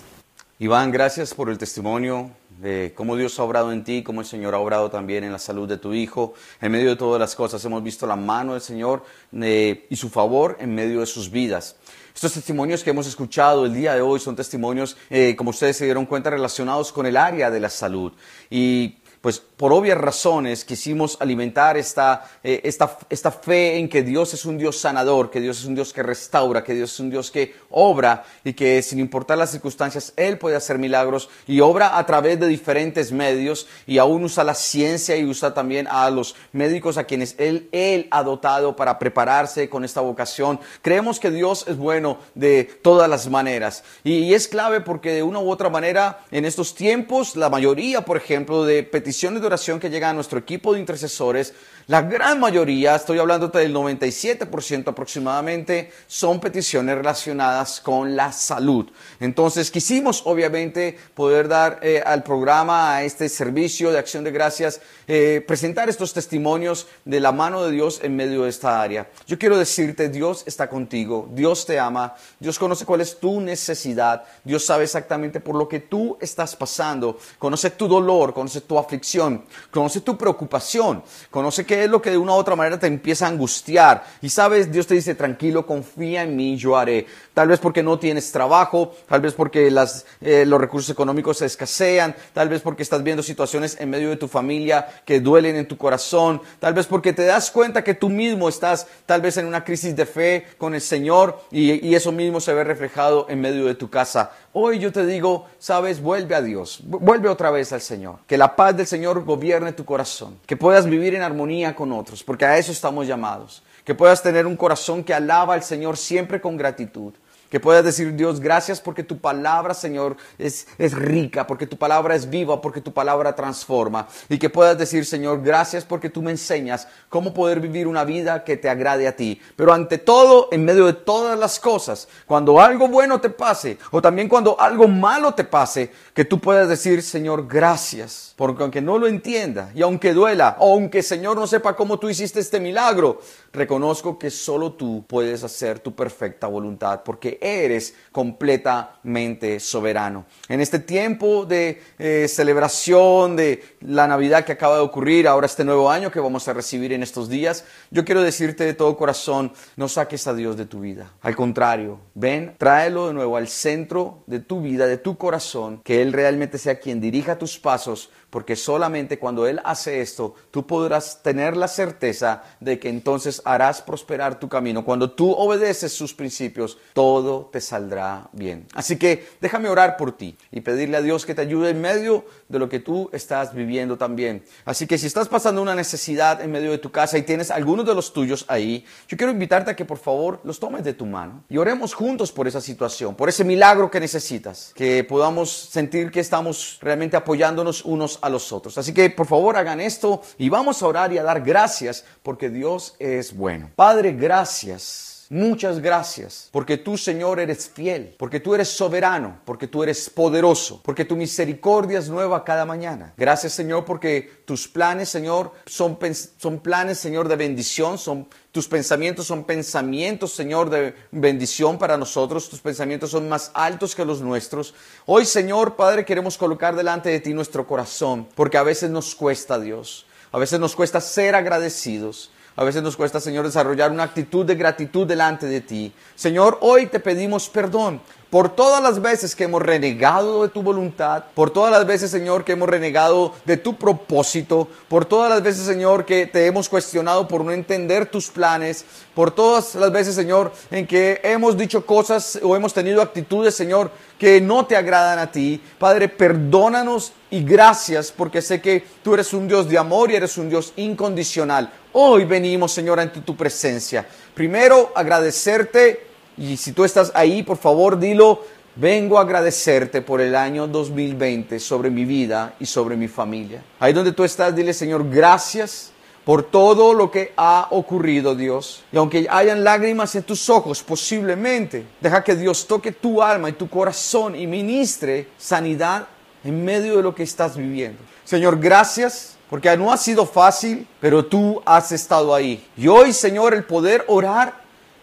Iván, 0.59 0.91
gracias 0.91 1.35
por 1.35 1.51
el 1.51 1.59
testimonio 1.59 2.31
de 2.61 2.93
cómo 2.95 3.17
Dios 3.17 3.39
ha 3.39 3.45
obrado 3.45 3.73
en 3.73 3.85
ti, 3.85 4.03
cómo 4.03 4.21
el 4.21 4.27
Señor 4.27 4.55
ha 4.55 4.59
obrado 4.59 4.91
también 4.91 5.25
en 5.25 5.33
la 5.33 5.39
salud 5.39 5.69
de 5.69 5.79
tu 5.79 5.95
hijo. 5.95 6.35
En 6.61 6.73
medio 6.73 6.91
de 6.91 6.97
todas 6.97 7.21
las 7.21 7.35
cosas 7.35 7.65
hemos 7.65 7.83
visto 7.83 8.07
la 8.07 8.17
mano 8.17 8.53
del 8.53 8.63
Señor 8.63 9.05
eh, 9.33 9.87
y 9.89 9.97
su 9.97 10.09
favor 10.09 10.57
en 10.61 10.75
medio 10.75 11.01
de 11.01 11.07
sus 11.07 11.31
vidas. 11.31 11.77
Estos 12.15 12.33
testimonios 12.33 12.83
que 12.83 12.91
hemos 12.91 13.07
escuchado 13.07 13.65
el 13.65 13.73
día 13.73 13.95
de 13.95 14.01
hoy 14.01 14.19
son 14.19 14.35
testimonios, 14.35 14.97
eh, 15.09 15.37
como 15.37 15.51
ustedes 15.51 15.77
se 15.77 15.85
dieron 15.85 16.05
cuenta, 16.05 16.31
relacionados 16.31 16.91
con 16.91 17.07
el 17.07 17.17
área 17.17 17.49
de 17.49 17.61
la 17.61 17.71
salud. 17.71 18.13
Y 18.51 18.98
pues 19.21 19.41
por 19.41 19.73
obvias 19.73 19.99
razones 19.99 20.65
quisimos 20.65 21.17
alimentar 21.21 21.77
esta, 21.77 22.25
eh, 22.45 22.61
esta, 22.63 22.97
esta, 23.11 23.33
fe 23.33 23.77
en 23.77 23.89
que 23.89 24.03
Dios 24.03 24.33
es 24.35 24.45
un 24.45 24.57
Dios 24.57 24.79
sanador, 24.79 25.31
que 25.31 25.41
Dios 25.41 25.59
es 25.59 25.65
un 25.65 25.75
Dios 25.75 25.93
que 25.93 26.03
restaura, 26.03 26.63
que 26.63 26.75
Dios 26.75 26.93
es 26.93 27.01
un 27.01 27.11
Dios 27.11 27.31
que 27.31 27.55
obra 27.71 28.25
y 28.45 28.53
que 28.53 28.81
sin 28.83 29.01
importar 29.01 29.37
las 29.37 29.51
circunstancias, 29.51 30.13
Él 30.17 30.39
puede 30.39 30.57
hacer 30.57 30.79
milagros 30.79 31.29
y 31.47 31.61
obra 31.61 31.99
a 31.99 32.07
través 32.07 32.39
de 32.39 32.47
diferentes 32.47 33.11
medios 33.11 33.67
y 33.87 33.99
aún 33.99 34.23
usa 34.23 34.45
la 34.45 34.55
ciencia 34.55 35.17
y 35.17 35.25
usa 35.25 35.53
también 35.53 35.89
a 35.91 36.09
los 36.11 36.37
médicos 36.53 36.97
a 36.97 37.05
quienes 37.05 37.35
Él, 37.39 37.69
él 37.73 38.07
ha 38.13 38.23
dotado 38.23 38.77
para 38.77 38.99
prepararse 38.99 39.69
con 39.69 39.85
esta 39.85 40.01
vocación. 40.01 40.61
Creemos 40.83 41.19
que 41.19 41.31
Dios 41.31 41.65
es 41.67 41.77
bueno 41.77 42.19
de 42.35 42.65
todas 42.65 43.11
las 43.11 43.29
maneras 43.29 43.83
y, 44.05 44.19
y 44.19 44.35
es 44.35 44.47
clave 44.47 44.81
porque 44.81 45.13
de 45.13 45.23
una 45.25 45.41
u 45.41 45.51
otra 45.51 45.69
manera 45.69 46.21
en 46.31 46.45
estos 46.45 46.75
tiempos, 46.75 47.35
la 47.35 47.51
mayoría, 47.51 48.05
por 48.05 48.17
ejemplo, 48.17 48.65
de 48.65 48.85
peticiones 48.85 49.08
de 49.41 49.47
oración 49.47 49.81
que 49.81 49.91
llegan 49.91 50.11
a 50.11 50.15
nuestro 50.15 50.39
equipo 50.39 50.73
de 50.73 50.81
intercesores, 50.81 51.55
la 51.89 52.03
gran 52.03 52.39
mayoría, 52.39 52.97
estoy 52.97 53.19
hablando 53.19 53.49
del 53.49 53.75
97% 53.75 54.89
aproximadamente, 54.89 55.91
son 56.07 56.39
peticiones 56.39 56.95
relacionadas 56.95 57.81
con 57.81 58.15
la 58.15 58.31
salud. 58.31 58.91
Entonces 59.21 59.71
quisimos 59.71 60.21
obviamente 60.27 60.99
poder 61.15 61.49
dar 61.49 61.79
eh, 61.81 62.03
al 62.05 62.23
programa, 62.23 62.95
a 62.95 63.05
este 63.05 63.31
servicio 63.31 63.91
de 63.91 63.99
acción 63.99 64.23
de 64.23 64.33
gracias, 64.33 64.83
eh, 65.07 65.43
presentar 65.49 65.89
estos 65.89 66.13
testimonios 66.13 66.89
de 67.07 67.21
la 67.21 67.33
mano 67.33 67.65
de 67.65 67.73
Dios 67.73 68.01
en 68.03 68.15
medio 68.15 68.43
de 68.43 68.51
esta 68.51 68.83
área. 68.83 69.09
Yo 69.27 69.39
quiero 69.39 69.57
decirte, 69.57 70.11
Dios 70.11 70.43
está 70.47 70.69
contigo, 70.69 71.27
Dios 71.33 71.65
te 71.65 71.79
ama, 71.79 72.15
Dios 72.39 72.59
conoce 72.59 72.85
cuál 72.85 73.01
es 73.01 73.19
tu 73.19 73.41
necesidad, 73.41 74.25
Dios 74.45 74.63
sabe 74.63 74.85
exactamente 74.85 75.41
por 75.41 75.55
lo 75.55 75.67
que 75.67 75.81
tú 75.81 76.19
estás 76.21 76.55
pasando, 76.55 77.19
conoce 77.39 77.71
tu 77.71 77.89
dolor, 77.89 78.35
conoce 78.35 78.61
tu 78.61 78.79
aflicción, 78.79 79.47
conoce 79.71 80.03
tu 80.03 80.19
preocupación, 80.19 81.03
conoce 81.31 81.65
que 81.65 81.78
es 81.85 81.91
lo 81.91 82.03
que 82.03 82.11
de 82.11 82.19
una 82.19 82.33
u 82.33 82.37
otra 82.37 82.57
manera 82.57 82.79
te 82.79 82.87
empieza 82.87 83.27
a 83.27 83.29
angustiar. 83.29 84.05
Y 84.21 84.29
sabes, 84.31 84.71
Dios 84.71 84.87
te 84.87 84.95
dice, 84.95 85.15
tranquilo, 85.15 85.67
confía 85.67 86.23
en 86.23 86.37
mí, 86.37 86.57
yo 86.57 86.77
haré. 86.77 87.07
Tal 87.39 87.47
vez 87.47 87.61
porque 87.61 87.85
no 87.85 88.01
tienes 88.01 88.33
trabajo, 88.33 88.97
tal 89.09 89.21
vez 89.21 89.33
porque 89.33 89.71
las, 89.71 90.07
eh, 90.21 90.45
los 90.45 90.61
recursos 90.61 90.91
económicos 90.91 91.39
se 91.39 91.47
escasean, 91.47 92.17
tal 92.33 92.49
vez 92.49 92.63
porque 92.63 92.83
estás 92.83 93.05
viendo 93.05 93.23
situaciones 93.23 93.77
en 93.79 93.91
medio 93.91 94.11
de 94.11 94.17
tu 94.17 94.27
familia 94.27 94.89
que 95.05 95.21
duelen 95.21 95.55
en 95.55 95.69
tu 95.69 95.79
corazón, 95.79 96.43
tal 96.59 96.75
vez 96.75 96.87
porque 96.87 97.13
te 97.13 97.25
das 97.25 97.53
cuenta 97.53 97.85
que 97.85 97.95
tú 97.95 98.09
mismo 98.09 98.49
estás 98.49 98.89
tal 99.07 99.21
vez 99.21 99.37
en 99.37 99.47
una 99.47 99.63
crisis 99.63 99.95
de 99.95 100.05
fe 100.05 100.49
con 100.59 100.75
el 100.75 100.81
Señor 100.81 101.41
y, 101.53 101.87
y 101.87 101.95
eso 101.95 102.11
mismo 102.11 102.41
se 102.41 102.53
ve 102.55 102.65
reflejado 102.65 103.27
en 103.29 103.41
medio 103.41 103.67
de 103.67 103.77
tu 103.77 103.89
casa. 103.89 104.33
Hoy 104.53 104.81
yo 104.81 104.91
te 104.91 105.07
digo, 105.07 105.47
sabes, 105.61 106.03
vuelve 106.03 106.35
a 106.35 106.43
Dios, 106.43 106.81
vuelve 106.83 107.29
otra 107.29 107.53
vez 107.53 107.73
al 107.73 107.83
Señor. 107.83 108.17
Que 108.27 108.37
la 108.37 108.57
paz 108.57 108.77
del 108.77 108.89
Señor 108.89 109.23
gobierne 109.23 109.73
tu 109.73 109.85
corazón, 109.85 110.41
que 110.45 110.57
puedas 110.57 110.87
vivir 110.87 111.15
en 111.15 111.23
armonía 111.23 111.77
con 111.77 111.93
otros, 111.93 112.25
porque 112.25 112.47
a 112.47 112.59
eso 112.59 112.73
estamos 112.73 113.07
llamados. 113.07 113.63
Que 113.85 113.95
puedas 113.95 114.25
tener 114.25 114.45
un 114.45 114.57
corazón 114.57 115.05
que 115.05 115.15
alaba 115.15 115.55
al 115.55 115.63
Señor 115.63 115.97
siempre 115.97 116.41
con 116.41 116.57
gratitud. 116.57 117.15
Que 117.51 117.61
puedas 117.61 117.83
decir, 117.83 118.15
Dios, 118.15 118.41
gracias 118.41 118.81
porque 118.81 119.03
tu 119.03 119.19
palabra, 119.19 119.73
Señor, 119.73 120.17
es, 120.39 120.67
es, 120.77 120.93
rica, 120.93 121.47
porque 121.47 121.67
tu 121.67 121.79
palabra 121.79 122.15
es 122.15 122.29
viva, 122.29 122.61
porque 122.61 122.83
tu 122.83 122.93
palabra 122.93 123.35
transforma. 123.35 124.07
Y 124.29 124.39
que 124.39 124.51
puedas 124.51 124.77
decir, 124.77 125.07
Señor, 125.07 125.43
gracias 125.43 125.85
porque 125.85 126.11
tú 126.11 126.21
me 126.21 126.31
enseñas 126.31 126.89
cómo 127.09 127.33
poder 127.33 127.61
vivir 127.61 127.87
una 127.87 128.05
vida 128.05 128.45
que 128.45 128.59
te 128.59 128.69
agrade 128.69 129.09
a 129.09 129.17
ti. 129.17 129.41
Pero 129.57 129.73
ante 129.73 129.97
todo, 129.97 130.49
en 130.53 130.65
medio 130.65 130.85
de 130.85 130.93
todas 130.93 131.39
las 131.39 131.59
cosas, 131.59 132.09
cuando 132.27 132.61
algo 132.61 132.87
bueno 132.89 133.19
te 133.21 133.31
pase, 133.31 133.79
o 133.93 134.03
también 134.03 134.29
cuando 134.29 134.61
algo 134.61 134.87
malo 134.87 135.33
te 135.33 135.45
pase, 135.45 135.91
que 136.13 136.27
tú 136.27 136.39
puedas 136.41 136.69
decir, 136.69 137.03
Señor, 137.03 137.47
gracias. 137.49 138.35
Porque 138.37 138.63
aunque 138.63 138.81
no 138.81 138.99
lo 138.99 139.09
entienda, 139.09 139.73
y 139.75 139.83
aunque 139.83 140.13
duela, 140.13 140.57
o 140.61 140.75
aunque, 140.75 141.03
Señor, 141.03 141.37
no 141.37 141.47
sepa 141.47 141.75
cómo 141.75 141.99
tú 141.99 142.09
hiciste 142.09 142.39
este 142.39 142.61
milagro, 142.61 143.21
reconozco 143.53 144.19
que 144.19 144.31
solo 144.31 144.75
tú 144.75 145.05
puedes 145.09 145.43
hacer 145.43 145.81
tu 145.81 145.95
perfecta 145.95 146.47
voluntad, 146.47 147.03
porque 147.05 147.38
eres 147.41 147.95
completamente 148.13 149.61
soberano. 149.61 150.27
En 150.49 150.61
este 150.61 150.79
tiempo 150.79 151.45
de 151.45 151.83
eh, 151.99 152.27
celebración 152.29 153.37
de 153.37 153.63
la 153.81 154.07
Navidad 154.07 154.45
que 154.45 154.53
acaba 154.53 154.77
de 154.77 154.83
ocurrir, 154.83 155.29
ahora 155.29 155.47
este 155.47 155.65
nuevo 155.65 155.91
año 155.91 156.11
que 156.11 156.21
vamos 156.21 156.49
a 156.49 156.53
recibir 156.53 156.93
en 156.93 157.03
estos 157.03 157.29
días, 157.29 157.65
yo 157.91 158.05
quiero 158.05 158.23
decirte 158.23 158.65
de 158.65 158.75
todo 158.75 158.97
corazón, 158.97 159.53
no 159.77 159.89
saques 159.89 160.27
a 160.27 160.35
Dios 160.35 160.57
de 160.57 160.67
tu 160.67 160.81
vida. 160.81 161.13
Al 161.23 161.37
contrario, 161.37 162.01
ven, 162.15 162.55
tráelo 162.59 163.09
de 163.09 163.15
nuevo 163.15 163.37
al 163.37 163.49
centro 163.49 164.23
de 164.27 164.41
tu 164.41 164.61
vida, 164.61 164.87
de 164.87 164.99
tu 164.99 165.17
corazón, 165.17 165.81
que 165.85 166.03
Él 166.03 166.13
realmente 166.13 166.59
sea 166.59 166.79
quien 166.79 167.01
dirija 167.01 167.39
tus 167.39 167.59
pasos, 167.59 168.11
porque 168.31 168.57
solamente 168.57 169.19
cuando 169.19 169.47
Él 169.47 169.61
hace 169.65 170.01
esto, 170.01 170.35
tú 170.51 170.67
podrás 170.67 171.23
tener 171.23 171.57
la 171.57 171.69
certeza 171.69 172.43
de 172.61 172.79
que 172.79 172.89
entonces 172.89 173.41
harás 173.45 173.81
prosperar 173.81 174.39
tu 174.39 174.49
camino. 174.49 174.85
Cuando 174.85 175.11
tú 175.11 175.33
obedeces 175.33 175.93
sus 175.93 176.15
principios, 176.15 176.79
todo 176.93 177.49
te 177.53 177.61
saldrá 177.61 178.29
bien. 178.33 178.67
Así 178.75 178.99
que 178.99 179.27
déjame 179.41 179.69
orar 179.69 179.97
por 179.97 180.13
ti 180.13 180.37
y 180.51 180.61
pedirle 180.61 180.99
a 180.99 181.03
Dios 181.03 181.25
que 181.25 181.35
te 181.35 181.41
ayude 181.41 181.71
en 181.71 181.81
medio 181.81 182.27
de 182.49 182.59
lo 182.59 182.69
que 182.69 182.81
tú 182.81 183.09
estás 183.13 183.55
viviendo 183.55 183.97
también. 183.97 184.45
Así 184.65 184.87
que 184.87 184.99
si 184.99 185.07
estás 185.07 185.29
pasando 185.29 185.63
una 185.63 185.75
necesidad 185.75 186.41
en 186.43 186.51
medio 186.51 186.71
de 186.71 186.79
tu 186.79 186.91
casa 186.91 187.17
y 187.17 187.23
tienes 187.23 187.51
algunos 187.51 187.87
de 187.87 187.95
los 187.95 188.13
tuyos 188.13 188.45
ahí, 188.49 188.85
yo 189.09 189.17
quiero 189.17 189.33
invitarte 189.33 189.71
a 189.71 189.77
que 189.77 189.85
por 189.85 189.99
favor 189.99 190.41
los 190.45 190.61
tomes 190.61 190.85
de 190.85 190.93
tu 190.93 191.07
mano 191.07 191.45
y 191.49 191.57
oremos 191.57 191.95
juntos 191.95 192.31
por 192.33 192.47
esa 192.47 192.61
situación, 192.61 193.15
por 193.15 193.29
ese 193.29 193.45
milagro 193.45 193.91
que 193.91 194.01
necesitas, 194.01 194.73
que 194.75 195.05
podamos 195.05 195.51
sentir 195.51 196.11
que 196.11 196.21
estamos 196.21 196.79
realmente 196.81 197.17
apoyándonos 197.17 197.85
unos 197.85 198.18
a 198.23 198.29
los 198.29 198.53
otros. 198.53 198.79
Así 198.79 198.93
que 198.95 199.11
por 199.11 199.27
favor 199.27 199.57
hagan 199.57 199.81
esto 199.81 200.23
y 200.39 200.49
vamos 200.49 200.83
a 200.83 200.87
orar 200.87 201.13
y 201.13 201.19
a 201.19 201.23
dar 201.23 201.43
gracias 201.43 202.05
porque 202.23 202.51
Dios 202.51 202.95
es 202.99 203.37
bueno. 203.37 203.71
Padre, 203.75 204.13
gracias. 204.13 205.18
Muchas 205.31 205.81
gracias, 205.81 206.49
porque 206.53 206.79
tú, 206.79 206.97
Señor, 206.97 207.39
eres 207.39 207.69
fiel, 207.69 208.15
porque 208.19 208.41
tú 208.41 208.55
eres 208.55 208.69
soberano, 208.69 209.41
porque 209.45 209.67
tú 209.67 209.83
eres 209.83 210.09
poderoso, 210.09 210.81
porque 210.83 211.05
tu 211.05 211.17
misericordia 211.17 211.99
es 211.99 212.09
nueva 212.09 212.45
cada 212.45 212.65
mañana. 212.65 213.13
Gracias, 213.17 213.53
Señor, 213.53 213.85
porque 213.85 214.43
tus 214.47 214.67
planes, 214.67 215.11
Señor, 215.11 215.53
son, 215.67 215.99
son 216.39 216.61
planes, 216.61 216.99
Señor, 216.99 217.29
de 217.29 217.37
bendición, 217.37 217.99
son 217.99 218.27
tus 218.59 218.67
pensamientos 218.67 219.27
son 219.27 219.45
pensamientos, 219.45 220.33
Señor, 220.33 220.69
de 220.69 220.93
bendición 221.13 221.79
para 221.79 221.97
nosotros. 221.97 222.49
Tus 222.49 222.61
pensamientos 222.61 223.11
son 223.11 223.29
más 223.29 223.53
altos 223.55 223.95
que 223.95 224.05
los 224.05 224.21
nuestros. 224.21 224.75
Hoy, 225.07 225.27
Señor, 225.27 225.77
Padre, 225.77 226.05
queremos 226.05 226.37
colocar 226.37 226.75
delante 226.75 227.09
de 227.09 227.21
ti 227.21 227.35
nuestro 227.35 227.69
corazón, 227.69 228.27
porque 228.35 228.57
a 228.57 228.65
veces 228.65 228.91
nos 228.91 229.15
cuesta, 229.15 229.61
Dios. 229.61 230.07
A 230.33 230.39
veces 230.39 230.59
nos 230.59 230.75
cuesta 230.75 231.01
ser 231.01 231.37
agradecidos. 231.37 232.33
A 232.59 232.65
veces 232.65 232.83
nos 232.83 232.97
cuesta, 232.97 233.21
Señor, 233.21 233.47
desarrollar 233.47 233.93
una 233.93 234.03
actitud 234.03 234.45
de 234.45 234.57
gratitud 234.57 235.07
delante 235.07 235.47
de 235.47 235.61
ti. 235.61 235.93
Señor, 236.17 236.59
hoy 236.61 236.89
te 236.89 236.99
pedimos 236.99 237.49
perdón 237.49 238.01
por 238.31 238.49
todas 238.49 238.83
las 238.83 239.01
veces 239.01 239.37
que 239.37 239.45
hemos 239.45 239.63
renegado 239.63 240.43
de 240.43 240.49
tu 240.49 240.63
voluntad, 240.63 241.25
por 241.37 241.51
todas 241.51 241.71
las 241.71 241.87
veces, 241.87 242.11
Señor, 242.11 242.45
que 242.45 242.53
hemos 242.53 242.69
renegado 242.69 243.33
de 243.45 243.59
tu 243.59 243.77
propósito, 243.77 244.67
por 244.89 245.05
todas 245.05 245.31
las 245.31 245.41
veces, 245.41 245.67
Señor, 245.67 246.05
que 246.05 246.27
te 246.27 246.47
hemos 246.47 246.69
cuestionado 246.69 247.29
por 247.29 247.45
no 247.45 247.53
entender 247.53 248.07
tus 248.07 248.29
planes, 248.29 248.85
por 249.15 249.31
todas 249.31 249.77
las 249.77 249.93
veces, 249.93 250.17
Señor, 250.17 250.53
en 250.73 250.87
que 250.87 251.21
hemos 251.23 251.57
dicho 251.57 251.87
cosas 251.87 252.41
o 252.43 252.57
hemos 252.57 252.75
tenido 252.75 253.01
actitudes, 253.01 253.55
Señor, 253.55 253.93
que 254.19 254.41
no 254.41 254.67
te 254.67 254.77
agradan 254.77 255.21
a 255.21 255.31
ti. 255.31 255.63
Padre, 255.79 256.09
perdónanos 256.09 257.13
y 257.31 257.45
gracias 257.45 258.13
porque 258.15 258.43
sé 258.43 258.61
que 258.61 258.85
tú 259.03 259.15
eres 259.15 259.33
un 259.33 259.47
Dios 259.47 259.69
de 259.69 259.79
amor 259.79 260.11
y 260.11 260.17
eres 260.17 260.37
un 260.37 260.51
Dios 260.51 260.73
incondicional. 260.77 261.73
Hoy 262.01 262.27
venimos, 262.27 262.71
Señor, 262.71 263.01
ante 263.01 263.23
tu 263.23 263.35
presencia. 263.35 264.07
Primero, 264.33 264.93
agradecerte 264.95 266.07
y 266.37 266.57
si 266.57 266.71
tú 266.71 266.85
estás 266.85 267.11
ahí, 267.13 267.43
por 267.43 267.57
favor, 267.57 267.99
dilo, 267.99 268.45
vengo 268.77 269.19
a 269.19 269.23
agradecerte 269.23 270.01
por 270.01 270.21
el 270.21 270.37
año 270.37 270.69
2020 270.69 271.59
sobre 271.59 271.91
mi 271.91 272.05
vida 272.05 272.55
y 272.61 272.67
sobre 272.67 272.95
mi 272.95 273.09
familia. 273.09 273.65
Ahí 273.81 273.93
donde 273.93 274.13
tú 274.13 274.23
estás, 274.23 274.55
dile, 274.55 274.75
Señor, 274.75 275.11
gracias 275.11 275.91
por 276.25 276.45
todo 276.45 276.95
lo 276.95 277.11
que 277.11 277.33
ha 277.37 277.67
ocurrido, 277.73 278.37
Dios. 278.37 278.85
Y 278.93 278.97
aunque 278.97 279.27
hayan 279.29 279.65
lágrimas 279.65 280.15
en 280.15 280.23
tus 280.23 280.49
ojos, 280.49 280.85
posiblemente, 280.85 281.85
deja 282.01 282.23
que 282.23 282.37
Dios 282.37 282.69
toque 282.69 282.93
tu 282.93 283.21
alma 283.21 283.51
y 283.51 283.55
tu 283.55 283.69
corazón 283.69 284.37
y 284.37 284.47
ministre 284.47 285.27
sanidad 285.37 286.07
en 286.45 286.65
medio 286.65 286.99
de 286.99 287.03
lo 287.03 287.13
que 287.13 287.25
estás 287.25 287.57
viviendo. 287.57 287.99
Señor, 288.25 288.61
gracias 288.61 289.38
porque 289.49 289.77
no 289.77 289.93
ha 289.93 289.97
sido 289.97 290.27
fácil, 290.27 290.87
pero 291.01 291.25
tú 291.25 291.63
has 291.65 291.93
estado 291.93 292.35
ahí. 292.35 292.67
Y 292.77 292.89
hoy, 292.89 293.13
Señor, 293.13 293.55
el 293.55 293.65
poder 293.65 294.05
orar 294.09 294.55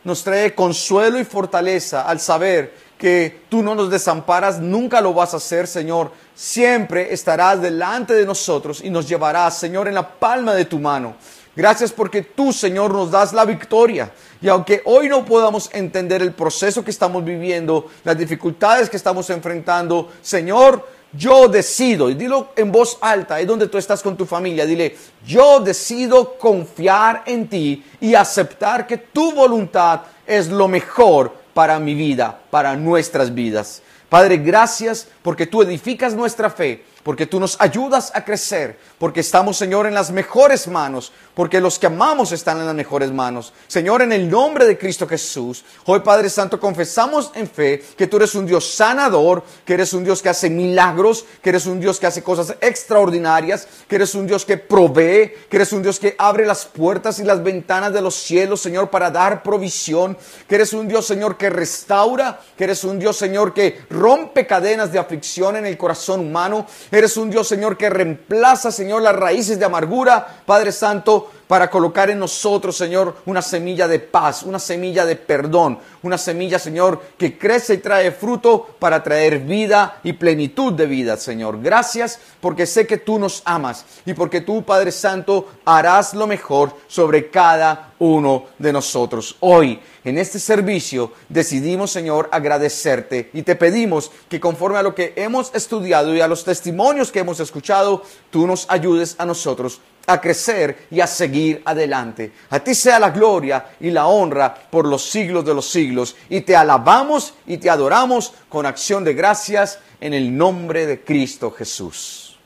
nos 0.04 0.24
trae 0.24 0.54
consuelo 0.54 1.20
y 1.20 1.26
fortaleza 1.26 2.04
al 2.04 2.20
saber 2.20 2.74
que 2.98 3.42
tú 3.50 3.62
no 3.62 3.76
nos 3.76 3.90
desamparas, 3.90 4.60
nunca 4.60 5.02
lo 5.02 5.14
vas 5.14 5.34
a 5.34 5.38
hacer, 5.38 5.68
Señor. 5.68 6.12
Siempre 6.34 7.14
estarás 7.14 7.62
delante 7.62 8.14
de 8.14 8.26
nosotros 8.26 8.82
y 8.84 8.90
nos 8.90 9.08
llevarás, 9.08 9.58
Señor, 9.58 9.88
en 9.88 9.96
la 9.96 10.08
palma 10.08 10.54
de 10.54 10.66
tu 10.66 10.80
mano. 10.80 11.16
Gracias 11.56 11.92
porque 11.92 12.22
tú, 12.22 12.52
Señor, 12.52 12.94
nos 12.94 13.12
das 13.12 13.32
la 13.32 13.46
victoria. 13.46 14.12
Y 14.42 14.50
aunque 14.50 14.82
hoy 14.86 15.08
no 15.08 15.24
podamos 15.24 15.70
entender 15.74 16.22
el 16.22 16.34
proceso 16.34 16.84
que 16.84 16.92
estamos 16.92 17.24
viviendo, 17.24 17.90
las 18.04 18.18
dificultades 18.18 18.90
que 18.90 18.98
estamos 18.98 19.30
enfrentando, 19.30 20.12
Señor, 20.22 20.86
yo 21.18 21.48
decido, 21.48 22.10
y 22.10 22.16
dilo 22.16 22.50
en 22.56 22.72
voz 22.72 22.98
alta, 23.02 23.40
es 23.40 23.48
donde 23.48 23.68
tú 23.68 23.78
estás 23.78 24.02
con 24.02 24.18
tu 24.18 24.26
familia, 24.26 24.66
dile, 24.66 24.96
yo 25.26 25.60
decido 25.60 26.38
confiar 26.38 27.24
en 27.26 27.48
ti 27.48 27.84
y 28.02 28.16
aceptar 28.16 28.86
que 28.88 28.98
tu 28.98 29.32
voluntad 29.32 30.02
es 30.26 30.50
lo 30.50 30.68
mejor 30.68 31.32
para 31.54 31.80
mi 31.80 31.94
vida, 31.94 32.42
para 32.56 32.78
nuestras 32.78 33.36
vidas. 33.36 33.82
Padre, 34.08 34.38
gracias 34.38 35.10
porque 35.22 35.46
tú 35.46 35.62
edificas 35.62 36.14
nuestra 36.14 36.50
fe 36.50 36.86
porque 37.06 37.28
tú 37.28 37.40
nos 37.40 37.56
ayudas 37.62 38.12
a 38.16 38.26
crecer, 38.26 38.80
porque 38.98 39.20
estamos, 39.20 39.58
Señor, 39.58 39.86
en 39.86 39.94
las 39.94 40.10
mejores 40.10 40.68
manos, 40.68 41.12
porque 41.36 41.62
los 41.62 41.78
que 41.78 41.86
amamos 41.86 42.32
están 42.32 42.58
en 42.58 42.66
las 42.66 42.74
mejores 42.74 43.12
manos. 43.12 43.54
Señor, 43.68 44.02
en 44.02 44.12
el 44.12 44.28
nombre 44.28 44.66
de 44.66 44.76
Cristo 44.76 45.08
Jesús, 45.08 45.64
hoy 45.86 46.00
Padre 46.00 46.32
Santo, 46.32 46.60
confesamos 46.60 47.30
en 47.36 47.48
fe 47.48 47.84
que 47.96 48.08
tú 48.08 48.18
eres 48.18 48.34
un 48.34 48.48
Dios 48.48 48.68
sanador, 48.74 49.44
que 49.64 49.76
eres 49.76 49.94
un 49.94 50.04
Dios 50.04 50.20
que 50.24 50.30
hace 50.30 50.50
milagros, 50.50 51.28
que 51.44 51.50
eres 51.50 51.68
un 51.68 51.80
Dios 51.80 52.00
que 52.00 52.08
hace 52.08 52.24
cosas 52.24 52.56
extraordinarias, 52.60 53.68
que 53.88 53.98
eres 53.98 54.16
un 54.16 54.26
Dios 54.26 54.44
que 54.44 54.58
provee, 54.58 55.32
que 55.48 55.58
eres 55.58 55.74
un 55.74 55.84
Dios 55.84 56.00
que 56.00 56.16
abre 56.18 56.44
las 56.44 56.66
puertas 56.66 57.20
y 57.20 57.24
las 57.24 57.44
ventanas 57.44 57.94
de 57.94 58.02
los 58.02 58.16
cielos, 58.16 58.62
Señor, 58.62 58.90
para 58.90 59.12
dar 59.12 59.44
provisión, 59.44 60.18
que 60.50 60.56
eres 60.56 60.74
un 60.74 60.88
Dios, 60.88 61.06
Señor, 61.06 61.38
que 61.38 61.52
restaura, 61.52 62.42
que 62.58 62.64
eres 62.64 62.84
un 62.84 63.00
Dios, 63.00 63.18
Señor, 63.18 63.54
que 63.54 63.86
rompe 63.90 64.48
cadenas 64.48 64.92
de 64.92 65.00
aflicción 65.00 65.56
en 65.56 65.66
el 65.66 65.78
corazón 65.78 66.22
humano. 66.22 66.66
Eres 66.92 67.18
un 67.18 67.30
Dios, 67.30 67.48
Señor, 67.48 67.78
que 67.78 67.90
reemplaza, 67.90 68.72
Señor, 68.72 69.02
las 69.02 69.16
raíces 69.16 69.60
de 69.60 69.66
amargura, 69.66 70.42
Padre 70.46 70.72
Santo, 70.72 71.32
para 71.48 71.70
colocar 71.70 72.10
en 72.10 72.20
nosotros, 72.20 72.76
Señor, 72.76 73.18
una 73.26 73.42
semilla 73.42 73.88
de 73.88 74.00
paz, 74.00 74.44
una 74.44 74.60
semilla 74.60 75.06
de 75.06 75.16
perdón, 75.16 75.80
una 76.02 76.18
semilla, 76.18 76.60
Señor, 76.60 77.02
que 77.18 77.38
crece 77.38 77.76
y 77.76 77.78
trae 77.78 78.12
fruto 78.12 78.68
para 78.80 79.04
traer 79.04 79.40
vida 79.40 80.00
y 80.04 80.14
plenitud 80.14 80.74
de 80.74 80.86
vida, 80.86 81.18
Señor. 81.18 81.62
Gracias 81.62 82.20
porque 82.42 82.66
sé 82.66 82.88
que 82.88 82.98
tú 82.98 83.20
nos 83.20 83.42
amas 83.46 83.86
y 84.06 84.14
porque 84.14 84.42
tú, 84.42 84.64
Padre 84.64 84.92
Santo, 84.92 85.48
harás 85.66 86.14
lo 86.14 86.28
mejor 86.28 86.76
sobre 86.88 87.30
cada 87.30 87.94
uno 88.00 88.46
de 88.60 88.74
nosotros. 88.74 89.38
Hoy, 89.40 89.80
en 90.04 90.18
este 90.18 90.40
servicio, 90.40 91.12
decidimos, 91.30 91.92
Señor, 91.92 92.30
agradecerte 92.32 93.30
y 93.34 93.44
te 93.44 93.56
pedimos 93.56 94.12
que 94.30 94.40
conforme 94.40 94.78
a 94.78 94.84
lo 94.84 94.94
que 94.94 95.14
hemos 95.16 95.54
estudiado 95.54 96.14
y 96.16 96.22
a 96.22 96.28
los 96.28 96.44
testimonios 96.44 97.12
que 97.12 97.20
hemos 97.20 97.40
escuchado, 97.40 98.04
tú 98.30 98.46
nos 98.46 98.66
ayudes 98.70 99.16
a 99.18 99.26
nosotros 99.26 99.82
a 100.08 100.22
crecer 100.22 100.88
y 100.92 101.00
a 101.00 101.08
seguir 101.08 101.62
adelante. 101.66 102.32
A 102.50 102.60
ti 102.60 102.76
sea 102.76 103.00
la 103.00 103.10
gloria 103.10 103.66
y 103.80 103.92
la 103.92 104.08
honra 104.08 104.54
por 104.54 104.86
los 104.86 105.04
siglos 105.04 105.46
de 105.46 105.54
los 105.54 105.68
siglos. 105.70 106.16
Y 106.30 106.42
te 106.42 106.56
alabamos 106.56 107.34
y 107.48 107.58
te 107.58 107.70
adoramos 107.70 108.34
con 108.50 108.66
acción 108.66 109.04
de 109.04 109.14
gracias 109.14 109.80
en 110.00 110.14
el 110.14 110.36
nombre 110.36 110.86
de 110.86 111.02
Cristo 111.04 111.52
Jesús. 111.52 112.38